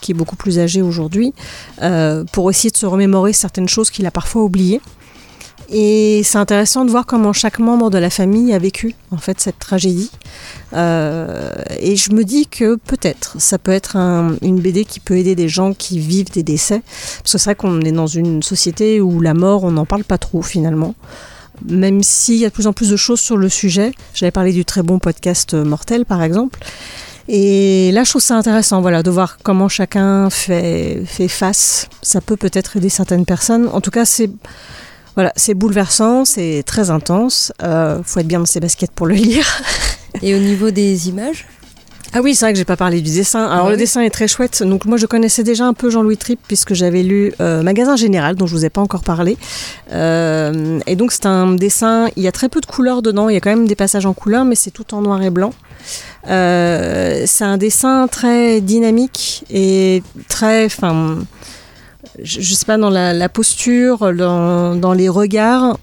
qui 0.00 0.12
est 0.12 0.14
beaucoup 0.14 0.36
plus 0.36 0.58
âgée 0.58 0.82
aujourd'hui, 0.82 1.32
pour 2.32 2.50
essayer 2.50 2.70
de 2.70 2.76
se 2.76 2.86
remémorer 2.86 3.32
certaines 3.32 3.68
choses 3.68 3.90
qu'il 3.90 4.06
a 4.06 4.10
parfois 4.10 4.42
oubliées. 4.42 4.80
Et 5.68 6.22
c'est 6.24 6.38
intéressant 6.38 6.84
de 6.84 6.90
voir 6.90 7.06
comment 7.06 7.32
chaque 7.32 7.58
membre 7.58 7.90
de 7.90 7.98
la 7.98 8.10
famille 8.10 8.52
a 8.52 8.58
vécu 8.58 8.94
en 9.10 9.16
fait 9.16 9.40
cette 9.40 9.58
tragédie. 9.58 10.10
Euh, 10.74 11.50
et 11.80 11.96
je 11.96 12.12
me 12.12 12.24
dis 12.24 12.46
que 12.46 12.76
peut-être 12.76 13.40
ça 13.40 13.58
peut 13.58 13.72
être 13.72 13.96
une 14.42 14.60
BD 14.60 14.84
qui 14.84 15.00
peut 15.00 15.16
aider 15.16 15.34
des 15.34 15.48
gens 15.48 15.74
qui 15.74 15.98
vivent 15.98 16.30
des 16.30 16.44
décès. 16.44 16.82
Parce 17.18 17.32
que 17.32 17.38
c'est 17.38 17.44
vrai 17.44 17.54
qu'on 17.56 17.80
est 17.80 17.92
dans 17.92 18.06
une 18.06 18.42
société 18.42 19.00
où 19.00 19.20
la 19.20 19.34
mort, 19.34 19.64
on 19.64 19.72
n'en 19.72 19.86
parle 19.86 20.04
pas 20.04 20.18
trop 20.18 20.42
finalement. 20.42 20.94
Même 21.66 22.02
s'il 22.02 22.36
y 22.36 22.44
a 22.44 22.48
de 22.48 22.54
plus 22.54 22.66
en 22.66 22.72
plus 22.72 22.90
de 22.90 22.96
choses 22.96 23.20
sur 23.20 23.36
le 23.36 23.48
sujet. 23.48 23.92
J'avais 24.14 24.30
parlé 24.30 24.52
du 24.52 24.64
très 24.64 24.82
bon 24.82 24.98
podcast 25.00 25.54
Mortel 25.54 26.04
par 26.04 26.22
exemple. 26.22 26.60
Et 27.28 27.90
là, 27.90 28.04
je 28.04 28.10
trouve 28.10 28.22
ça 28.22 28.36
intéressant, 28.36 28.80
voilà, 28.80 29.02
de 29.02 29.10
voir 29.10 29.38
comment 29.42 29.68
chacun 29.68 30.30
fait 30.30 31.04
face. 31.28 31.88
Ça 32.00 32.20
peut 32.20 32.36
peut-être 32.36 32.76
aider 32.76 32.88
certaines 32.88 33.24
personnes. 33.24 33.68
En 33.72 33.80
tout 33.80 33.90
cas, 33.90 34.04
c'est 34.04 34.30
voilà, 35.16 35.32
c'est 35.34 35.54
bouleversant, 35.54 36.24
c'est 36.24 36.62
très 36.64 36.90
intense. 36.90 37.52
Euh, 37.62 38.00
faut 38.04 38.20
être 38.20 38.28
bien 38.28 38.38
dans 38.38 38.46
ses 38.46 38.60
baskets 38.60 38.92
pour 38.92 39.06
le 39.06 39.14
lire. 39.14 39.46
Et 40.22 40.34
au 40.34 40.38
niveau 40.38 40.70
des 40.70 41.08
images? 41.08 41.46
Ah 42.12 42.20
oui, 42.22 42.34
c'est 42.34 42.46
vrai 42.46 42.52
que 42.52 42.58
j'ai 42.58 42.64
pas 42.64 42.76
parlé 42.76 43.00
du 43.00 43.12
dessin. 43.12 43.44
Alors 43.46 43.68
le 43.68 43.76
dessin 43.76 44.00
est 44.00 44.10
très 44.10 44.28
chouette. 44.28 44.62
Donc 44.62 44.84
moi 44.86 44.96
je 44.96 45.06
connaissais 45.06 45.42
déjà 45.42 45.66
un 45.66 45.74
peu 45.74 45.90
Jean-Louis 45.90 46.16
Tripp 46.16 46.40
puisque 46.46 46.72
j'avais 46.72 47.02
lu 47.02 47.32
euh, 47.40 47.62
Magasin 47.62 47.96
Général 47.96 48.36
dont 48.36 48.46
je 48.46 48.54
vous 48.54 48.64
ai 48.64 48.70
pas 48.70 48.80
encore 48.80 49.02
parlé. 49.02 49.36
Euh, 49.92 50.78
et 50.86 50.96
donc 50.96 51.12
c'est 51.12 51.26
un 51.26 51.52
dessin. 51.52 52.08
Il 52.16 52.22
y 52.22 52.28
a 52.28 52.32
très 52.32 52.48
peu 52.48 52.60
de 52.60 52.66
couleurs 52.66 53.02
dedans. 53.02 53.28
Il 53.28 53.34
y 53.34 53.36
a 53.36 53.40
quand 53.40 53.50
même 53.50 53.66
des 53.66 53.74
passages 53.74 54.06
en 54.06 54.14
couleur, 54.14 54.44
mais 54.44 54.54
c'est 54.54 54.70
tout 54.70 54.94
en 54.94 55.02
noir 55.02 55.22
et 55.22 55.30
blanc. 55.30 55.52
Euh, 56.28 57.24
c'est 57.26 57.44
un 57.44 57.58
dessin 57.58 58.08
très 58.08 58.60
dynamique 58.60 59.44
et 59.50 60.02
très, 60.28 60.64
enfin, 60.66 61.18
je, 62.22 62.54
sais 62.54 62.66
pas, 62.66 62.78
dans 62.78 62.90
la, 62.90 63.28
posture, 63.28 64.14
dans, 64.14 64.92
les 64.92 65.08
regards, 65.08 65.78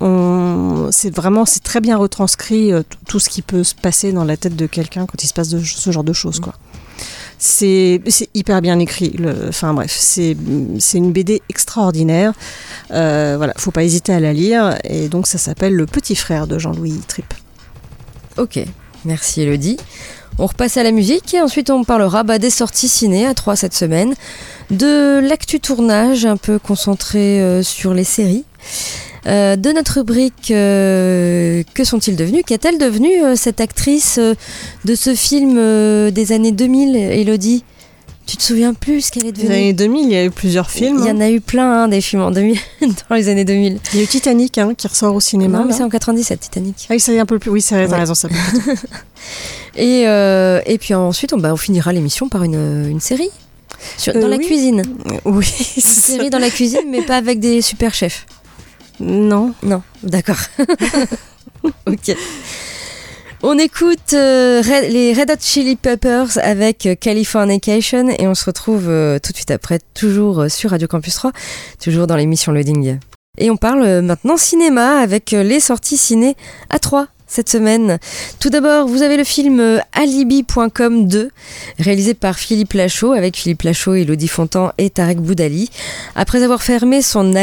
c'est 0.91 1.13
vraiment, 1.13 1.46
c'est 1.46 1.63
très 1.63 1.82
bien 1.82 1.98
retranscrit 1.98 2.72
euh, 2.72 2.84
tout 3.08 3.19
ce 3.19 3.30
qui 3.30 3.41
peut 3.41 3.63
se 3.63 3.76
passer 3.76 4.12
dans 4.12 4.24
la 4.24 4.38
tête 4.38 4.56
de 4.56 4.65
quelqu'un 4.65 5.06
quand 5.06 5.24
il 5.24 5.28
se 5.28 5.34
passe 5.34 5.50
de, 5.50 5.60
ce 5.60 5.91
genre 5.91 6.04
de 6.04 6.13
choses, 6.13 6.39
quoi. 6.39 6.54
C'est 7.38 8.02
hyper 8.34 8.62
bien 8.62 8.80
écrit. 8.80 9.10
Le, 9.17 9.50
enfin 9.50 9.74
bref, 9.74 9.93
c'est 10.00 10.38
une 10.93 11.12
BD 11.12 11.41
extraordinaire. 11.50 12.32
Euh, 12.91 13.34
voilà, 13.36 13.54
faut 13.58 13.72
pas 13.72 13.84
hésiter 13.84 14.13
à 14.13 14.22
la 14.22 14.32
lire. 14.32 14.78
Et 14.86 15.10
donc 15.10 15.28
ça 15.28 15.38
s'appelle 15.38 15.76
Le 15.76 15.86
Petit 15.86 16.15
Frère 16.15 16.48
de 16.48 16.58
Jean-Louis 16.58 17.02
Tripp. 17.06 17.34
Ok, 18.38 18.60
merci 19.04 19.41
Elodie. 19.41 19.78
On 20.39 20.48
repasse 20.48 20.78
à 20.78 20.84
la 20.84 20.91
musique 20.91 21.34
et 21.34 21.41
ensuite 21.41 21.69
on 21.69 21.84
parlera 21.84 22.24
bah, 22.24 22.39
des 22.39 22.50
sorties 22.50 22.88
ciné 22.88 23.26
à 23.26 23.34
3 23.34 23.56
cette 23.56 23.74
semaine, 23.74 24.15
de 24.72 25.19
l'actu 25.19 25.60
tournage 25.60 26.26
un 26.26 26.38
peu 26.38 26.58
concentré 26.58 27.41
euh, 27.41 27.62
sur 27.62 27.93
les 27.93 28.04
séries, 28.04 28.43
euh, 29.28 29.56
de 29.56 29.72
notre 29.72 30.00
rubrique 30.00 30.52
euh, 30.52 31.63
Que 31.74 31.84
sont-ils 31.84 32.15
devenus? 32.15 32.43
Qu'est-elle 32.46 32.78
devenue 32.78 33.36
cette 33.36 33.62
actrice 33.62 34.19
de 34.19 34.96
ce 34.96 35.13
film 35.13 35.56
des 36.12 36.32
années 36.32 36.52
2000, 36.52 36.96
Elodie? 36.96 37.63
Tu 38.26 38.38
te 38.38 38.43
souviens 38.43 38.74
plus 38.74 39.02
ce 39.02 39.12
qu'elle 39.12 39.26
est 39.26 39.34
devenue? 39.34 39.50
Les 39.50 39.56
années 39.56 39.74
2000, 39.74 40.06
il 40.06 40.12
y 40.12 40.15
a 40.15 40.24
eu 40.24 40.32
plusieurs 40.32 40.72
films. 40.72 41.00
Il 41.02 41.08
y 41.08 41.12
en 41.12 41.19
a 41.19 41.30
eu 41.30 41.41
plein 41.41 41.84
hein, 41.84 41.88
des 41.89 42.00
films 42.00 42.22
en 42.22 42.32
2000, 42.32 42.58
dans 43.10 43.15
les 43.15 43.28
années 43.28 43.43
2000. 43.43 43.80
Il 43.93 43.98
y 43.98 44.02
a 44.02 44.04
eu 44.04 44.08
Titanic 44.08 44.58
hein, 44.58 44.74
qui 44.76 44.88
ressort 44.88 45.13
au 45.13 45.19
cinéma. 45.19 45.60
Non, 45.60 45.65
mais 45.65 45.74
c'est 45.74 45.84
en 45.84 45.89
97 45.89 46.39
Titanic. 46.39 46.88
Ah 46.89 46.93
oui, 46.93 47.00
c'est 47.00 47.19
un 47.19 47.26
peu 47.26 47.38
plus. 47.38 47.52
Oui, 47.52 47.62
c'est 47.62 47.76
ouais. 47.76 47.86
raison, 47.86 48.15
ça. 48.15 48.30
et, 49.76 50.08
euh, 50.08 50.62
et 50.66 50.78
puis 50.78 50.94
ensuite, 50.94 51.34
on, 51.34 51.38
bah, 51.38 51.52
on 51.54 51.58
finira 51.58 51.92
l'émission 51.94 52.30
par 52.30 52.44
une, 52.44 52.88
une 52.90 53.00
série. 53.00 53.30
Sur- 53.98 54.16
Euh, 54.16 54.22
dans 54.22 54.28
la 54.28 54.38
oui. 54.38 54.46
cuisine. 54.46 54.84
Oui. 55.26 55.46
Une 55.76 55.82
série 55.82 56.30
dans 56.30 56.40
la 56.40 56.50
cuisine, 56.50 56.82
mais 56.90 57.02
pas 57.02 57.18
avec 57.18 57.40
des 57.40 57.62
super 57.62 57.94
chefs. 57.94 58.26
Non. 59.00 59.54
Non, 59.64 59.82
d'accord. 60.04 60.38
ok. 61.88 62.16
On 63.46 63.58
écoute 63.58 64.14
euh, 64.14 64.62
Red- 64.62 64.90
les 64.92 65.14
Red 65.14 65.30
Hot 65.32 65.36
Chili 65.42 65.76
Peppers 65.76 66.38
avec 66.42 66.86
euh, 66.86 66.96
Californication 66.96 68.08
et 68.18 68.26
on 68.26 68.36
se 68.36 68.46
retrouve 68.46 68.88
euh, 68.88 69.20
tout 69.20 69.32
de 69.34 69.36
suite 69.38 69.52
après, 69.52 69.80
toujours 69.94 70.42
euh, 70.44 70.50
sur 70.50 70.70
Radio 70.70 70.88
Campus 70.88 71.16
3, 71.16 71.32
toujours 71.84 72.08
dans 72.08 72.16
l'émission 72.16 72.54
Loading. 72.54 73.00
Et 73.38 73.50
on 73.50 73.58
parle 73.58 73.84
euh, 73.84 74.02
maintenant 74.02 74.38
cinéma 74.38 75.00
avec 75.00 75.34
euh, 75.34 75.44
les 75.44 75.60
sorties 75.60 75.98
ciné 75.98 76.38
à 76.70 76.80
3 76.80 77.08
cette 77.34 77.50
semaine. 77.50 77.98
Tout 78.39 78.52
d'abord, 78.52 78.88
vous 78.88 79.02
avez 79.02 79.17
le 79.17 79.24
film 79.24 79.60
euh, 79.60 79.80
Alibi.com 79.93 81.08
2, 81.08 81.32
réalisé 81.80 82.13
par 82.13 82.38
Philippe 82.38 82.74
Lachaud, 82.74 83.13
avec 83.13 83.36
Philippe 83.36 83.63
Lachaud, 83.63 83.96
Elodie 83.96 84.28
Fontan 84.28 84.72
et 84.78 84.91
Tarek 84.91 85.19
Boudali. 85.19 85.72
Après 86.15 86.43
avoir 86.43 86.62
fermé 86.62 87.02
son, 87.02 87.34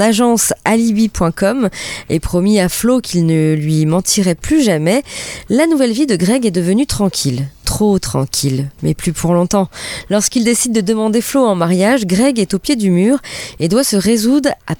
agence 0.00 0.54
Alibi.com 0.64 1.68
et 2.08 2.18
promis 2.18 2.60
à 2.60 2.70
Flo 2.70 3.00
qu'il 3.02 3.26
ne 3.26 3.54
lui 3.54 3.84
mentirait 3.84 4.34
plus 4.34 4.62
jamais, 4.62 5.02
la 5.50 5.66
nouvelle 5.66 5.92
vie 5.92 6.06
de 6.06 6.16
Greg 6.16 6.46
est 6.46 6.50
devenue 6.50 6.86
tranquille. 6.86 7.46
Trop 7.66 7.98
tranquille, 7.98 8.70
mais 8.82 8.94
plus 8.94 9.12
pour 9.12 9.34
longtemps. 9.34 9.68
Lorsqu'il 10.08 10.44
décide 10.44 10.72
de 10.72 10.80
demander 10.80 11.20
Flo 11.20 11.44
en 11.44 11.56
mariage, 11.56 12.06
Greg 12.06 12.38
est 12.38 12.54
au 12.54 12.60
pied 12.60 12.76
du 12.76 12.90
mur 12.90 13.18
et 13.58 13.68
doit 13.68 13.82
se 13.82 13.96
résoudre 13.96 14.50
à, 14.68 14.74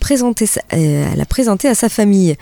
euh, 0.75 1.05
la 1.17 1.27
présenter 1.27 1.67
à 1.69 1.75
sa 1.75 1.89
famille. 1.89 2.37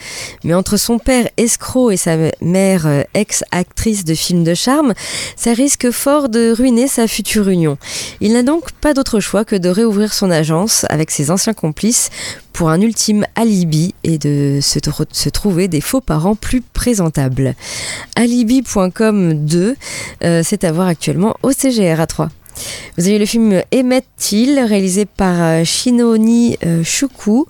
Mais 0.45 0.53
entre 0.53 0.77
son 0.77 0.99
père 0.99 1.29
escroc 1.39 1.91
et 1.93 1.97
sa 1.97 2.17
mère 2.43 2.87
euh, 2.87 3.03
ex-actrice 3.15 4.05
de 4.05 4.15
films 4.15 4.45
de 4.45 4.53
charme, 4.55 4.93
ça 5.35 5.55
risque 5.55 5.91
fort 5.91 6.29
de 6.29 6.53
ruiner 6.53 6.89
sa 6.89 7.09
future 7.09 7.49
union. 7.49 7.79
Il 8.21 8.35
n'a 8.35 8.43
donc 8.43 8.71
pas 8.73 8.93
d'autre 8.93 9.21
choix 9.21 9.47
que 9.47 9.57
de 9.57 9.71
réouvrir 9.71 10.13
son 10.13 10.31
agence 10.31 10.85
avec 10.91 11.11
ses 11.11 11.31
anciens 11.31 11.55
complices 11.55 12.11
pour 12.53 12.69
un 12.71 12.81
ultime 12.81 13.27
alibi 13.35 13.95
et 14.05 14.17
de 14.17 14.61
se, 14.63 14.79
tr- 14.79 15.07
se 15.11 15.29
trouver 15.29 15.67
des 15.67 15.81
faux 15.81 16.01
parents 16.01 16.37
plus 16.37 16.61
présentables. 16.61 17.57
Alibi.com 18.15 19.35
2, 19.45 19.77
euh, 20.23 20.34
c'est 20.43 20.65
à 20.65 20.73
voir 20.73 20.89
actuellement 20.89 21.37
au 21.43 21.53
CGR 21.53 22.01
à 22.01 22.07
3. 22.07 22.29
Vous 22.97 23.09
avez 23.09 23.19
le 23.19 23.27
film 23.27 23.61
Emmett 23.75 24.05
Till, 24.17 24.61
réalisé 24.61 25.05
par 25.05 25.35
euh, 25.43 25.65
Shinoni 25.65 26.57
euh, 26.65 26.85
Shuku, 26.85 27.47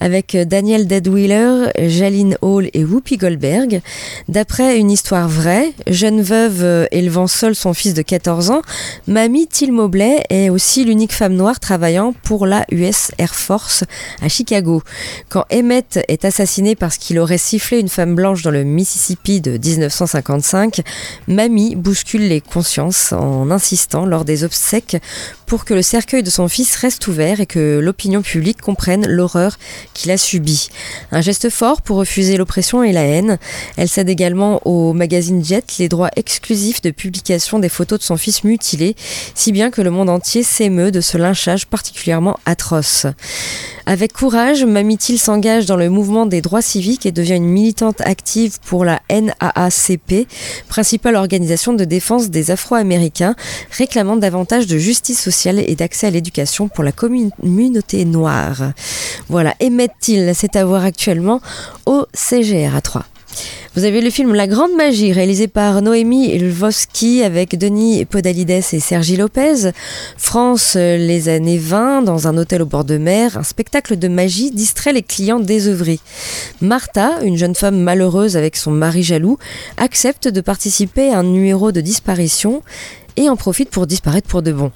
avec 0.00 0.34
euh, 0.34 0.44
Daniel 0.44 0.88
Deadwheeler, 0.88 1.70
Jaline 1.88 2.36
Hall 2.42 2.68
et 2.74 2.84
Whoopi 2.84 3.16
Goldberg. 3.16 3.80
D'après 4.28 4.76
une 4.76 4.90
histoire 4.90 5.28
vraie, 5.28 5.72
jeune 5.86 6.20
veuve 6.20 6.88
élevant 6.90 7.28
seule 7.28 7.54
son 7.54 7.74
fils 7.74 7.94
de 7.94 8.02
14 8.02 8.50
ans, 8.50 8.62
Mamie 9.06 9.46
Till 9.46 9.72
Mobley 9.72 10.24
est 10.30 10.50
aussi 10.50 10.84
l'unique 10.84 11.12
femme 11.12 11.34
noire 11.34 11.60
travaillant 11.60 12.12
pour 12.24 12.46
la 12.46 12.64
US 12.72 13.12
Air 13.18 13.34
Force 13.34 13.84
à 14.20 14.28
Chicago. 14.28 14.82
Quand 15.28 15.44
Emmett 15.52 16.00
est 16.08 16.24
assassiné 16.24 16.74
parce 16.74 16.98
qu'il 16.98 17.20
aurait 17.20 17.38
sifflé 17.38 17.78
une 17.78 17.88
femme 17.88 18.16
blanche 18.16 18.42
dans 18.42 18.50
le 18.50 18.64
Mississippi 18.64 19.40
de 19.40 19.52
1955, 19.52 20.80
Mamie 21.28 21.76
bouscule 21.76 22.26
les 22.26 22.40
consciences 22.40 23.12
en 23.12 23.50
insistant 23.50 24.04
lors 24.04 24.24
des 24.24 24.44
obsèques 24.48 24.96
pour 25.44 25.64
que 25.64 25.74
le 25.74 25.82
cercueil 25.82 26.22
de 26.22 26.30
son 26.30 26.48
fils 26.48 26.74
reste 26.76 27.06
ouvert 27.06 27.40
et 27.40 27.46
que 27.46 27.78
l'opinion 27.78 28.22
publique 28.22 28.60
comprenne 28.60 29.06
l'horreur 29.06 29.56
qu'il 29.94 30.10
a 30.10 30.16
subie. 30.18 30.68
Un 31.12 31.20
geste 31.20 31.50
fort 31.50 31.82
pour 31.82 31.98
refuser 31.98 32.36
l'oppression 32.36 32.82
et 32.82 32.92
la 32.92 33.02
haine. 33.02 33.38
Elle 33.76 33.88
cède 33.88 34.08
également 34.08 34.60
au 34.66 34.92
magazine 34.94 35.44
Jet 35.44 35.76
les 35.78 35.88
droits 35.88 36.10
exclusifs 36.16 36.80
de 36.80 36.90
publication 36.90 37.58
des 37.58 37.68
photos 37.68 37.98
de 37.98 38.04
son 38.04 38.16
fils 38.16 38.44
mutilé, 38.44 38.96
si 39.34 39.52
bien 39.52 39.70
que 39.70 39.82
le 39.82 39.90
monde 39.90 40.08
entier 40.10 40.42
s'émeut 40.42 40.90
de 40.90 41.00
ce 41.00 41.18
lynchage 41.18 41.66
particulièrement 41.66 42.38
atroce. 42.46 43.06
Avec 43.86 44.12
courage, 44.12 44.64
Mamitil 44.64 45.18
s'engage 45.18 45.64
dans 45.64 45.76
le 45.76 45.88
mouvement 45.88 46.26
des 46.26 46.42
droits 46.42 46.60
civiques 46.60 47.06
et 47.06 47.12
devient 47.12 47.36
une 47.36 47.48
militante 47.48 48.02
active 48.02 48.58
pour 48.60 48.84
la 48.84 49.00
NAACP, 49.10 50.28
principale 50.68 51.16
organisation 51.16 51.72
de 51.72 51.84
défense 51.84 52.28
des 52.28 52.50
Afro-Américains, 52.50 53.34
réclamant 53.70 54.16
davantage 54.16 54.37
de 54.44 54.78
justice 54.78 55.20
sociale 55.20 55.58
et 55.58 55.74
d'accès 55.74 56.06
à 56.06 56.10
l'éducation 56.10 56.68
pour 56.68 56.84
la 56.84 56.92
communauté 56.92 58.04
noire. 58.04 58.72
Voilà, 59.28 59.54
Emmett-Till, 59.62 60.32
c'est 60.34 60.56
à 60.56 60.64
voir 60.64 60.84
actuellement 60.84 61.40
au 61.86 62.06
CGR 62.14 62.74
à 62.76 62.80
3. 62.80 63.04
Vous 63.74 63.84
avez 63.84 64.00
le 64.00 64.10
film 64.10 64.34
La 64.34 64.48
Grande 64.48 64.74
Magie, 64.76 65.12
réalisé 65.12 65.46
par 65.46 65.82
Noémie 65.82 66.36
Lvovsky 66.36 67.22
avec 67.22 67.56
Denis 67.56 68.04
Podalides 68.06 68.50
et 68.50 68.80
Sergi 68.80 69.16
Lopez. 69.16 69.70
France, 70.16 70.74
euh, 70.76 70.96
les 70.96 71.28
années 71.28 71.58
20, 71.58 72.02
dans 72.02 72.26
un 72.26 72.36
hôtel 72.36 72.62
au 72.62 72.66
bord 72.66 72.84
de 72.84 72.98
mer, 72.98 73.36
un 73.36 73.44
spectacle 73.44 73.96
de 73.96 74.08
magie 74.08 74.50
distrait 74.50 74.92
les 74.92 75.02
clients 75.02 75.38
désœuvrés. 75.38 76.00
Martha, 76.60 77.22
une 77.22 77.36
jeune 77.36 77.54
femme 77.54 77.78
malheureuse 77.78 78.36
avec 78.36 78.56
son 78.56 78.72
mari 78.72 79.02
jaloux, 79.02 79.38
accepte 79.76 80.26
de 80.26 80.40
participer 80.40 81.12
à 81.12 81.18
un 81.18 81.24
numéro 81.24 81.70
de 81.70 81.80
disparition 81.80 82.62
et 83.18 83.28
en 83.28 83.36
profite 83.36 83.68
pour 83.68 83.86
disparaître 83.86 84.28
pour 84.28 84.42
de 84.42 84.52
bon. 84.52 84.70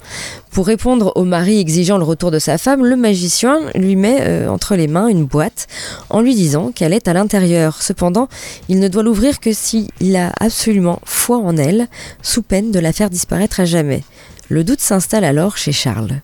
Pour 0.50 0.66
répondre 0.66 1.12
au 1.14 1.24
mari 1.24 1.60
exigeant 1.60 1.96
le 1.96 2.04
retour 2.04 2.32
de 2.32 2.40
sa 2.40 2.58
femme, 2.58 2.84
le 2.84 2.96
magicien 2.96 3.60
lui 3.74 3.94
met 3.94 4.18
euh, 4.20 4.48
entre 4.48 4.74
les 4.74 4.88
mains 4.88 5.06
une 5.06 5.24
boîte 5.24 5.68
en 6.10 6.20
lui 6.20 6.34
disant 6.34 6.72
qu'elle 6.72 6.92
est 6.92 7.06
à 7.06 7.12
l'intérieur. 7.12 7.80
Cependant, 7.80 8.28
il 8.68 8.80
ne 8.80 8.88
doit 8.88 9.04
l'ouvrir 9.04 9.38
que 9.38 9.52
s'il 9.52 10.16
a 10.16 10.32
absolument 10.40 11.00
foi 11.04 11.38
en 11.38 11.56
elle, 11.56 11.86
sous 12.20 12.42
peine 12.42 12.72
de 12.72 12.80
la 12.80 12.92
faire 12.92 13.10
disparaître 13.10 13.60
à 13.60 13.64
jamais. 13.64 14.02
Le 14.48 14.64
doute 14.64 14.80
s'installe 14.80 15.24
alors 15.24 15.56
chez 15.56 15.72
Charles. 15.72 16.20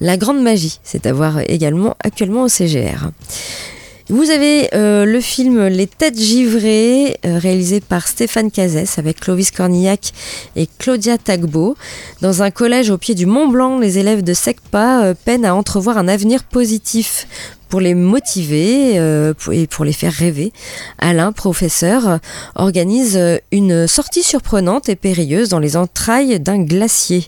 La 0.00 0.18
grande 0.18 0.42
magie, 0.42 0.80
c'est 0.84 1.06
à 1.06 1.12
voir 1.14 1.40
également 1.48 1.96
actuellement 2.04 2.42
au 2.42 2.48
CGR. 2.48 3.10
Vous 4.10 4.28
avez 4.28 4.68
euh, 4.74 5.06
le 5.06 5.18
film 5.18 5.66
Les 5.66 5.86
Têtes 5.86 6.18
Givrées, 6.18 7.16
euh, 7.24 7.38
réalisé 7.38 7.80
par 7.80 8.06
Stéphane 8.06 8.50
Cazès 8.50 8.98
avec 8.98 9.18
Clovis 9.20 9.50
Cornillac 9.50 10.12
et 10.56 10.68
Claudia 10.78 11.16
Tagbo. 11.16 11.74
Dans 12.20 12.42
un 12.42 12.50
collège 12.50 12.90
au 12.90 12.98
pied 12.98 13.14
du 13.14 13.24
Mont 13.24 13.48
Blanc, 13.48 13.78
les 13.78 13.96
élèves 13.96 14.22
de 14.22 14.34
SECPA 14.34 15.04
euh, 15.04 15.14
peinent 15.24 15.46
à 15.46 15.54
entrevoir 15.54 15.96
un 15.96 16.06
avenir 16.06 16.44
positif 16.44 17.26
pour 17.68 17.80
les 17.80 17.94
motiver 17.94 18.98
euh, 18.98 19.34
et 19.52 19.66
pour 19.66 19.84
les 19.84 19.92
faire 19.92 20.12
rêver. 20.12 20.52
Alain, 20.98 21.32
professeur, 21.32 22.18
organise 22.54 23.16
euh, 23.16 23.38
une 23.52 23.86
sortie 23.86 24.22
surprenante 24.22 24.88
et 24.88 24.96
périlleuse 24.96 25.48
dans 25.48 25.58
les 25.58 25.76
entrailles 25.76 26.40
d'un 26.40 26.62
glacier. 26.62 27.26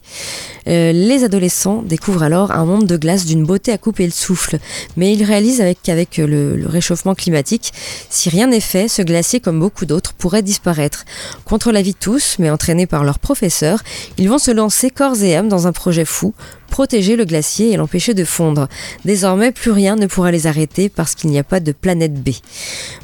Euh, 0.68 0.92
les 0.92 1.24
adolescents 1.24 1.82
découvrent 1.82 2.24
alors 2.24 2.50
un 2.50 2.64
monde 2.64 2.86
de 2.86 2.96
glace 2.96 3.24
d'une 3.24 3.44
beauté 3.44 3.72
à 3.72 3.78
couper 3.78 4.04
le 4.04 4.12
souffle. 4.12 4.58
Mais 4.96 5.12
ils 5.12 5.22
réalisent 5.22 5.60
avec, 5.60 5.78
qu'avec 5.82 6.16
le, 6.16 6.64
réchauffement 6.66 7.14
climatique, 7.14 7.72
si 8.10 8.28
rien 8.28 8.48
n'est 8.48 8.60
fait, 8.60 8.88
ce 8.88 9.02
glacier, 9.02 9.40
comme 9.40 9.60
beaucoup 9.60 9.86
d'autres, 9.86 10.12
pourrait 10.14 10.42
disparaître. 10.42 11.04
Contre 11.44 11.72
l'avis 11.72 11.92
de 11.92 11.98
tous, 11.98 12.36
mais 12.38 12.50
entraînés 12.50 12.86
par 12.86 13.04
leur 13.04 13.18
professeur, 13.18 13.82
ils 14.18 14.28
vont 14.28 14.38
se 14.38 14.50
lancer 14.50 14.90
corps 14.90 15.22
et 15.22 15.36
âme 15.36 15.48
dans 15.48 15.66
un 15.66 15.72
projet 15.72 16.04
fou, 16.04 16.34
protéger 16.66 17.16
le 17.16 17.24
glacier 17.24 17.72
et 17.72 17.76
l'empêcher 17.76 18.14
de 18.14 18.24
fondre. 18.24 18.68
Désormais, 19.04 19.52
plus 19.52 19.70
rien 19.70 19.96
ne 19.96 20.06
pourra 20.06 20.25
les 20.30 20.46
arrêter 20.46 20.88
parce 20.88 21.14
qu'il 21.14 21.30
n'y 21.30 21.38
a 21.38 21.44
pas 21.44 21.60
de 21.60 21.72
planète 21.72 22.14
B. 22.14 22.30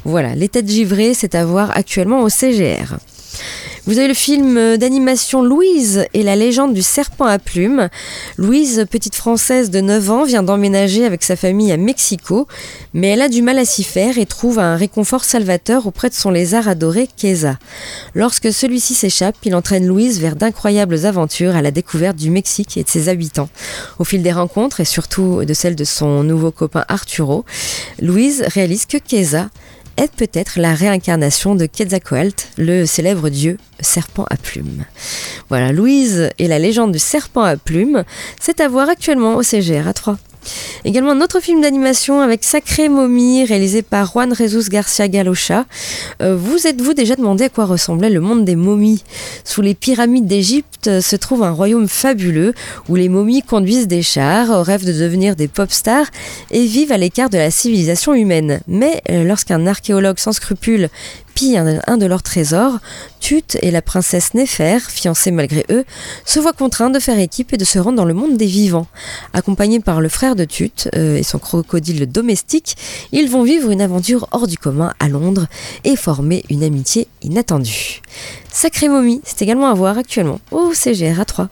Voilà, 0.05 0.35
les 0.35 0.49
têtes 0.49 0.69
givrées, 0.69 1.13
c'est 1.13 1.35
à 1.35 1.45
voir 1.45 1.75
actuellement 1.75 2.21
au 2.21 2.29
CGR. 2.29 2.97
Vous 3.85 3.97
avez 3.97 4.07
le 4.07 4.13
film 4.13 4.55
euh, 4.55 4.77
d'animation 4.77 5.43
Louise 5.43 6.05
et 6.13 6.23
la 6.23 6.37
légende 6.37 6.73
du 6.73 6.81
serpent 6.81 7.25
à 7.25 7.37
plumes. 7.37 7.89
Louise, 8.37 8.85
petite 8.89 9.15
française 9.15 9.71
de 9.71 9.81
9 9.81 10.09
ans, 10.09 10.23
vient 10.23 10.41
d'emménager 10.41 11.05
avec 11.05 11.21
sa 11.21 11.35
famille 11.35 11.69
à 11.69 11.75
Mexico, 11.75 12.47
mais 12.93 13.09
elle 13.09 13.21
a 13.21 13.27
du 13.27 13.41
mal 13.41 13.59
à 13.59 13.65
s'y 13.65 13.83
faire 13.83 14.17
et 14.17 14.25
trouve 14.25 14.57
un 14.57 14.77
réconfort 14.77 15.25
salvateur 15.25 15.85
auprès 15.85 16.09
de 16.09 16.13
son 16.13 16.31
lézard 16.31 16.69
adoré, 16.69 17.09
Keza. 17.17 17.59
Lorsque 18.15 18.53
celui-ci 18.53 18.93
s'échappe, 18.93 19.35
il 19.43 19.53
entraîne 19.53 19.85
Louise 19.85 20.21
vers 20.21 20.37
d'incroyables 20.37 21.05
aventures 21.05 21.57
à 21.57 21.61
la 21.61 21.71
découverte 21.71 22.15
du 22.15 22.29
Mexique 22.29 22.77
et 22.77 22.83
de 22.83 22.89
ses 22.89 23.09
habitants. 23.09 23.49
Au 23.99 24.05
fil 24.05 24.23
des 24.23 24.31
rencontres 24.31 24.79
et 24.79 24.85
surtout 24.85 25.43
de 25.43 25.53
celle 25.53 25.75
de 25.75 25.83
son 25.83 26.23
nouveau 26.23 26.51
copain 26.51 26.85
Arturo, 26.87 27.43
Louise 28.01 28.45
réalise 28.47 28.85
que 28.85 28.97
Keza 28.97 29.49
est 29.97 30.11
peut-être 30.11 30.59
la 30.59 30.73
réincarnation 30.73 31.55
de 31.55 31.65
Quetzalcoatl, 31.65 32.45
le 32.57 32.85
célèbre 32.85 33.29
dieu 33.29 33.57
serpent 33.79 34.25
à 34.29 34.37
plumes. 34.37 34.85
Voilà, 35.49 35.71
Louise 35.71 36.29
et 36.39 36.47
la 36.47 36.59
légende 36.59 36.91
du 36.91 36.99
serpent 36.99 37.43
à 37.43 37.57
plumes, 37.57 38.03
c'est 38.39 38.61
à 38.61 38.67
voir 38.67 38.89
actuellement 38.89 39.35
au 39.35 39.43
CGR 39.43 39.87
à 39.87 39.93
3. 39.93 40.17
Également 40.85 41.11
un 41.11 41.21
autre 41.21 41.39
film 41.39 41.61
d'animation 41.61 42.21
avec 42.21 42.43
Sacré 42.43 42.89
Momie, 42.89 43.45
réalisé 43.45 43.81
par 43.81 44.11
Juan 44.11 44.35
Jesus 44.35 44.69
Garcia 44.69 45.07
Galocha. 45.07 45.65
Euh, 46.21 46.35
vous 46.35 46.67
êtes-vous 46.67 46.93
déjà 46.93 47.15
demandé 47.15 47.45
à 47.45 47.49
quoi 47.49 47.65
ressemblait 47.65 48.09
le 48.09 48.19
monde 48.19 48.45
des 48.45 48.55
momies? 48.55 49.03
Sous 49.43 49.61
les 49.61 49.75
pyramides 49.75 50.27
d'Égypte 50.27 50.87
euh, 50.87 51.01
se 51.01 51.15
trouve 51.15 51.43
un 51.43 51.51
royaume 51.51 51.87
fabuleux 51.87 52.53
où 52.89 52.95
les 52.95 53.09
momies 53.09 53.41
conduisent 53.41 53.87
des 53.87 54.01
chars, 54.01 54.65
rêvent 54.65 54.85
de 54.85 54.93
devenir 54.93 55.35
des 55.35 55.47
pop 55.47 55.71
stars 55.71 56.07
et 56.51 56.65
vivent 56.65 56.91
à 56.91 56.97
l'écart 56.97 57.29
de 57.29 57.37
la 57.37 57.51
civilisation 57.51 58.13
humaine. 58.13 58.59
Mais 58.67 59.01
euh, 59.09 59.23
lorsqu'un 59.23 59.65
archéologue 59.67 60.19
sans 60.19 60.33
scrupules 60.33 60.89
un 61.87 61.97
de 61.97 62.05
leurs 62.05 62.23
trésors, 62.23 62.79
Tut 63.19 63.57
et 63.61 63.71
la 63.71 63.81
princesse 63.81 64.33
Néfer, 64.33 64.79
fiancés 64.79 65.31
malgré 65.31 65.65
eux, 65.69 65.83
se 66.25 66.39
voient 66.39 66.53
contraints 66.53 66.89
de 66.89 66.99
faire 66.99 67.19
équipe 67.19 67.53
et 67.53 67.57
de 67.57 67.65
se 67.65 67.79
rendre 67.79 67.97
dans 67.97 68.05
le 68.05 68.13
monde 68.13 68.37
des 68.37 68.45
vivants. 68.45 68.87
Accompagnés 69.33 69.79
par 69.79 70.01
le 70.01 70.09
frère 70.09 70.35
de 70.35 70.45
Tut 70.45 70.89
euh, 70.95 71.17
et 71.17 71.23
son 71.23 71.39
crocodile 71.39 72.05
domestique, 72.05 72.75
ils 73.11 73.29
vont 73.29 73.43
vivre 73.43 73.71
une 73.71 73.81
aventure 73.81 74.27
hors 74.31 74.47
du 74.47 74.57
commun 74.57 74.93
à 74.99 75.09
Londres 75.09 75.47
et 75.83 75.95
former 75.95 76.43
une 76.49 76.63
amitié 76.63 77.07
inattendue. 77.21 78.01
Sacré 78.51 78.87
momie, 78.87 79.21
c'est 79.23 79.41
également 79.41 79.67
à 79.67 79.73
voir 79.73 79.97
actuellement 79.97 80.39
au 80.51 80.73
CGR 80.73 81.19
à 81.19 81.25
3. 81.25 81.49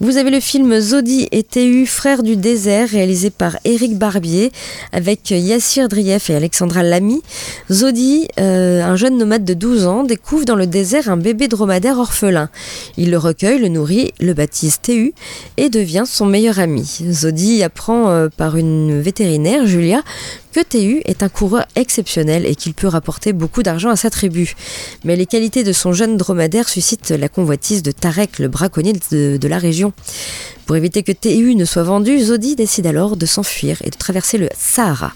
Vous 0.00 0.16
avez 0.16 0.30
le 0.30 0.38
film 0.38 0.78
Zodi 0.78 1.26
et 1.32 1.42
TU, 1.42 1.84
frères 1.84 2.22
du 2.22 2.36
désert, 2.36 2.88
réalisé 2.88 3.30
par 3.30 3.56
Éric 3.64 3.98
Barbier, 3.98 4.52
avec 4.92 5.32
Yassir 5.32 5.88
Drief 5.88 6.30
et 6.30 6.36
Alexandra 6.36 6.84
Lamy. 6.84 7.20
Zodi, 7.68 8.28
euh, 8.38 8.84
un 8.84 8.94
jeune 8.94 9.18
nomade 9.18 9.44
de 9.44 9.54
12 9.54 9.86
ans, 9.86 10.04
découvre 10.04 10.44
dans 10.44 10.54
le 10.54 10.68
désert 10.68 11.10
un 11.10 11.16
bébé 11.16 11.48
dromadaire 11.48 11.98
orphelin. 11.98 12.48
Il 12.96 13.10
le 13.10 13.18
recueille, 13.18 13.58
le 13.58 13.66
nourrit, 13.66 14.12
le 14.20 14.34
baptise 14.34 14.80
TU 14.80 15.14
et 15.56 15.68
devient 15.68 16.04
son 16.06 16.26
meilleur 16.26 16.60
ami. 16.60 17.00
Zodi 17.10 17.64
apprend 17.64 18.08
euh, 18.08 18.28
par 18.28 18.56
une 18.56 19.00
vétérinaire, 19.00 19.66
Julia, 19.66 20.04
que 20.52 20.60
TU 20.60 21.02
est 21.04 21.22
un 21.22 21.28
coureur 21.28 21.66
exceptionnel 21.76 22.46
et 22.46 22.54
qu'il 22.54 22.74
peut 22.74 22.86
rapporter 22.86 23.32
beaucoup 23.32 23.62
d'argent 23.62 23.90
à 23.90 23.96
sa 23.96 24.10
tribu. 24.10 24.54
Mais 25.04 25.16
les 25.16 25.26
qualités 25.26 25.64
de 25.64 25.72
son 25.72 25.92
jeune 25.92 26.16
dromadaire 26.16 26.68
suscitent 26.68 27.10
la 27.10 27.28
convoitise 27.28 27.82
de 27.82 27.90
Tarek, 27.90 28.38
le 28.38 28.48
braconnier 28.48 28.92
de, 29.10 29.48
la 29.48 29.58
région. 29.58 29.92
Pour 30.66 30.76
éviter 30.76 31.02
que 31.02 31.12
TU 31.12 31.54
ne 31.54 31.64
soit 31.64 31.82
vendu, 31.82 32.18
Zodi 32.20 32.56
décide 32.56 32.86
alors 32.86 33.16
de 33.16 33.26
s'enfuir 33.26 33.78
et 33.82 33.90
de 33.90 33.96
traverser 33.96 34.36
le 34.38 34.48
Sahara. 34.56 35.12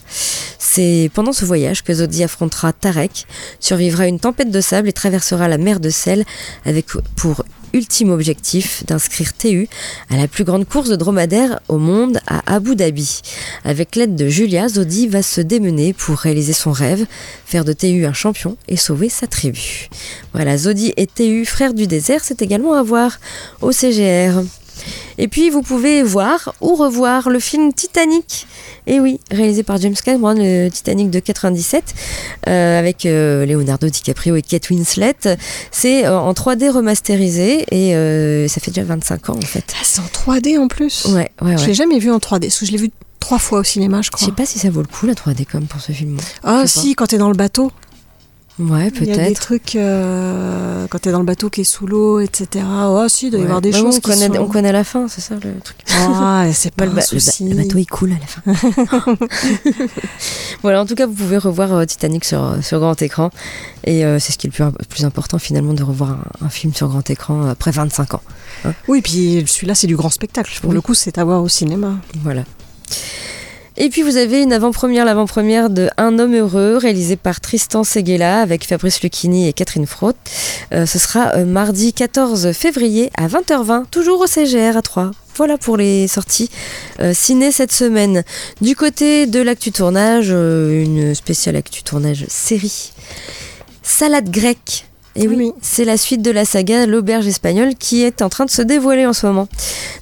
C'est 0.58 1.10
pendant 1.12 1.32
ce 1.32 1.44
voyage 1.44 1.82
que 1.82 1.92
Zodi 1.92 2.24
affrontera 2.24 2.72
Tarek, 2.72 3.26
survivra 3.60 4.04
à 4.04 4.06
une 4.06 4.20
tempête 4.20 4.50
de 4.50 4.60
sable 4.60 4.88
et 4.88 4.92
traversera 4.92 5.48
la 5.48 5.58
mer 5.58 5.80
de 5.80 5.90
sel 5.90 6.24
avec 6.64 6.86
pour 7.16 7.44
ultime 7.72 8.10
objectif 8.10 8.84
d'inscrire 8.86 9.32
TU 9.36 9.68
à 10.10 10.16
la 10.16 10.28
plus 10.28 10.44
grande 10.44 10.66
course 10.66 10.88
de 10.88 10.96
dromadaire 10.96 11.60
au 11.68 11.78
monde 11.78 12.20
à 12.26 12.54
Abu 12.54 12.76
Dhabi. 12.76 13.20
Avec 13.64 13.96
l'aide 13.96 14.16
de 14.16 14.28
Julia, 14.28 14.68
Zodi 14.68 15.08
va 15.08 15.22
se 15.22 15.40
démener 15.40 15.92
pour 15.92 16.18
réaliser 16.18 16.52
son 16.52 16.72
rêve, 16.72 17.06
faire 17.46 17.64
de 17.64 17.72
TU 17.72 18.06
un 18.06 18.12
champion 18.12 18.56
et 18.68 18.76
sauver 18.76 19.08
sa 19.08 19.26
tribu. 19.26 19.88
Voilà, 20.32 20.56
Zodi 20.56 20.92
et 20.96 21.06
TU, 21.06 21.44
frères 21.44 21.74
du 21.74 21.86
désert, 21.86 22.22
c'est 22.24 22.42
également 22.42 22.74
à 22.74 22.82
voir 22.82 23.18
au 23.60 23.72
CGR. 23.72 24.42
Et 25.18 25.28
puis 25.28 25.50
vous 25.50 25.62
pouvez 25.62 26.02
voir 26.02 26.54
ou 26.60 26.74
revoir 26.74 27.28
le 27.30 27.38
film 27.38 27.72
Titanic. 27.72 28.46
Et 28.86 28.98
oui, 29.00 29.20
réalisé 29.30 29.62
par 29.62 29.78
James 29.80 29.94
Cameron, 29.94 30.34
le 30.36 30.68
Titanic 30.68 31.10
de 31.10 31.20
97, 31.20 31.94
euh, 32.48 32.78
avec 32.78 33.06
euh, 33.06 33.46
Leonardo 33.46 33.88
DiCaprio 33.88 34.36
et 34.36 34.42
Kate 34.42 34.68
Winslet. 34.70 35.14
C'est 35.70 36.04
euh, 36.06 36.18
en 36.18 36.32
3D 36.32 36.70
remasterisé 36.70 37.64
et 37.70 38.48
ça 38.48 38.60
fait 38.60 38.70
déjà 38.70 38.84
25 38.86 39.30
ans 39.30 39.36
en 39.36 39.40
fait. 39.46 39.64
Ah, 39.78 39.82
c'est 39.84 40.00
en 40.00 40.34
3D 40.34 40.58
en 40.58 40.68
plus 40.68 41.04
Ouais, 41.06 41.30
ouais, 41.42 41.56
Je 41.56 41.60
ouais. 41.62 41.66
l'ai 41.68 41.74
jamais 41.74 41.98
vu 41.98 42.10
en 42.10 42.18
3D, 42.18 42.40
parce 42.46 42.58
que 42.58 42.66
je 42.66 42.72
l'ai 42.72 42.78
vu 42.78 42.90
trois 43.20 43.38
fois 43.38 43.60
au 43.60 43.64
cinéma, 43.64 43.98
je 44.00 44.06
Je 44.06 44.10
crois. 44.10 44.26
sais 44.26 44.32
pas 44.32 44.46
si 44.46 44.58
ça 44.58 44.68
vaut 44.70 44.80
le 44.80 44.88
coup 44.88 45.06
la 45.06 45.14
3D 45.14 45.46
comme 45.46 45.66
pour 45.66 45.80
ce 45.80 45.92
film. 45.92 46.16
Ah 46.42 46.62
Je 46.64 46.66
si, 46.70 46.94
quand 46.96 47.06
t'es 47.06 47.18
dans 47.18 47.28
le 47.30 47.36
bateau. 47.36 47.70
Ouais, 48.58 48.88
Il 49.00 49.06
y 49.06 49.10
a 49.10 49.14
des 49.16 49.22
peut-être. 49.22 49.40
trucs, 49.40 49.76
euh, 49.76 50.86
quand 50.90 50.98
t'es 50.98 51.10
dans 51.10 51.18
le 51.20 51.24
bateau 51.24 51.48
qui 51.48 51.62
est 51.62 51.64
sous 51.64 51.86
l'eau, 51.86 52.20
etc. 52.20 52.64
Oh 52.86 53.06
si, 53.08 53.26
il 53.28 53.30
doit 53.30 53.38
y 53.40 53.42
Ouais. 53.42 53.46
avoir 53.46 53.62
des 53.62 53.72
choses 53.72 53.96
on 53.96 54.00
qui 54.00 54.00
connaît, 54.02 54.26
sont... 54.28 54.36
on 54.36 54.46
connaît 54.46 54.72
la 54.72 54.84
fin, 54.84 55.08
c'est 55.08 55.22
ça 55.22 55.34
le 55.36 55.58
truc. 55.64 55.78
Ah, 55.94 56.44
c'est 56.52 56.74
pas 56.74 56.84
Bah, 56.84 56.90
le, 56.90 56.96
ba- 56.96 57.02
le 57.10 57.16
ba- 57.16 57.20
souci. 57.20 57.48
le 57.48 57.56
bateau 57.56 57.78
il 57.78 57.86
coule 57.86 58.12
à 58.12 58.18
la 58.18 58.26
fin. 58.26 58.76
voilà, 60.62 60.82
en 60.82 60.86
tout 60.86 60.94
cas, 60.94 61.06
vous 61.06 61.14
pouvez 61.14 61.38
revoir 61.38 61.72
euh, 61.72 61.84
Titanic 61.86 62.24
sur, 62.24 62.56
sur 62.62 62.78
grand 62.78 63.00
écran. 63.00 63.30
Et 63.84 64.04
euh, 64.04 64.18
c'est 64.18 64.32
ce 64.32 64.38
qui 64.38 64.46
est 64.48 64.50
le 64.58 64.70
plus, 64.70 64.86
plus 64.86 65.04
important 65.04 65.38
finalement 65.38 65.72
de 65.74 65.82
revoir 65.82 66.10
un, 66.10 66.46
un 66.46 66.48
film 66.48 66.74
sur 66.74 66.88
grand 66.88 67.08
écran 67.10 67.48
après 67.48 67.70
25 67.70 68.14
ans. 68.14 68.22
Oui, 68.86 69.00
puis 69.02 69.44
celui-là, 69.46 69.74
c'est 69.74 69.86
du 69.86 69.96
grand 69.96 70.10
spectacle. 70.10 70.52
Pour 70.60 70.70
Oui. 70.70 70.74
le 70.74 70.80
coup, 70.82 70.94
c'est 70.94 71.18
à 71.18 71.24
voir 71.24 71.42
au 71.42 71.48
cinéma. 71.48 71.94
Voilà. 72.22 72.44
Et 73.76 73.88
puis 73.88 74.02
vous 74.02 74.16
avez 74.18 74.42
une 74.42 74.52
avant-première, 74.52 75.04
l'avant-première 75.04 75.70
de 75.70 75.88
Un 75.96 76.18
homme 76.18 76.34
heureux, 76.34 76.76
réalisé 76.76 77.16
par 77.16 77.40
Tristan 77.40 77.84
Seguela 77.84 78.40
avec 78.40 78.64
Fabrice 78.64 79.02
Lucchini 79.02 79.48
et 79.48 79.52
Catherine 79.52 79.86
Frotte. 79.86 80.16
Euh, 80.72 80.84
ce 80.84 80.98
sera 80.98 81.34
euh, 81.36 81.46
mardi 81.46 81.92
14 81.92 82.52
février 82.52 83.10
à 83.16 83.28
20h20, 83.28 83.86
toujours 83.90 84.20
au 84.20 84.26
CGR 84.26 84.76
à 84.76 84.82
3. 84.82 85.12
Voilà 85.36 85.56
pour 85.56 85.78
les 85.78 86.08
sorties 86.08 86.50
euh, 87.00 87.14
ciné 87.14 87.52
cette 87.52 87.72
semaine. 87.72 88.22
Du 88.60 88.76
côté 88.76 89.26
de 89.26 89.40
l'actu 89.40 89.72
tournage, 89.72 90.28
euh, 90.30 90.82
une 90.82 91.14
spéciale 91.14 91.56
actu 91.56 91.82
tournage 91.82 92.26
série. 92.28 92.92
Salade 93.82 94.30
grecque. 94.30 94.84
Et 95.14 95.28
oui, 95.28 95.36
Oui. 95.36 95.52
c'est 95.60 95.84
la 95.84 95.98
suite 95.98 96.22
de 96.22 96.30
la 96.30 96.44
saga 96.46 96.86
L'Auberge 96.86 97.26
espagnole 97.26 97.74
qui 97.74 98.02
est 98.02 98.22
en 98.22 98.30
train 98.30 98.46
de 98.46 98.50
se 98.50 98.62
dévoiler 98.62 99.04
en 99.06 99.12
ce 99.12 99.26
moment. 99.26 99.46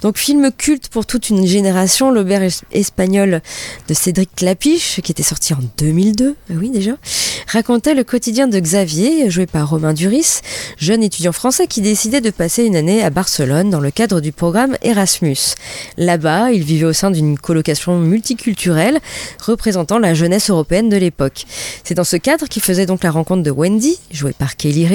Donc 0.03 0.19
film 0.19 0.51
culte 0.57 0.89
pour 0.89 1.05
toute 1.05 1.31
une 1.31 1.47
génération, 1.47 2.13
L'Auberge 2.13 2.61
es- 2.73 2.79
espagnole 2.81 3.43
de 3.89 3.95
Cédric 3.95 4.31
Clapiche, 4.37 5.01
qui 5.03 5.11
était 5.11 5.25
sorti 5.25 5.53
en 5.53 5.59
2002, 5.79 6.37
ah 6.49 6.55
oui 6.57 6.71
déjà, 6.71 6.93
racontait 7.49 7.95
le 7.95 8.05
quotidien 8.05 8.47
de 8.47 8.59
Xavier, 8.59 9.29
joué 9.31 9.47
par 9.47 9.69
Romain 9.71 9.95
Duris, 9.95 10.41
jeune 10.79 11.03
étudiant 11.03 11.33
français 11.33 11.67
qui 11.67 11.81
décidait 11.81 12.21
de 12.21 12.31
passer 12.31 12.65
une 12.65 12.77
année 12.77 13.03
à 13.03 13.11
Barcelone 13.11 13.69
dans 13.69 13.81
le 13.81 13.91
cadre 13.91 14.21
du 14.21 14.31
programme 14.31 14.77
Erasmus. 14.83 15.37
Là-bas, 15.97 16.53
il 16.53 16.63
vivait 16.63 16.87
au 16.87 16.93
sein 16.93 17.11
d'une 17.11 17.37
colocation 17.37 17.99
multiculturelle 17.99 19.01
représentant 19.45 19.99
la 19.99 20.15
jeunesse 20.15 20.51
européenne 20.51 20.89
de 20.89 20.97
l'époque. 20.97 21.47
C'est 21.83 21.95
dans 21.95 22.05
ce 22.05 22.17
cadre 22.17 22.47
qu'il 22.47 22.63
faisait 22.63 22.87
donc 22.87 23.03
la 23.03 23.11
rencontre 23.11 23.43
de 23.43 23.51
Wendy, 23.51 23.99
jouée 24.13 24.33
par 24.33 24.57
Kelly 24.57 24.87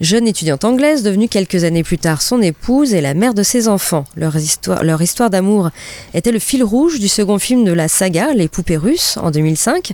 Jeune 0.00 0.26
étudiante 0.26 0.64
anglaise 0.64 1.02
devenue 1.02 1.28
quelques 1.28 1.64
années 1.64 1.82
plus 1.82 1.98
tard 1.98 2.22
son 2.22 2.42
épouse 2.42 2.94
et 2.94 3.00
la 3.00 3.14
mère 3.14 3.34
de 3.34 3.42
ses 3.42 3.68
enfants. 3.68 4.04
Leur 4.16 4.36
histoire, 4.36 5.30
d'amour 5.30 5.70
était 6.14 6.32
le 6.32 6.38
fil 6.38 6.62
rouge 6.62 6.98
du 6.98 7.08
second 7.08 7.38
film 7.38 7.64
de 7.64 7.72
la 7.72 7.88
saga, 7.88 8.32
Les 8.34 8.48
Poupées 8.48 8.76
Russes, 8.76 9.16
en 9.22 9.30
2005. 9.30 9.92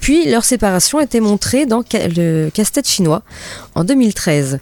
Puis 0.00 0.30
leur 0.30 0.44
séparation 0.44 1.00
était 1.00 1.20
montrée 1.20 1.66
dans 1.66 1.82
le 1.92 2.50
Casse-tête 2.50 2.88
chinois 2.88 3.22
en 3.74 3.84
2013. 3.84 4.58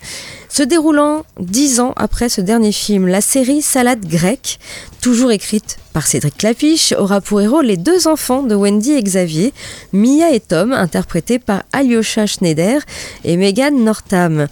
Se 0.57 0.63
déroulant 0.63 1.27
dix 1.39 1.81
ans 1.81 1.93
après 1.97 2.31
ce 2.31 2.41
dernier 2.41 2.73
film, 2.73 3.09
la 3.09 3.21
série 3.21 3.61
Salade 3.61 4.07
grecque, 4.07 4.59
toujours 5.03 5.31
écrite 5.31 5.77
par 5.93 6.07
Cédric 6.07 6.39
Clapiche, 6.39 6.95
aura 6.97 7.21
pour 7.21 7.43
héros 7.43 7.61
les 7.61 7.77
deux 7.77 8.09
enfants 8.09 8.43
de 8.43 8.55
Wendy 8.55 8.93
et 8.93 9.03
Xavier, 9.03 9.53
Mia 9.93 10.33
et 10.33 10.41
Tom, 10.41 10.73
interprétés 10.73 11.39
par 11.39 11.65
Alyosha 11.75 12.25
Schneider 12.25 12.81
et 13.25 13.37
Megan 13.37 13.85
Northam. 13.85 14.47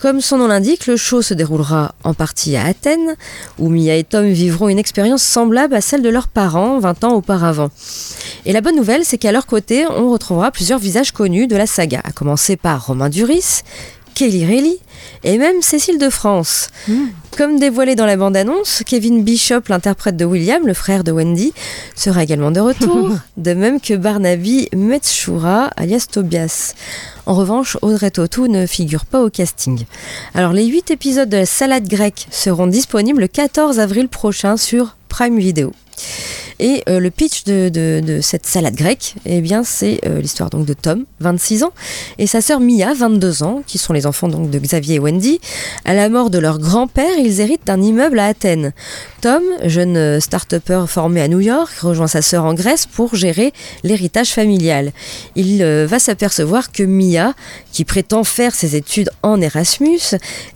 Comme 0.00 0.20
son 0.20 0.38
nom 0.38 0.48
l'indique, 0.48 0.88
le 0.88 0.96
show 0.96 1.22
se 1.22 1.34
déroulera 1.34 1.94
en 2.02 2.14
partie 2.14 2.56
à 2.56 2.64
Athènes, 2.64 3.14
où 3.60 3.68
Mia 3.68 3.94
et 3.94 4.02
Tom 4.02 4.26
vivront 4.26 4.68
une 4.68 4.80
expérience 4.80 5.22
semblable 5.22 5.76
à 5.76 5.80
celle 5.80 6.02
de 6.02 6.08
leurs 6.08 6.26
parents 6.26 6.80
20 6.80 7.04
ans 7.04 7.14
auparavant. 7.14 7.70
Et 8.44 8.52
la 8.52 8.60
bonne 8.60 8.74
nouvelle, 8.74 9.04
c'est 9.04 9.18
qu'à 9.18 9.30
leur 9.30 9.46
côté, 9.46 9.86
on 9.86 10.10
retrouvera 10.10 10.50
plusieurs 10.50 10.80
visages 10.80 11.12
connus 11.12 11.46
de 11.46 11.54
la 11.54 11.68
saga, 11.68 12.00
à 12.02 12.10
commencer 12.10 12.56
par 12.56 12.86
Romain 12.86 13.08
Duris, 13.08 13.62
Kelly 14.14 14.46
Reilly 14.46 14.78
et 15.24 15.38
même 15.38 15.62
Cécile 15.62 15.98
de 15.98 16.10
France. 16.10 16.68
Comme 17.36 17.58
dévoilé 17.58 17.96
dans 17.96 18.06
la 18.06 18.16
bande-annonce, 18.16 18.82
Kevin 18.86 19.24
Bishop, 19.24 19.62
l'interprète 19.68 20.16
de 20.16 20.24
William, 20.24 20.64
le 20.66 20.74
frère 20.74 21.02
de 21.02 21.10
Wendy, 21.10 21.52
sera 21.96 22.22
également 22.22 22.52
de 22.52 22.60
retour, 22.60 23.10
de 23.36 23.54
même 23.54 23.80
que 23.80 23.94
Barnaby 23.94 24.68
Metshura, 24.74 25.70
alias 25.76 26.06
Tobias. 26.10 26.74
En 27.26 27.34
revanche, 27.34 27.76
Audrey 27.82 28.10
Tautou 28.10 28.46
ne 28.46 28.66
figure 28.66 29.04
pas 29.04 29.22
au 29.22 29.30
casting. 29.30 29.84
Alors, 30.34 30.52
les 30.52 30.66
8 30.66 30.92
épisodes 30.92 31.28
de 31.28 31.38
la 31.38 31.46
salade 31.46 31.88
grecque 31.88 32.26
seront 32.30 32.66
disponibles 32.66 33.22
le 33.22 33.28
14 33.28 33.80
avril 33.80 34.08
prochain 34.08 34.56
sur 34.56 34.96
Prime 35.08 35.38
Video. 35.38 35.72
Et 36.60 36.82
euh, 36.88 37.00
le 37.00 37.10
pitch 37.10 37.44
de, 37.44 38.18
cette 38.22 38.46
salade 38.46 38.74
grecque, 38.74 39.14
eh 39.26 39.40
bien, 39.40 39.64
c'est 39.64 40.00
euh, 40.06 40.20
l'histoire 40.20 40.50
donc 40.50 40.66
de 40.66 40.74
Tom, 40.74 41.04
26 41.20 41.64
ans, 41.64 41.72
et 42.18 42.26
sa 42.26 42.40
sœur 42.40 42.60
Mia, 42.60 42.94
22 42.94 43.42
ans, 43.42 43.62
qui 43.66 43.78
sont 43.78 43.92
les 43.92 44.06
enfants 44.06 44.28
donc 44.28 44.50
de 44.50 44.58
Xavier 44.58 44.96
et 44.96 44.98
Wendy. 44.98 45.40
À 45.84 45.94
la 45.94 46.08
mort 46.08 46.30
de 46.30 46.38
leur 46.38 46.58
grand-père, 46.58 47.18
ils 47.18 47.40
héritent 47.40 47.66
d'un 47.66 47.82
immeuble 47.82 48.18
à 48.18 48.26
Athènes. 48.26 48.72
Tom, 49.20 49.42
jeune 49.64 49.96
euh, 49.96 50.20
start-upper 50.20 50.84
formé 50.86 51.22
à 51.22 51.28
New 51.28 51.40
York, 51.40 51.72
rejoint 51.80 52.06
sa 52.06 52.22
sœur 52.22 52.44
en 52.44 52.54
Grèce 52.54 52.86
pour 52.86 53.14
gérer 53.14 53.52
l'héritage 53.82 54.30
familial. 54.30 54.92
Il 55.34 55.64
va 55.64 55.98
s'apercevoir 55.98 56.72
que 56.72 56.82
Mia, 56.82 57.34
qui 57.72 57.84
prétend 57.84 58.24
faire 58.24 58.54
ses 58.54 58.76
études 58.76 59.10
en 59.22 59.40
Erasmus, 59.40 60.00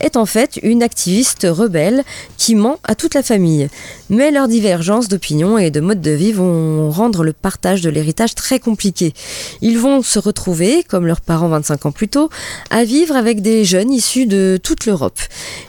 est 0.01 0.17
en 0.17 0.27
fait 0.27 0.59
une 0.63 0.83
activiste 0.83 1.47
rebelle 1.49 2.05
qui 2.37 2.55
ment 2.55 2.79
à 2.85 2.95
toute 2.95 3.15
la 3.15 3.23
famille. 3.23 3.69
Mais 4.11 4.31
leurs 4.31 4.49
divergences 4.49 5.09
d'opinion 5.09 5.59
et 5.59 5.71
de 5.71 5.81
mode 5.89 6.01
de 6.03 6.11
vie 6.11 6.33
vont 6.33 6.91
rendre 6.91 7.25
le 7.25 7.33
partage 7.33 7.81
de 7.81 7.89
l'héritage 7.89 8.35
très 8.35 8.61
compliqué. 8.61 9.15
Ils 9.63 9.79
vont 9.79 10.03
se 10.03 10.19
retrouver, 10.19 10.85
comme 10.87 11.07
leurs 11.07 11.23
parents 11.23 11.49
25 11.49 11.87
ans 11.87 11.93
plus 11.93 12.09
tôt, 12.09 12.29
à 12.71 12.85
vivre 12.85 13.17
avec 13.17 13.41
des 13.41 13.65
jeunes 13.65 13.91
issus 13.91 14.27
de 14.27 14.59
toute 14.63 14.85
l'Europe. 14.85 15.19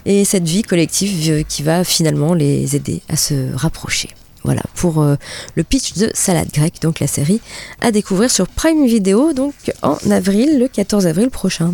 Et 0.05 0.25
cette 0.25 0.47
vie 0.47 0.63
collective 0.63 1.32
euh, 1.32 1.43
qui 1.47 1.63
va 1.63 1.84
finalement 1.84 2.34
les 2.34 2.75
aider 2.75 3.01
à 3.08 3.15
se 3.15 3.55
rapprocher. 3.55 4.10
Voilà, 4.43 4.63
pour 4.75 5.01
euh, 5.01 5.15
le 5.55 5.63
pitch 5.63 5.93
de 5.93 6.12
Salade 6.13 6.49
grecque, 6.53 6.82
donc 6.82 6.99
la 6.99 7.08
série 7.08 7.39
à 7.82 7.91
découvrir 7.91 8.29
sur 8.29 8.47
Prime 8.47 8.86
Video, 8.86 9.34
donc 9.34 9.53
en 9.82 9.97
avril, 10.12 10.60
le 10.60 10.67
14 10.67 11.08
avril 11.08 11.29
prochain. 11.29 11.73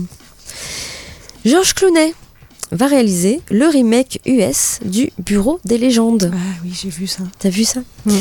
Georges 1.46 1.74
Clooney 1.74 2.14
va 2.72 2.88
réaliser 2.88 3.42
le 3.52 3.68
remake 3.68 4.20
US 4.26 4.80
du 4.84 5.12
Bureau 5.20 5.60
des 5.66 5.78
légendes. 5.78 6.32
Ah 6.34 6.38
oui, 6.64 6.72
j'ai 6.74 6.90
vu 6.90 7.08
ça. 7.08 7.24
T'as 7.40 7.50
vu 7.50 7.64
ça 7.64 7.82
Mm. 8.06 8.18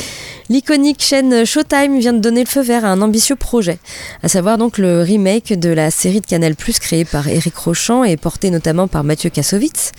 L'iconique 0.51 1.03
chaîne 1.03 1.45
Showtime 1.45 1.99
vient 1.99 2.13
de 2.13 2.19
donner 2.19 2.43
le 2.43 2.49
feu 2.49 2.63
vert 2.63 2.85
à 2.85 2.89
un 2.89 3.01
ambitieux 3.03 3.37
projet, 3.37 3.79
à 4.23 4.29
savoir 4.29 4.59
donc 4.59 4.79
le 4.79 5.03
remake 5.03 5.59
de 5.59 5.71
la 5.71 5.91
série 5.91 6.21
de 6.21 6.27
Canal+ 6.27 6.55
créée 6.57 7.05
par 7.05 7.29
Eric 7.29 7.57
Rochant 7.57 8.05
et 8.05 8.17
portée 8.17 8.51
notamment 8.51 8.89
par 8.89 9.05
Mathieu 9.05 9.31
Kassovitz. 9.31 9.93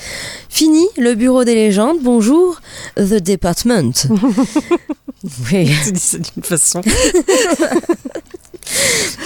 Fini 0.49 0.85
le 0.97 1.15
Bureau 1.15 1.43
des 1.43 1.55
légendes, 1.55 1.97
bonjour 2.01 2.61
The 2.97 3.21
Department. 3.21 3.93
oui. 5.51 5.69
Tu 5.85 5.91
dis 5.91 5.99
ça 5.99 6.17
d'une 6.17 6.43
façon. 6.43 6.81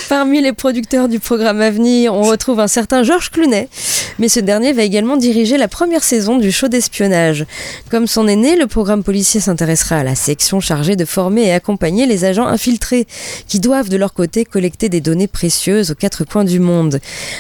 Parmi 0.10 0.42
les 0.42 0.54
producteurs 0.54 1.08
du 1.08 1.20
programme 1.20 1.62
à 1.62 1.70
venir, 1.70 2.14
on 2.14 2.24
retrouve 2.24 2.60
un 2.60 2.68
certain 2.68 3.04
Georges 3.04 3.30
Clooney, 3.30 3.70
mais 4.18 4.28
ce 4.28 4.40
dernier 4.40 4.74
va 4.74 4.82
également 4.84 5.18
diriger 5.18 5.58
la 5.58 5.68
première 5.68 6.04
saison 6.04 6.38
du 6.38 6.52
show 6.52 6.68
d'espionnage. 6.68 7.46
Comme 7.92 8.08
son 8.08 8.28
aîné, 8.28 8.56
le 8.56 8.66
programme 8.66 9.04
policier 9.04 9.40
s'intéressera 9.40 9.98
à 9.98 10.04
la 10.04 10.16
section 10.16 10.60
chargée 10.60 10.96
de 10.96 11.06
former 11.06 11.44
et 11.48 11.54
accompagner 11.54 12.08
les 12.08 12.26
agents 12.26 12.48
infiltrés, 12.48 13.06
qui 13.48 13.60
doivent 13.60 13.90
de 13.90 13.98
leur 13.98 14.14
côté 14.14 14.46
collecter 14.46 14.90
des 14.90 15.00
données 15.00 15.28
précieuses 15.28 15.92
aux 15.92 15.96
quatre 15.96 16.24
coins 16.26 16.44
du 16.44 16.60
monde. 16.60 17.00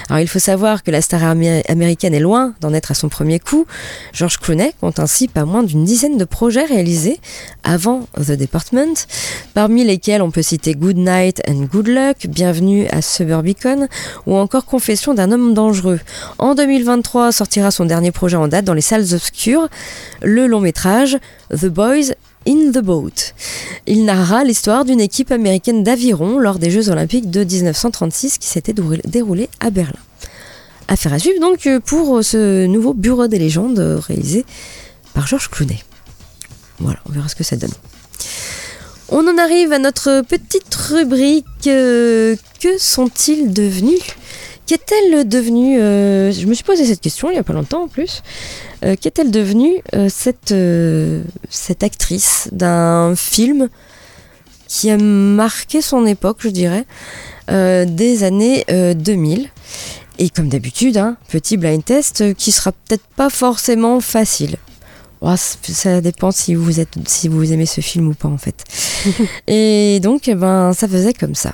Alors 0.10 0.20
il 0.22 0.28
faut 0.28 0.40
savoir 0.40 0.84
que 0.84 0.92
la 0.92 1.02
star 1.02 1.24
amé- 1.24 1.64
américaine 1.68 2.14
est 2.14 2.20
loin 2.20 2.54
d'en 2.62 2.74
être 2.74 2.92
à 2.92 2.94
son 2.94 3.10
premier 3.10 3.40
coup. 3.40 3.66
Georges 4.14 4.38
Clooney 4.38 4.74
compte 4.80 5.00
ainsi 5.00 5.28
pas 5.28 5.46
moins 5.46 5.64
d'une 5.64 5.86
dizaine 5.86 6.18
de 6.18 6.26
projets 6.26 6.66
réalisés 6.66 7.20
avant 7.64 8.08
The 8.16 8.34
Department, 8.34 9.08
parmi 9.56 9.84
lesquels 9.84 10.22
on 10.22 10.30
peut 10.30 10.44
citer 10.44 10.76
Good 10.76 10.98
Night 10.98 11.42
and 11.48 11.66
Good 11.72 11.89
Luck, 11.90 12.28
Bienvenue 12.28 12.88
à 12.92 13.02
Suburbicon 13.02 13.88
ou 14.28 14.36
encore 14.36 14.66
Confession 14.66 15.16
d'un 15.16 15.32
homme 15.32 15.56
dangereux. 15.56 16.00
En 16.38 16.54
2023 16.54 17.32
sortira 17.32 17.72
son 17.72 17.86
dernier 17.86 18.12
projet 18.12 18.38
en 18.38 18.48
date 18.48 18.64
dans 18.66 18.76
les 18.76 18.82
salles 18.82 19.14
obscures, 19.14 19.68
le 20.22 20.46
long 20.46 20.60
métrage 20.60 21.18
The 21.50 21.66
Boys 21.66 22.14
in 22.48 22.72
the 22.72 22.80
Boat. 22.80 23.34
Il 23.88 24.06
narrera 24.06 24.44
l'histoire 24.44 24.86
d'une 24.86 25.02
équipe 25.02 25.32
américaine 25.32 25.84
d'aviron 25.84 26.38
lors 26.38 26.60
des 26.60 26.70
Jeux 26.70 26.90
Olympiques 26.90 27.32
de 27.32 27.44
1936 27.44 28.38
qui 28.38 28.48
s'étaient 28.48 28.74
déroulés- 28.74 29.50
à 29.60 29.72
Berlin. 29.72 30.00
Affaire 30.88 31.14
à 31.14 31.20
suivre 31.20 31.40
donc 31.42 31.66
euh, 31.66 31.80
pour 31.80 32.24
ce 32.24 32.66
nouveau 32.68 32.94
Bureau 32.94 33.28
des 33.28 33.40
légendes 33.40 33.80
euh, 33.80 34.00
réalisé 34.00 34.46
par 35.16 35.26
Georges 35.28 35.50
Clooney. 35.50 35.80
Voilà, 36.80 37.00
on 37.10 37.12
verra 37.12 37.28
ce 37.28 37.36
que 37.36 37.44
ça 37.44 37.56
donne. 37.56 37.74
On 39.12 39.28
en 39.28 39.40
arrive 39.40 39.72
à 39.74 39.80
notre 39.80 40.22
petite 40.22 40.74
rubrique 40.76 41.46
euh, 41.66 42.36
Que 42.60 42.78
sont-ils 42.78 43.52
devenus? 43.52 44.02
Qu'est-elle 44.68 45.28
devenue 45.28 45.80
euh, 45.80 46.32
Je 46.32 46.46
me 46.46 46.54
suis 46.54 46.64
posé 46.64 46.86
cette 46.86 47.02
question 47.02 47.32
il 47.32 47.34
n'y 47.34 47.40
a 47.40 47.44
pas 47.44 47.54
longtemps 47.54 47.86
en 47.86 47.88
plus. 47.88 48.22
Euh, 48.86 48.96
Qu'est-elle 49.02 49.32
devenue 49.32 49.82
cette, 50.10 50.54
cette 51.50 51.84
actrice 51.84 52.50
d'un 52.52 53.16
film 53.16 53.70
qui 54.68 54.92
a 54.92 54.98
marqué 54.98 55.82
son 55.82 56.06
époque, 56.06 56.38
je 56.42 56.50
dirais, 56.50 56.86
des 57.48 58.24
années 58.24 58.64
euh, 58.70 58.94
2000 58.94 59.50
Et 60.20 60.30
comme 60.30 60.50
d'habitude, 60.50 60.98
un 60.98 61.18
petit 61.30 61.58
blind 61.58 61.84
test 61.84 62.36
qui 62.36 62.52
sera 62.52 62.72
peut-être 62.72 63.08
pas 63.16 63.32
forcément 63.32 64.00
facile. 64.02 64.58
Oh, 65.22 65.36
c- 65.36 65.58
ça 65.74 66.00
dépend 66.02 66.32
si 66.32 66.56
vous 66.56 66.80
êtes, 66.80 66.96
si 67.08 67.28
vous 67.28 67.52
aimez 67.52 67.66
ce 67.66 67.82
film 67.82 68.08
ou 68.08 68.14
pas 68.14 68.30
en 68.30 68.38
fait. 68.38 68.64
Et 69.48 70.00
donc, 70.02 70.28
eh 70.28 70.36
ben, 70.36 70.72
ça 70.74 70.88
faisait 70.88 71.14
comme 71.14 71.36
ça. 71.36 71.54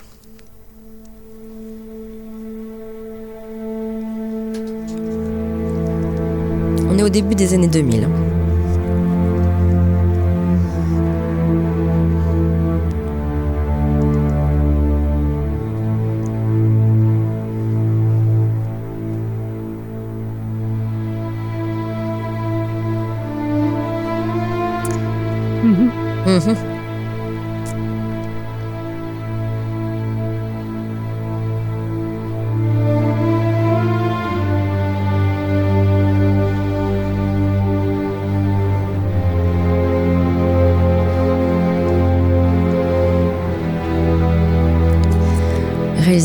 On 6.89 6.97
est 6.97 7.03
au 7.03 7.09
début 7.09 7.35
des 7.35 7.53
années 7.53 7.67
2000. 7.67 8.07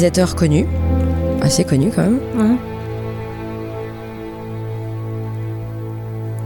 Réalisateur 0.01 0.35
connu, 0.35 0.65
assez 1.43 1.63
connu 1.63 1.91
quand 1.95 2.01
même. 2.05 2.21
Ouais. 2.35 2.57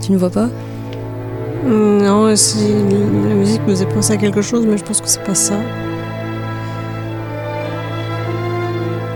Tu 0.01 0.11
ne 0.11 0.17
vois 0.17 0.29
pas? 0.29 0.49
Non, 1.65 2.35
c'est- 2.35 2.59
la 2.59 3.33
musique 3.33 3.61
me 3.61 3.69
faisait 3.69 3.85
penser 3.85 4.11
à 4.11 4.17
quelque 4.17 4.41
chose, 4.41 4.65
mais 4.67 4.77
je 4.77 4.83
pense 4.83 4.99
que 4.99 5.07
c'est 5.07 5.23
pas 5.23 5.35
ça. 5.35 5.53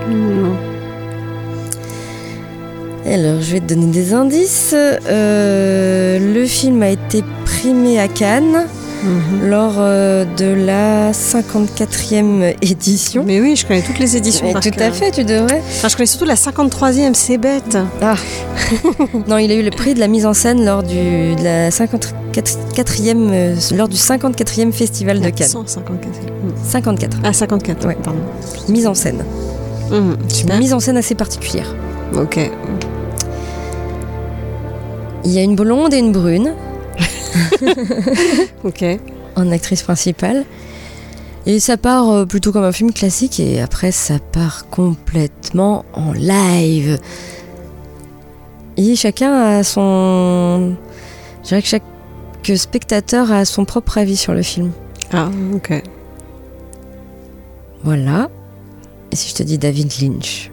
Non. 0.08 0.56
Alors, 3.04 3.42
je 3.42 3.52
vais 3.52 3.60
te 3.60 3.74
donner 3.74 3.92
des 3.92 4.14
indices. 4.14 4.74
Euh, 4.74 6.18
le 6.18 6.46
film 6.46 6.82
a 6.82 6.88
été 6.88 7.22
primé 7.44 8.00
à 8.00 8.08
Cannes 8.08 8.64
lors 9.42 9.74
euh, 9.78 10.24
de 10.36 10.46
la 10.46 11.12
54e 11.12 12.54
édition. 12.62 13.22
Mais 13.26 13.40
oui, 13.40 13.56
je 13.56 13.66
connais 13.66 13.82
toutes 13.82 13.98
les 13.98 14.16
éditions. 14.16 14.52
Par 14.52 14.62
tout 14.62 14.70
à 14.78 14.90
fait, 14.92 15.10
tu 15.10 15.24
devrais. 15.24 15.62
Enfin, 15.66 15.88
je 15.88 15.96
connais 15.96 16.06
surtout 16.06 16.26
la 16.26 16.34
53e, 16.34 17.14
c'est 17.14 17.38
bête. 17.38 17.78
Ah 18.02 18.14
Non, 19.28 19.38
il 19.38 19.50
a 19.50 19.54
eu 19.54 19.62
le 19.62 19.70
prix 19.70 19.94
de 19.94 20.00
la 20.00 20.08
mise 20.08 20.26
en 20.26 20.34
scène 20.34 20.64
lors 20.64 20.82
du, 20.82 21.34
de 21.34 21.42
la 21.42 21.70
54e, 21.70 22.12
euh, 23.30 23.54
lors 23.74 23.88
du 23.88 23.96
54e 23.96 24.72
Festival 24.72 25.20
de 25.20 25.30
Cannes. 25.30 25.48
154. 25.48 26.22
54. 26.64 27.18
Ah, 27.24 27.32
54, 27.32 27.86
Ouais. 27.86 27.96
pardon. 28.02 28.20
Mise 28.68 28.86
en 28.86 28.94
scène. 28.94 29.24
Une 29.90 30.16
super. 30.28 30.58
mise 30.58 30.72
en 30.72 30.80
scène 30.80 30.96
assez 30.96 31.14
particulière. 31.14 31.74
Ok. 32.14 32.38
Il 35.24 35.32
y 35.32 35.38
a 35.38 35.42
une 35.42 35.56
blonde 35.56 35.92
et 35.94 35.98
une 35.98 36.12
brune 36.12 36.54
Ok. 38.64 38.84
en 39.36 39.50
actrice 39.50 39.82
principale. 39.82 40.44
Et 41.46 41.58
ça 41.58 41.76
part 41.76 42.10
euh, 42.10 42.26
plutôt 42.26 42.52
comme 42.52 42.64
un 42.64 42.72
film 42.72 42.92
classique 42.92 43.40
et 43.40 43.60
après 43.60 43.92
ça 43.92 44.18
part 44.18 44.68
complètement 44.68 45.84
en 45.94 46.12
live. 46.12 46.98
Et 48.76 48.96
chacun 48.96 49.32
a 49.32 49.64
son... 49.64 50.76
Je 51.42 51.48
dirais 51.48 51.62
que 51.62 51.68
chaque 51.68 51.82
spectateur 52.56 53.32
a 53.32 53.44
son 53.44 53.64
propre 53.64 53.98
avis 53.98 54.16
sur 54.16 54.34
le 54.34 54.42
film. 54.42 54.72
Ah, 55.12 55.30
ok. 55.54 55.82
Voilà. 57.84 58.28
Et 59.12 59.16
si 59.16 59.30
je 59.30 59.34
te 59.34 59.42
dis 59.42 59.58
David 59.58 59.92
Lynch 60.00 60.50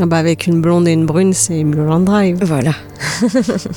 Ah 0.00 0.06
bah 0.06 0.18
avec 0.18 0.46
une 0.46 0.60
blonde 0.60 0.86
et 0.88 0.92
une 0.92 1.06
brune, 1.06 1.32
c'est 1.32 1.62
Mulholland 1.64 2.04
Drive. 2.04 2.38
Voilà. 2.42 2.72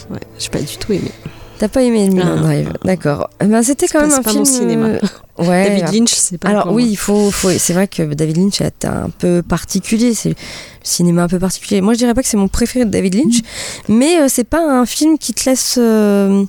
Ouais, 0.10 0.19
j'ai 0.38 0.49
pas 0.49 0.60
du 0.60 0.77
tout 0.77 0.91
aimé. 0.93 1.12
T'as 1.60 1.67
pas 1.67 1.82
aimé 1.82 2.10
Mulholland. 2.10 2.39
Drive 2.41 2.73
D'accord. 2.84 3.29
Eh 3.41 3.45
Ben, 3.45 3.62
C'était 3.63 3.88
quand 3.88 4.01
même 4.01 4.12
un 4.12 4.15
c'est 4.17 4.21
pas 4.23 4.29
film... 4.32 4.39
mon 4.39 4.45
cinéma. 4.45 4.86
euh, 4.88 4.99
Ouais. 5.39 5.79
David 5.79 5.93
Lynch, 5.93 6.10
c'est 6.13 6.38
pas 6.38 6.49
Alors 6.49 6.71
oui, 6.73 6.88
il 6.89 6.97
faut, 6.97 7.32
faut- 7.32 7.49
c'est 7.58 7.71
vrai 7.73 7.88
que 7.88 8.03
David 8.13 8.38
Lynch 8.38 8.60
est 8.60 8.84
un 8.84 9.10
peu 9.10 9.41
particulier, 9.41 10.13
c'est 10.13 10.29
le 10.29 10.36
cinéma 10.84 11.23
un 11.23 11.27
peu 11.29 11.39
particulier. 11.39 11.79
Moi, 11.79 11.93
je 11.93 11.99
dirais 11.99 12.13
pas 12.13 12.21
que 12.21 12.27
c'est 12.27 12.36
mon 12.38 12.49
préféré 12.49 12.84
de 12.84 12.89
David 12.91 13.15
Lynch, 13.15 13.39
mais 13.88 14.19
euh, 14.19 14.25
c'est 14.27 14.43
pas 14.43 14.62
un 14.62 14.86
film 14.86 15.17
qui 15.17 15.34
te 15.34 15.49
laisse, 15.49 15.77
euh, 15.82 16.43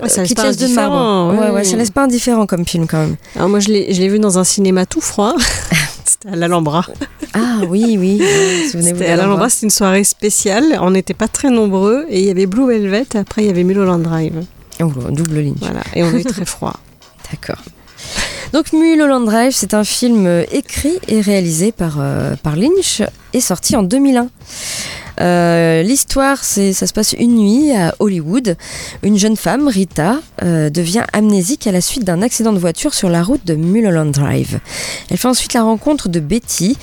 Ouais, 0.00 0.08
ça 0.08 0.22
laisse 0.22 0.28
qui 0.28 0.34
te 0.34 0.40
laisse 0.40 0.56
de 0.56 0.68
marbre. 0.68 1.34
Ouais, 1.38 1.50
ouais, 1.50 1.60
oui. 1.60 1.66
ça 1.66 1.76
laisse 1.76 1.90
pas 1.90 2.04
indifférent 2.04 2.46
comme 2.46 2.64
film 2.66 2.86
quand 2.86 2.98
même. 2.98 3.16
Alors 3.36 3.50
moi, 3.50 3.60
je 3.60 3.68
l'ai 3.68 4.08
vu 4.08 4.18
dans 4.18 4.38
un 4.38 4.44
cinéma 4.44 4.86
tout 4.86 5.02
froid. 5.02 5.34
À 6.30 6.36
l'Alhambra. 6.36 6.84
Ah 7.34 7.60
oui, 7.68 7.96
oui. 7.98 8.22
Souvenez-vous 8.70 8.98
C'était 8.98 9.10
à 9.10 9.16
l'Alhambra, 9.16 9.48
c'était 9.48 9.66
une 9.66 9.70
soirée 9.70 10.04
spéciale. 10.04 10.78
On 10.80 10.90
n'était 10.90 11.14
pas 11.14 11.28
très 11.28 11.50
nombreux 11.50 12.06
et 12.08 12.20
il 12.20 12.26
y 12.26 12.30
avait 12.30 12.46
Blue 12.46 12.66
Velvet. 12.66 13.06
Et 13.14 13.18
après, 13.18 13.42
il 13.42 13.46
y 13.46 13.50
avait 13.50 13.64
Mulholland 13.64 14.02
Drive. 14.02 14.44
Oh, 14.80 14.86
double 15.10 15.40
Lynch. 15.40 15.58
Voilà. 15.60 15.82
Et 15.94 16.02
on 16.02 16.08
a 16.08 16.18
eu 16.18 16.24
très 16.24 16.44
froid. 16.44 16.74
D'accord. 17.30 17.62
Donc 18.52 18.72
Mulholland 18.72 19.24
Drive, 19.24 19.52
c'est 19.54 19.72
un 19.74 19.84
film 19.84 20.26
euh, 20.26 20.44
écrit 20.52 20.98
et 21.08 21.20
réalisé 21.20 21.72
par, 21.72 21.96
euh, 22.00 22.36
par 22.42 22.54
Lynch 22.56 23.02
et 23.32 23.40
sorti 23.40 23.76
en 23.76 23.82
2001. 23.82 24.28
Euh, 25.20 25.82
L'histoire, 25.82 26.42
ça 26.42 26.72
se 26.72 26.92
passe 26.92 27.12
une 27.12 27.36
nuit 27.36 27.72
à 27.72 27.94
Hollywood. 27.98 28.56
Une 29.02 29.18
jeune 29.18 29.36
femme, 29.36 29.68
Rita, 29.68 30.20
euh, 30.42 30.70
devient 30.70 31.04
amnésique 31.12 31.66
à 31.66 31.72
la 31.72 31.80
suite 31.80 32.04
d'un 32.04 32.22
accident 32.22 32.52
de 32.52 32.58
voiture 32.58 32.94
sur 32.94 33.08
la 33.08 33.22
route 33.22 33.44
de 33.44 33.54
Mulholland 33.54 34.10
Drive. 34.10 34.60
Elle 35.10 35.16
fait 35.16 35.28
ensuite 35.28 35.54
la 35.54 35.62
rencontre 35.62 36.08
de 36.08 36.20
Betty, 36.20 36.76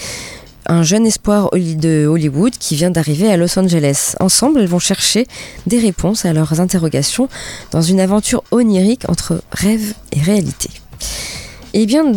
un 0.66 0.84
jeune 0.84 1.08
espoir 1.08 1.50
de 1.54 2.06
Hollywood 2.06 2.54
qui 2.60 2.76
vient 2.76 2.92
d'arriver 2.92 3.32
à 3.32 3.38
Los 3.38 3.58
Angeles. 3.58 4.16
Ensemble, 4.20 4.60
elles 4.60 4.68
vont 4.68 4.80
chercher 4.80 5.26
des 5.66 5.80
réponses 5.80 6.26
à 6.26 6.34
leurs 6.34 6.62
interrogations 6.62 7.28
dans 7.72 7.82
une 7.82 8.00
aventure 8.00 8.44
onirique 8.52 9.10
entre 9.10 9.42
rêve 9.52 9.94
et 10.12 10.22
réalité. 10.22 10.70
Eh 11.74 11.86
bien, 11.86 12.12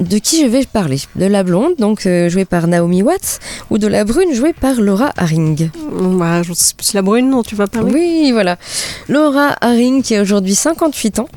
de 0.00 0.18
qui 0.18 0.42
je 0.42 0.46
vais 0.46 0.64
parler 0.66 1.00
De 1.16 1.26
la 1.26 1.42
blonde, 1.42 1.74
donc 1.78 2.06
euh, 2.06 2.28
jouée 2.28 2.44
par 2.44 2.66
Naomi 2.66 3.02
Watts, 3.02 3.40
ou 3.70 3.78
de 3.78 3.86
la 3.86 4.04
brune, 4.04 4.34
jouée 4.34 4.52
par 4.52 4.80
Laura 4.80 5.12
Haring 5.16 5.70
Bah, 6.18 6.42
je 6.42 6.52
sais 6.52 6.74
plus, 6.76 6.86
c'est 6.86 6.94
la 6.94 7.02
brune 7.02 7.30
dont 7.30 7.42
tu 7.42 7.54
vas 7.54 7.66
parler. 7.66 7.92
Oui, 7.92 8.30
voilà. 8.32 8.56
Laura 9.08 9.56
Haring, 9.60 10.02
qui 10.02 10.16
a 10.16 10.22
aujourd'hui 10.22 10.54
58 10.54 11.18
ans. 11.20 11.28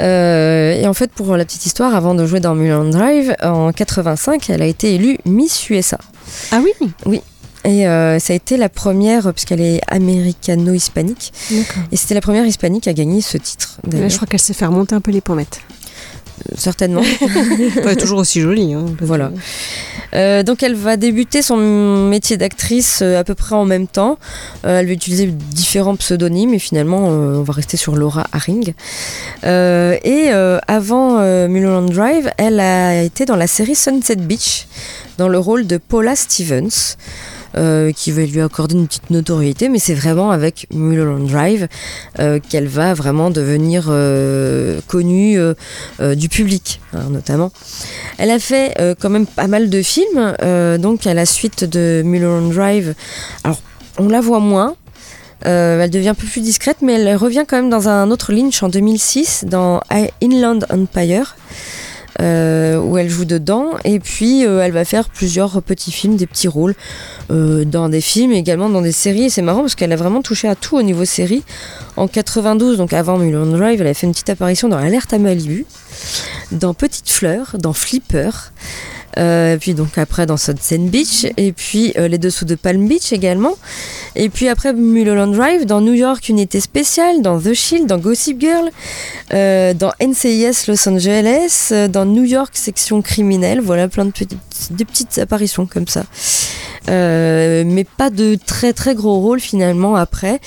Euh, 0.00 0.80
et 0.80 0.86
en 0.86 0.94
fait, 0.94 1.10
pour 1.10 1.36
la 1.36 1.44
petite 1.44 1.66
histoire, 1.66 1.94
avant 1.94 2.14
de 2.14 2.26
jouer 2.26 2.40
dans 2.40 2.54
Mulholland 2.54 2.90
Drive, 2.90 3.34
en 3.42 3.72
85, 3.72 4.50
elle 4.50 4.62
a 4.62 4.66
été 4.66 4.94
élue 4.94 5.18
Miss 5.24 5.68
USA. 5.70 5.98
Ah 6.52 6.60
oui? 6.62 6.72
Oui. 7.06 7.22
Et 7.64 7.88
euh, 7.88 8.18
ça 8.18 8.34
a 8.34 8.36
été 8.36 8.56
la 8.56 8.68
première, 8.68 9.32
puisqu'elle 9.32 9.62
est 9.62 9.80
américano-hispanique, 9.88 11.32
et 11.90 11.96
c'était 11.96 12.14
la 12.14 12.20
première 12.20 12.44
hispanique 12.44 12.86
à 12.88 12.92
gagner 12.92 13.22
ce 13.22 13.38
titre. 13.38 13.78
Là, 13.90 14.08
je 14.08 14.16
crois 14.16 14.26
qu'elle 14.26 14.40
s'est 14.40 14.52
fait 14.52 14.66
remonter 14.66 14.94
un 14.94 15.00
peu 15.00 15.10
les 15.10 15.22
pommettes. 15.22 15.60
Certainement. 16.56 17.02
Elle 17.76 17.88
est 17.88 17.96
toujours 17.96 18.18
aussi 18.18 18.40
jolie. 18.40 18.74
hein. 18.74 18.86
Voilà. 19.00 19.30
Euh, 20.14 20.42
donc 20.44 20.62
elle 20.62 20.74
va 20.76 20.96
débuter 20.96 21.42
son 21.42 21.56
métier 22.08 22.36
d'actrice 22.36 23.00
euh, 23.02 23.18
à 23.18 23.24
peu 23.24 23.34
près 23.34 23.56
en 23.56 23.64
même 23.64 23.88
temps. 23.88 24.16
Euh, 24.64 24.78
elle 24.78 24.86
va 24.86 24.92
utiliser 24.92 25.26
différents 25.26 25.96
pseudonymes 25.96 26.54
et 26.54 26.60
finalement 26.60 27.08
euh, 27.10 27.38
on 27.38 27.42
va 27.42 27.52
rester 27.52 27.76
sur 27.76 27.96
Laura 27.96 28.24
Haring. 28.32 28.74
Euh, 29.44 29.96
et 30.04 30.28
euh, 30.30 30.58
avant 30.68 31.18
euh, 31.18 31.48
Mulholland 31.48 31.90
Drive, 31.90 32.30
elle 32.38 32.60
a 32.60 33.02
été 33.02 33.24
dans 33.24 33.36
la 33.36 33.48
série 33.48 33.74
Sunset 33.74 34.16
Beach 34.16 34.66
dans 35.18 35.28
le 35.28 35.38
rôle 35.38 35.66
de 35.66 35.78
Paula 35.78 36.14
Stevens. 36.14 36.96
Euh, 37.56 37.92
qui 37.92 38.10
va 38.10 38.22
lui 38.22 38.40
accorder 38.40 38.74
une 38.74 38.88
petite 38.88 39.10
notoriété, 39.10 39.68
mais 39.68 39.78
c'est 39.78 39.94
vraiment 39.94 40.32
avec 40.32 40.66
Mulholland 40.72 41.28
Drive 41.28 41.68
euh, 42.18 42.40
qu'elle 42.40 42.66
va 42.66 42.94
vraiment 42.94 43.30
devenir 43.30 43.86
euh, 43.88 44.80
connue 44.88 45.38
du 46.16 46.28
public, 46.28 46.80
hein, 46.92 47.04
notamment. 47.10 47.52
Elle 48.18 48.30
a 48.30 48.38
fait 48.38 48.76
quand 49.00 49.10
même 49.10 49.26
pas 49.26 49.46
mal 49.46 49.70
de 49.70 49.82
films, 49.82 50.34
donc 50.78 51.06
à 51.06 51.14
la 51.14 51.26
suite 51.26 51.64
de 51.64 52.02
Mulholland 52.04 52.52
Drive. 52.52 52.94
Alors, 53.44 53.60
on 53.98 54.08
la 54.08 54.20
voit 54.20 54.40
moins. 54.40 54.74
elle 55.42 55.90
devient 55.90 56.08
un 56.08 56.14
peu 56.14 56.26
plus 56.26 56.40
discrète, 56.40 56.78
mais 56.82 56.94
elle 56.94 57.16
revient 57.16 57.44
quand 57.46 57.56
même 57.56 57.70
dans 57.70 57.88
un 57.88 58.10
autre 58.10 58.32
Lynch 58.32 58.62
en 58.62 58.68
2006, 58.68 59.44
dans 59.46 59.80
Inland 60.22 60.66
Empire, 60.70 61.36
euh, 62.20 62.78
où 62.78 62.96
elle 62.96 63.08
joue 63.08 63.24
dedans. 63.24 63.72
Et 63.84 63.98
puis, 63.98 64.46
euh, 64.46 64.60
elle 64.60 64.72
va 64.72 64.84
faire 64.84 65.08
plusieurs 65.08 65.62
petits 65.62 65.92
films, 65.92 66.16
des 66.16 66.26
petits 66.26 66.48
rôles 66.48 66.74
euh, 67.30 67.64
dans 67.64 67.88
des 67.88 68.00
films 68.00 68.32
également 68.32 68.68
dans 68.68 68.82
des 68.82 68.92
séries. 68.92 69.24
Et 69.24 69.30
c'est 69.30 69.42
marrant 69.42 69.60
parce 69.60 69.74
qu'elle 69.74 69.92
a 69.92 69.96
vraiment 69.96 70.22
touché 70.22 70.48
à 70.48 70.54
tout 70.54 70.76
au 70.76 70.82
niveau 70.82 71.04
série. 71.04 71.42
En 71.96 72.08
92, 72.08 72.78
donc 72.78 72.92
avant 72.92 73.18
Mulholland 73.18 73.56
Drive, 73.56 73.80
elle 73.80 73.86
a 73.86 73.94
fait 73.94 74.06
une 74.06 74.12
petite 74.12 74.30
apparition 74.30 74.68
dans 74.68 74.78
Alerte 74.78 75.12
à 75.12 75.18
Malibu, 75.18 75.66
dans 76.52 76.74
Petite 76.74 77.10
Fleur, 77.10 77.56
dans 77.58 77.72
Flipper. 77.72 78.30
Euh, 79.18 79.56
puis 79.58 79.74
donc 79.74 79.96
après 79.98 80.26
dans 80.26 80.36
Sunset 80.36 80.78
Beach 80.78 81.26
et 81.36 81.52
puis 81.52 81.92
euh, 81.96 82.08
les 82.08 82.18
dessous 82.18 82.44
de 82.44 82.54
Palm 82.54 82.86
Beach 82.88 83.12
également. 83.12 83.56
Et 84.16 84.28
puis 84.28 84.48
après 84.48 84.72
Mulholland 84.72 85.32
Drive 85.32 85.66
dans 85.66 85.80
New 85.80 85.92
York 85.92 86.28
Unité 86.28 86.60
Spéciale 86.60 87.22
dans 87.22 87.38
The 87.38 87.54
Shield 87.54 87.86
dans 87.86 87.98
Gossip 87.98 88.40
Girl 88.40 88.70
euh, 89.32 89.74
dans 89.74 89.92
NCIS 90.00 90.66
Los 90.68 90.88
Angeles 90.88 91.68
euh, 91.72 91.88
dans 91.88 92.04
New 92.04 92.24
York 92.24 92.50
section 92.54 93.02
criminelle. 93.02 93.60
Voilà 93.60 93.88
plein 93.88 94.04
de 94.04 94.10
petites, 94.10 95.18
apparitions 95.18 95.66
comme 95.66 95.88
ça. 95.88 96.04
Mais 96.86 97.86
pas 97.96 98.10
de 98.10 98.36
très 98.44 98.72
très 98.72 98.94
gros 98.94 99.20
rôles 99.20 99.40
finalement 99.40 99.96
après. 99.96 100.40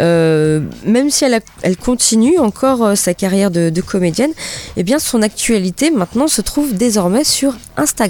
Même 0.00 1.10
si 1.10 1.24
elle, 1.24 1.40
elle 1.62 1.76
continue 1.76 2.38
encore 2.38 2.96
sa 2.96 3.12
carrière 3.14 3.50
de, 3.50 3.80
comédienne 3.80 4.32
eh 4.76 4.82
bien 4.82 4.98
son 4.98 5.20
actualité 5.22 5.90
maintenant 5.90 6.26
se 6.26 6.40
trouve 6.40 6.74
désormais 6.74 7.24
sur 7.24 7.54
Instagram 7.76 8.03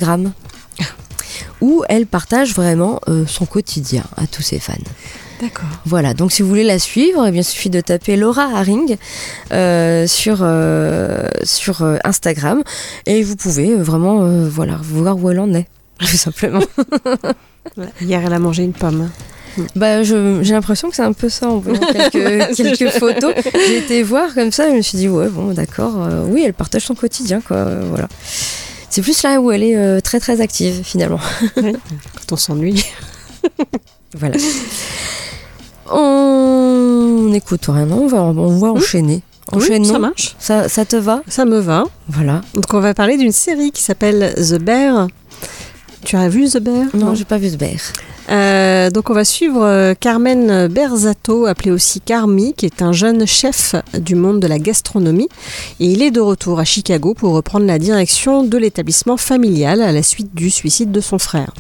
où 1.60 1.82
elle 1.88 2.06
partage 2.06 2.54
vraiment 2.54 3.00
euh, 3.08 3.24
son 3.26 3.46
quotidien 3.46 4.04
à 4.16 4.26
tous 4.26 4.42
ses 4.42 4.58
fans. 4.58 4.74
D'accord. 5.40 5.68
Voilà, 5.86 6.12
donc 6.14 6.30
si 6.30 6.42
vous 6.42 6.48
voulez 6.48 6.62
la 6.62 6.78
suivre, 6.78 7.24
eh 7.26 7.30
bien, 7.30 7.40
il 7.40 7.44
suffit 7.44 7.70
de 7.70 7.80
taper 7.80 8.16
Laura 8.16 8.44
Haring 8.54 8.96
euh, 9.52 10.06
sur, 10.06 10.38
euh, 10.42 11.26
sur 11.42 11.82
Instagram 12.04 12.62
et 13.06 13.22
vous 13.22 13.34
pouvez 13.34 13.74
vraiment 13.74 14.26
voilà, 14.46 14.78
voir 14.82 15.16
où 15.16 15.30
elle 15.30 15.40
en 15.40 15.52
est, 15.54 15.66
tout 15.98 16.06
simplement. 16.06 16.62
Hier, 18.00 18.22
elle 18.24 18.32
a 18.32 18.38
mangé 18.38 18.62
une 18.62 18.74
pomme. 18.74 19.10
Bah, 19.74 20.02
j'ai 20.02 20.42
l'impression 20.42 20.90
que 20.90 20.96
c'est 20.96 21.02
un 21.02 21.12
peu 21.12 21.28
ça 21.28 21.48
en 21.48 21.58
voyant 21.58 21.80
quelques, 21.80 22.56
quelques 22.56 22.90
photos. 22.90 23.34
J'ai 23.66 23.78
été 23.78 24.02
voir 24.02 24.34
comme 24.34 24.52
ça 24.52 24.68
et 24.68 24.72
je 24.72 24.76
me 24.76 24.82
suis 24.82 24.98
dit, 24.98 25.08
ouais, 25.08 25.28
bon, 25.28 25.52
d'accord, 25.52 26.08
oui, 26.28 26.42
elle 26.44 26.54
partage 26.54 26.82
son 26.82 26.94
quotidien, 26.94 27.40
quoi, 27.40 27.64
voilà. 27.64 28.08
C'est 28.94 29.02
plus 29.02 29.24
là 29.24 29.40
où 29.40 29.50
elle 29.50 29.64
est 29.64 29.76
euh, 29.76 29.98
très 29.98 30.20
très 30.20 30.40
active 30.40 30.82
finalement. 30.84 31.18
Quand 31.56 32.30
on 32.30 32.36
s'ennuie. 32.36 32.84
Voilà. 34.16 34.36
On 35.90 37.26
n'écoute 37.28 37.66
rien, 37.66 37.86
non? 37.86 38.04
On 38.04 38.06
va, 38.06 38.22
on 38.22 38.58
va 38.60 38.68
enchaîner. 38.68 39.22
Oui, 39.52 39.58
Enchaînons. 39.58 39.92
ça 39.92 39.98
marche. 39.98 40.36
Ça, 40.38 40.68
ça 40.68 40.84
te 40.84 40.94
va? 40.94 41.24
Ça 41.26 41.44
me 41.44 41.58
va. 41.58 41.82
Voilà. 42.08 42.42
Donc, 42.54 42.72
on 42.72 42.78
va 42.78 42.94
parler 42.94 43.16
d'une 43.16 43.32
série 43.32 43.72
qui 43.72 43.82
s'appelle 43.82 44.32
The 44.36 44.60
Bear. 44.60 45.08
Tu 46.04 46.16
as 46.16 46.28
vu 46.28 46.48
The 46.48 46.58
Bear? 46.58 46.86
Non, 46.94 47.14
j'ai 47.14 47.24
pas 47.24 47.38
vu 47.38 47.48
ce 47.48 47.56
bear. 47.56 47.78
Euh, 48.30 48.90
donc 48.90 49.10
on 49.10 49.14
va 49.14 49.24
suivre 49.24 49.62
euh, 49.62 49.94
Carmen 49.98 50.68
Berzato, 50.68 51.46
appelé 51.46 51.70
aussi 51.70 52.00
Carmi, 52.00 52.54
qui 52.54 52.66
est 52.66 52.82
un 52.82 52.92
jeune 52.92 53.26
chef 53.26 53.74
du 53.98 54.14
monde 54.14 54.40
de 54.40 54.46
la 54.46 54.58
gastronomie. 54.58 55.28
Et 55.80 55.86
il 55.86 56.02
est 56.02 56.10
de 56.10 56.20
retour 56.20 56.58
à 56.60 56.64
Chicago 56.64 57.14
pour 57.14 57.32
reprendre 57.32 57.66
la 57.66 57.78
direction 57.78 58.44
de 58.44 58.58
l'établissement 58.58 59.16
familial 59.16 59.80
à 59.82 59.92
la 59.92 60.02
suite 60.02 60.34
du 60.34 60.50
suicide 60.50 60.92
de 60.92 61.00
son 61.00 61.18
frère. 61.18 61.52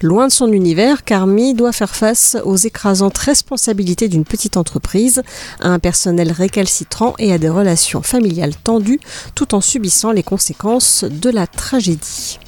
Loin 0.00 0.26
de 0.26 0.32
son 0.32 0.52
univers, 0.52 1.04
Carmi 1.04 1.54
doit 1.54 1.72
faire 1.72 1.94
face 1.94 2.36
aux 2.44 2.56
écrasantes 2.56 3.18
responsabilités 3.18 4.08
d'une 4.08 4.24
petite 4.24 4.56
entreprise, 4.56 5.22
à 5.60 5.68
un 5.68 5.78
personnel 5.78 6.32
récalcitrant 6.32 7.14
et 7.18 7.32
à 7.32 7.38
des 7.38 7.48
relations 7.48 8.02
familiales 8.02 8.54
tendues, 8.56 9.00
tout 9.34 9.54
en 9.54 9.60
subissant 9.60 10.12
les 10.12 10.22
conséquences 10.22 11.04
de 11.04 11.30
la 11.30 11.46
tragédie. 11.46 12.38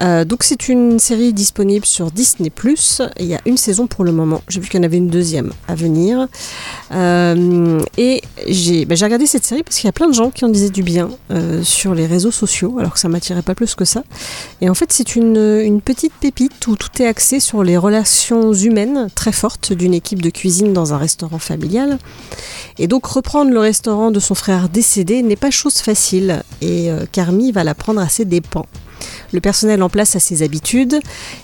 Euh, 0.00 0.24
donc 0.24 0.42
c'est 0.42 0.68
une 0.68 0.98
série 0.98 1.32
disponible 1.32 1.84
sur 1.84 2.10
Disney+. 2.10 2.50
Il 3.18 3.26
y 3.26 3.34
a 3.34 3.40
une 3.46 3.56
saison 3.56 3.86
pour 3.86 4.04
le 4.04 4.12
moment. 4.12 4.42
J'ai 4.48 4.60
vu 4.60 4.68
qu'il 4.68 4.80
y 4.80 4.82
en 4.82 4.86
avait 4.86 4.96
une 4.96 5.08
deuxième 5.08 5.52
à 5.68 5.74
venir. 5.74 6.28
Euh, 6.92 7.80
et 7.98 8.22
j'ai 8.48 8.84
bah, 8.84 8.94
j'ai 8.94 9.04
regardé 9.04 9.26
cette 9.26 9.44
série 9.44 9.62
parce 9.62 9.76
qu'il 9.76 9.86
y 9.86 9.88
a 9.88 9.92
plein 9.92 10.08
de 10.08 10.14
gens 10.14 10.30
qui 10.30 10.44
en 10.44 10.48
disaient 10.48 10.70
du 10.70 10.82
bien 10.82 11.10
euh, 11.30 11.62
sur 11.62 11.94
les 11.94 12.06
réseaux 12.06 12.30
sociaux, 12.30 12.78
alors 12.78 12.94
que 12.94 12.98
ça 12.98 13.08
m'attirait 13.08 13.42
pas 13.42 13.54
plus 13.54 13.74
que 13.74 13.84
ça. 13.84 14.02
Et 14.60 14.68
en 14.68 14.74
fait 14.74 14.92
c'est 14.92 15.16
une, 15.16 15.36
une 15.36 15.80
petite 15.80 16.14
pépite 16.14 16.66
où 16.66 16.76
tout 16.76 17.02
est 17.02 17.06
axé 17.06 17.40
sur 17.40 17.62
les 17.62 17.76
relations 17.76 18.52
humaines 18.52 19.08
très 19.14 19.32
fortes 19.32 19.72
d'une 19.72 19.94
équipe 19.94 20.22
de 20.22 20.30
cuisine 20.30 20.72
dans 20.72 20.94
un 20.94 20.98
restaurant 20.98 21.38
familial. 21.38 21.98
Et 22.78 22.86
donc 22.86 23.06
reprendre 23.06 23.50
le 23.50 23.60
restaurant 23.60 24.10
de 24.10 24.20
son 24.20 24.34
frère 24.34 24.68
décédé 24.68 25.22
n'est 25.22 25.36
pas 25.36 25.50
chose 25.50 25.76
facile. 25.78 26.42
Et 26.60 26.90
Carmi 27.12 27.52
va 27.52 27.64
la 27.64 27.74
prendre 27.74 28.00
à 28.00 28.08
ses 28.08 28.24
dépens. 28.24 28.66
Le 29.32 29.40
personnel 29.40 29.82
en 29.82 29.88
place 29.88 30.16
a 30.16 30.20
ses 30.20 30.42
habitudes 30.42 30.98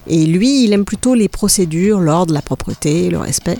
et 0.06 0.26
lui, 0.26 0.64
il 0.64 0.72
aime 0.72 0.84
plutôt 0.84 1.14
les 1.14 1.28
procédures, 1.28 2.00
l'ordre, 2.00 2.34
la 2.34 2.42
propreté, 2.42 3.08
le 3.08 3.18
respect. 3.18 3.58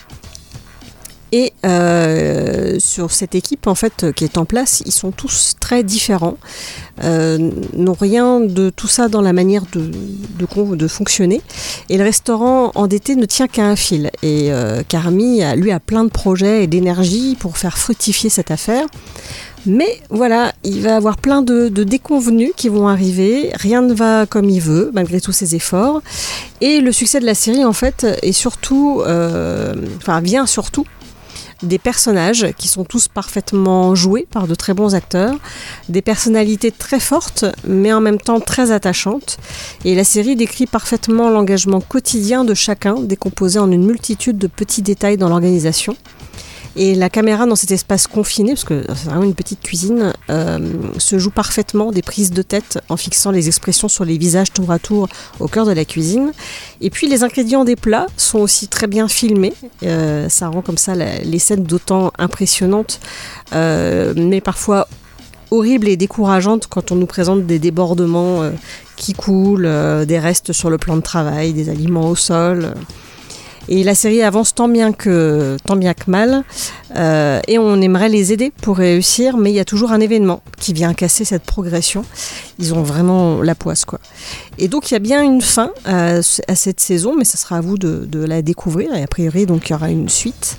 Et 1.31 1.53
euh, 1.67 2.77
sur 2.79 3.11
cette 3.11 3.35
équipe 3.35 3.67
en 3.67 3.75
fait 3.75 4.13
qui 4.13 4.25
est 4.25 4.39
en 4.39 4.47
place, 4.47 4.83
ils 4.87 4.93
sont 4.93 5.11
tous 5.11 5.57
très 5.61 5.83
différents, 5.83 6.39
euh, 7.05 7.51
n'ont 7.75 7.97
rien 7.99 8.41
de 8.41 8.71
tout 8.71 8.89
ça 8.89 9.09
dans 9.09 9.21
la 9.21 9.35
manière 9.35 9.65
de, 9.73 10.87
fonctionner. 10.89 11.43
Et 11.91 11.99
le 11.99 12.05
restaurant 12.05 12.73
endetté 12.75 13.15
ne 13.15 13.27
tient 13.27 13.47
qu'à 13.47 13.67
un 13.67 13.77
fil. 13.77 14.11
Et 14.23 14.51
euh, 14.53 14.83
Carmi, 14.89 15.43
lui, 15.57 15.71
a 15.71 15.81
plein 15.81 16.05
de 16.05 16.11
projets 16.11 16.65
et 16.65 16.67
d'énergie 16.67 17.37
pour 17.39 17.59
faire 17.59 17.77
fructifier 17.77 18.31
cette 18.31 18.51
affaire. 18.51 18.87
Mais 19.69 20.01
voilà, 20.09 20.53
il 20.65 20.81
va 20.81 20.97
avoir 20.97 21.19
plein 21.19 21.43
de, 21.43 21.69
de 21.69 21.85
déconvenus 21.85 22.53
qui 22.57 22.71
vont 22.71 22.89
arriver. 22.89 23.51
Rien 23.55 23.83
ne 23.83 23.93
va 23.93 24.25
comme 24.25 24.49
il 24.49 24.61
veut, 24.61 24.91
malgré 24.95 25.21
tous 25.21 25.33
ses 25.33 25.55
efforts. 25.55 26.01
Et 26.63 26.81
le 26.81 26.91
succès 26.91 27.21
de 27.21 27.27
la 27.27 27.35
série, 27.35 27.65
en 27.65 27.75
fait, 27.75 28.07
est 28.23 28.33
surtout, 28.33 29.03
euh, 29.07 29.75
enfin, 29.99 30.21
vient 30.21 30.47
surtout 30.47 30.87
des 31.63 31.79
personnages 31.79 32.47
qui 32.57 32.69
sont 32.69 32.85
tous 32.85 33.09
parfaitement 33.09 33.95
joués 33.95 34.27
par 34.31 34.47
de 34.47 34.55
très 34.55 34.75
bons 34.75 34.95
acteurs, 34.95 35.35
des 35.89 36.03
personnalités 36.03 36.71
très 36.71 37.01
fortes 37.01 37.45
mais 37.67 37.93
en 37.93 38.01
même 38.01 38.19
temps 38.19 38.41
très 38.41 38.71
attachantes. 38.71 39.39
Et 39.85 39.95
la 39.95 40.05
série 40.05 40.37
décrit 40.37 40.67
parfaitement 40.67 41.31
l'engagement 41.31 41.81
quotidien 41.81 42.45
de 42.45 42.55
chacun, 42.55 42.95
décomposé 43.01 43.59
en 43.59 43.71
une 43.71 43.85
multitude 43.85 44.39
de 44.39 44.47
petits 44.47 44.83
détails 44.83 45.17
dans 45.17 45.29
l'organisation. 45.29 45.97
Et 46.81 46.95
la 46.95 47.11
caméra 47.11 47.45
dans 47.45 47.57
cet 47.57 47.73
espace 47.73 48.07
confiné, 48.07 48.53
parce 48.53 48.63
que 48.63 48.85
c'est 48.87 49.09
vraiment 49.09 49.25
une 49.25 49.35
petite 49.35 49.61
cuisine, 49.61 50.13
euh, 50.31 50.59
se 50.99 51.19
joue 51.19 51.33
parfaitement 51.33 51.91
des 51.91 52.03
prises 52.03 52.31
de 52.31 52.41
tête 52.41 52.79
en 52.89 52.97
fixant 52.97 53.33
les 53.33 53.49
expressions 53.49 53.89
sur 53.89 54.05
les 54.05 54.17
visages 54.17 54.53
tour 54.53 54.71
à 54.71 54.79
tour 54.79 55.09
au 55.41 55.49
cœur 55.49 55.67
de 55.67 55.73
la 55.73 55.85
cuisine. 55.85 56.31
Et 56.81 56.91
puis 56.91 57.09
les 57.09 57.25
ingrédients 57.25 57.65
des 57.65 57.75
plats 57.75 58.07
sont 58.17 58.39
aussi 58.39 58.69
très 58.69 58.87
bien 58.87 59.09
filmés. 59.09 59.55
Euh, 59.83 60.29
ça 60.29 60.47
rend 60.47 60.63
comme 60.63 60.79
ça 60.79 60.95
les 60.95 61.39
scènes 61.41 61.65
d'autant 61.65 62.13
impressionnantes, 62.17 63.01
euh, 63.55 64.15
mais 64.17 64.41
parfois 64.41 64.87
horribles 65.51 65.89
et 65.89 65.97
décourageantes 65.97 66.69
quand 66.69 66.93
on 66.93 66.95
nous 66.95 67.07
présente 67.07 67.45
des 67.45 67.59
débordements 67.59 68.53
qui 68.95 69.15
coulent, 69.15 69.69
des 70.07 70.19
restes 70.21 70.53
sur 70.53 70.71
le 70.71 70.79
plan 70.79 70.95
de 70.95 71.03
travail, 71.03 71.53
des 71.55 71.71
aliments 71.71 72.09
au 72.09 72.15
sol. 72.15 72.73
Et 73.69 73.85
la 73.85 73.95
série 73.95 74.23
avance 74.23 74.55
tant 74.55 74.69
bien 74.69 74.93
que, 74.93 75.57
tant 75.65 75.77
bien 75.77 75.95
que 75.95 76.11
mal. 76.11 76.45
Euh, 76.97 77.41
et 77.47 77.59
on 77.59 77.81
aimerait 77.81 78.09
les 78.09 78.33
aider 78.33 78.51
pour 78.63 78.79
réussir, 78.79 79.37
mais 79.37 79.51
il 79.51 79.55
y 79.55 79.61
a 79.61 79.65
toujours 79.65 79.93
un 79.93 80.01
événement 80.01 80.43
qui 80.59 80.73
vient 80.73 80.95
casser 80.95 81.25
cette 81.25 81.43
progression. 81.43 82.05
Ils 82.59 82.73
ont 82.73 82.83
vraiment 82.83 83.43
la 83.43 83.55
poisse, 83.55 83.85
quoi. 83.85 84.01
Et 84.57 84.69
donc 84.69 84.91
il 84.91 84.95
y 84.95 84.97
a 84.97 85.01
bien 85.01 85.23
une 85.23 85.43
fin 85.43 85.71
à, 85.85 86.17
à 86.17 86.55
cette 86.55 86.81
saison, 86.81 87.15
mais 87.17 87.25
ça 87.25 87.37
sera 87.37 87.59
à 87.59 87.61
vous 87.61 87.77
de, 87.77 88.25
la 88.25 88.43
découvrir. 88.43 88.95
Et 88.95 89.03
a 89.03 89.07
priori, 89.07 89.45
donc 89.45 89.69
il 89.69 89.73
y 89.73 89.75
aura 89.75 89.91
une 89.91 90.09
suite. 90.09 90.57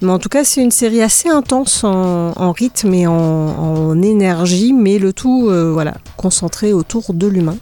Mais 0.00 0.12
en 0.12 0.18
tout 0.18 0.28
cas, 0.28 0.44
c'est 0.44 0.62
une 0.62 0.70
série 0.70 1.02
assez 1.02 1.28
intense 1.28 1.82
en, 1.84 2.52
rythme 2.52 2.94
et 2.94 3.06
en, 3.06 3.12
en 3.12 4.02
énergie, 4.02 4.72
mais 4.72 4.98
le 4.98 5.12
tout, 5.12 5.48
euh, 5.48 5.72
voilà, 5.72 5.94
concentré 6.16 6.72
autour 6.72 7.12
de 7.12 7.26
l'humain. 7.26 7.56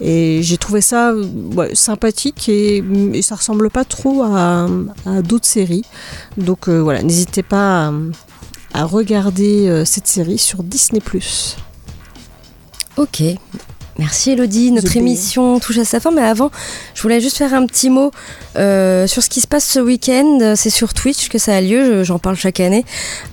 Et 0.00 0.40
j'ai 0.42 0.56
trouvé 0.56 0.80
ça 0.80 1.12
sympathique 1.74 2.48
et, 2.48 2.82
ça 3.22 3.36
ressemble 3.36 3.70
pas 3.70 3.84
trop 3.84 4.22
à, 4.22 4.66
d'autres 5.22 5.46
séries. 5.46 5.84
Donc 6.36 6.68
euh, 6.68 6.78
voilà, 6.80 7.02
n'hésitez 7.02 7.42
pas 7.42 7.88
à, 7.88 7.92
à 8.74 8.84
regarder 8.84 9.68
euh, 9.68 9.84
cette 9.84 10.06
série 10.06 10.38
sur 10.38 10.62
Disney+. 10.62 11.00
Ok. 12.96 13.22
Merci 14.02 14.32
Elodie, 14.32 14.72
notre 14.72 14.96
émission 14.96 15.60
touche 15.60 15.78
à 15.78 15.84
sa 15.84 16.00
fin, 16.00 16.10
mais 16.10 16.22
avant, 16.22 16.50
je 16.96 17.02
voulais 17.02 17.20
juste 17.20 17.36
faire 17.36 17.54
un 17.54 17.64
petit 17.66 17.88
mot 17.88 18.10
euh, 18.56 19.06
sur 19.06 19.22
ce 19.22 19.28
qui 19.28 19.40
se 19.40 19.46
passe 19.46 19.64
ce 19.64 19.78
week-end. 19.78 20.54
C'est 20.56 20.70
sur 20.70 20.92
Twitch 20.92 21.28
que 21.28 21.38
ça 21.38 21.54
a 21.54 21.60
lieu, 21.60 21.84
je- 21.84 22.02
j'en 22.02 22.18
parle 22.18 22.34
chaque 22.34 22.58
année. 22.58 22.84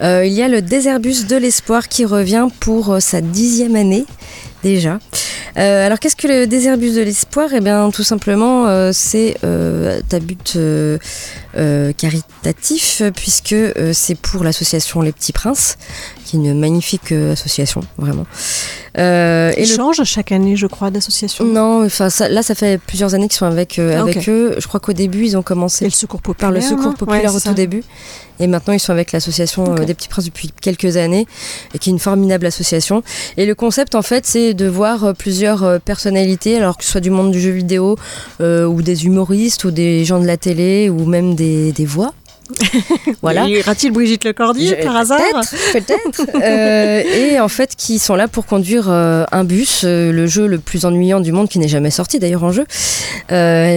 Euh, 0.03 0.24
il 0.28 0.32
y 0.34 0.43
a 0.43 0.47
le 0.47 0.61
Déserbus 0.61 1.26
de 1.28 1.36
l'Espoir 1.38 1.88
qui 1.88 2.05
revient 2.05 2.49
pour 2.59 2.93
euh, 2.93 2.99
sa 2.99 3.20
dixième 3.20 3.76
année 3.76 4.05
déjà. 4.61 4.99
Euh, 5.57 5.86
alors 5.88 5.97
qu'est-ce 5.99 6.15
que 6.15 6.28
le 6.28 6.45
Déserbus 6.45 6.91
de 6.91 7.01
l'Espoir? 7.01 7.49
Eh 7.55 7.61
bien 7.61 7.89
tout 7.89 8.03
simplement 8.03 8.67
euh, 8.67 8.91
c'est 8.93 9.38
euh, 9.43 9.99
à 10.11 10.20
but 10.20 10.55
caritatif 11.97 13.01
puisque 13.15 13.55
c'est 13.93 14.15
pour 14.15 14.43
l'association 14.43 15.01
Les 15.01 15.13
Petits 15.13 15.34
Princes, 15.34 15.78
qui 16.26 16.36
est 16.36 16.39
une 16.39 16.59
magnifique 16.59 17.11
association 17.11 17.82
vraiment. 17.97 18.28
Euh, 18.97 19.51
Ils 19.57 19.67
changent 19.67 20.03
chaque 20.03 20.31
année, 20.31 20.55
je 20.55 20.65
crois, 20.67 20.89
d'association. 20.89 21.45
non, 21.45 21.85
enfin 21.85 22.09
ça- 22.09 22.27
là 22.29 22.41
ça 22.41 22.55
fait 22.55 22.79
plusieurs 22.79 23.13
années 23.13 23.27
qu'ils 23.27 23.37
sont 23.37 23.45
avec 23.45 23.77
euh, 23.77 23.93
Ah, 23.97 24.01
avec 24.01 24.27
eux. 24.27 24.55
Je 24.57 24.67
crois 24.67 24.79
qu'au 24.79 24.93
début 24.93 25.25
ils 25.25 25.37
ont 25.37 25.41
commencé 25.43 25.85
le 25.85 25.91
secours 25.91 26.21
par 26.21 26.35
populaire. 26.35 26.51
le 26.53 26.61
secours 26.61 26.95
populaire 26.95 27.31
Ouais, 27.31 27.37
au 27.37 27.39
tout 27.39 27.53
début, 27.53 27.83
et 28.39 28.47
maintenant 28.47 28.73
ils 28.73 28.79
sont 28.79 28.91
avec 28.91 29.11
l'association 29.11 29.75
euh, 29.75 29.85
des 29.85 29.93
Petits 29.93 30.07
Princes 30.07 30.25
depuis 30.25 30.51
quelques 30.61 30.97
années, 30.97 31.27
et 31.73 31.77
qui 31.79 31.89
est 31.89 31.93
une 31.93 31.99
formidable 31.99 32.45
association. 32.47 33.03
Et 33.37 33.45
le 33.45 33.53
concept 33.55 33.93
en 33.95 34.01
fait 34.01 34.25
c'est 34.25 34.53
de 34.53 34.65
voir 34.67 35.03
euh, 35.03 35.13
plusieurs 35.13 35.79
personnalités, 35.81 36.57
alors 36.57 36.77
que 36.77 36.83
ce 36.83 36.91
soit 36.91 37.01
du 37.01 37.11
monde 37.11 37.31
du 37.31 37.39
jeu 37.39 37.51
vidéo 37.51 37.95
euh, 38.41 38.65
ou 38.65 38.81
des 38.81 39.05
humoristes 39.05 39.63
ou 39.65 39.71
des 39.71 40.03
gens 40.05 40.19
de 40.19 40.25
la 40.27 40.37
télé 40.37 40.89
ou 40.89 41.05
même 41.05 41.35
des, 41.35 41.71
des 41.73 41.85
voix. 41.85 42.13
voilà. 43.22 43.47
Y 43.47 43.60
aura-t-il 43.60 43.91
Brigitte 43.91 44.24
Lecordier 44.26 44.76
par 44.78 44.95
hasard 44.95 45.20
Peut-être. 45.74 46.22
Euh, 46.41 47.02
et 47.02 47.39
en 47.39 47.47
fait, 47.47 47.76
qui 47.76 48.00
sont 48.00 48.16
là 48.16 48.28
pour 48.28 48.45
conduire 48.45 48.88
euh, 48.89 49.26
un 49.32 49.43
bus, 49.43 49.82
euh, 49.84 50.12
le 50.12 50.26
jeu 50.26 50.47
le 50.47 50.58
plus 50.58 50.86
ennuyant 50.86 51.20
du 51.20 51.32
monde, 51.32 51.50
qui 51.50 51.60
n'est 51.60 51.68
jamais 51.68 51.91
sorti 51.91 52.18
d'ailleurs 52.18 52.43
en 52.43 52.52
jeu. 52.52 52.66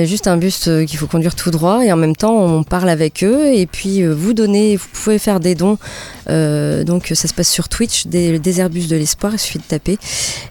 Juste 0.07 0.27
un 0.29 0.37
bus 0.37 0.69
qu'il 0.87 0.99
faut 0.99 1.07
conduire 1.07 1.35
tout 1.35 1.51
droit, 1.51 1.85
et 1.85 1.93
en 1.93 1.97
même 1.97 2.15
temps, 2.15 2.37
on 2.37 2.63
parle 2.63 2.89
avec 2.89 3.25
eux, 3.25 3.47
et 3.53 3.67
puis 3.67 4.05
vous 4.05 4.33
donnez, 4.33 4.77
vous 4.77 4.87
pouvez 4.93 5.19
faire 5.19 5.41
des 5.41 5.55
dons. 5.55 5.79
Donc 6.29 7.11
ça 7.15 7.29
se 7.29 7.35
passe 7.35 7.51
sur 7.51 7.69
Twitch, 7.69 8.07
des, 8.07 8.39
des 8.39 8.61
Airbus 8.61 8.87
de 8.87 8.97
l'espoir, 8.97 9.33
il 9.35 9.39
suffit 9.39 9.59
de 9.59 9.65
taper. 9.65 9.99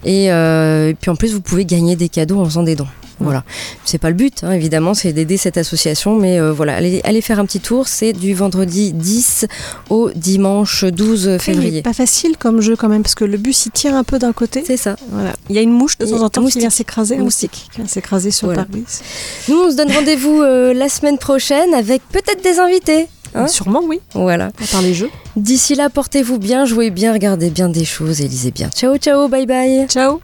Et, 0.04 0.26
et 0.26 0.96
puis 1.00 1.10
en 1.10 1.16
plus, 1.16 1.32
vous 1.32 1.40
pouvez 1.40 1.64
gagner 1.64 1.96
des 1.96 2.08
cadeaux 2.08 2.40
en 2.40 2.44
faisant 2.44 2.62
des 2.62 2.76
dons. 2.76 2.88
Voilà, 3.22 3.44
c'est 3.84 3.98
pas 3.98 4.08
le 4.08 4.14
but, 4.14 4.42
hein, 4.44 4.52
évidemment, 4.52 4.94
c'est 4.94 5.12
d'aider 5.12 5.36
cette 5.36 5.56
association, 5.56 6.16
mais 6.16 6.40
euh, 6.40 6.52
voilà, 6.52 6.74
allez, 6.76 7.00
allez 7.04 7.20
faire 7.20 7.38
un 7.38 7.44
petit 7.46 7.60
tour. 7.60 7.88
C'est 7.88 8.12
du 8.12 8.34
vendredi 8.34 8.92
10 8.92 9.46
au 9.90 10.10
dimanche 10.14 10.84
12 10.84 11.28
Après, 11.28 11.34
il 11.34 11.40
février. 11.56 11.78
est 11.78 11.82
pas 11.82 11.92
facile 11.92 12.36
comme 12.38 12.60
jeu 12.60 12.76
quand 12.76 12.88
même, 12.88 13.02
parce 13.02 13.14
que 13.14 13.24
le 13.24 13.36
bus 13.38 13.66
il 13.66 13.70
tire 13.72 13.94
un 13.94 14.04
peu 14.04 14.18
d'un 14.18 14.32
côté. 14.32 14.62
C'est 14.66 14.76
ça. 14.76 14.96
Voilà. 15.10 15.32
Il 15.48 15.56
y 15.56 15.58
a 15.58 15.62
une 15.62 15.72
mouche 15.72 15.98
de 15.98 16.06
temps 16.06 16.22
en 16.22 16.28
temps 16.30 16.44
qui 16.46 16.58
vient 16.58 16.70
s'écraser, 16.70 17.16
un 17.16 17.22
Moustique. 17.22 17.50
moustique 17.52 17.70
qui 17.72 17.76
vient 17.78 17.88
s'écraser 17.88 18.30
sur 18.30 18.46
Voilà. 18.48 18.62
le 18.62 18.66
pare-brise. 18.68 19.00
Nous, 19.48 19.56
on 19.58 19.70
se 19.70 19.76
donne 19.76 19.90
rendez-vous 19.92 20.42
euh, 20.42 20.72
la 20.74 20.88
semaine 20.88 21.18
prochaine 21.18 21.74
avec 21.74 22.02
peut-être 22.10 22.42
des 22.42 22.58
invités. 22.58 23.06
hein. 23.34 23.46
Sûrement, 23.48 23.82
oui, 23.86 24.00
voilà. 24.14 24.46
à 24.46 24.66
part 24.70 24.82
les 24.82 24.94
jeux. 24.94 25.10
D'ici 25.36 25.74
là, 25.74 25.88
portez-vous 25.90 26.38
bien, 26.38 26.64
jouez 26.66 26.90
bien, 26.90 27.12
regardez 27.12 27.50
bien 27.50 27.68
des 27.68 27.84
choses 27.84 28.20
et 28.20 28.28
lisez 28.28 28.50
bien. 28.50 28.68
Ciao, 28.70 28.96
ciao, 28.98 29.28
bye 29.28 29.46
bye. 29.46 29.86
Ciao 29.88 30.20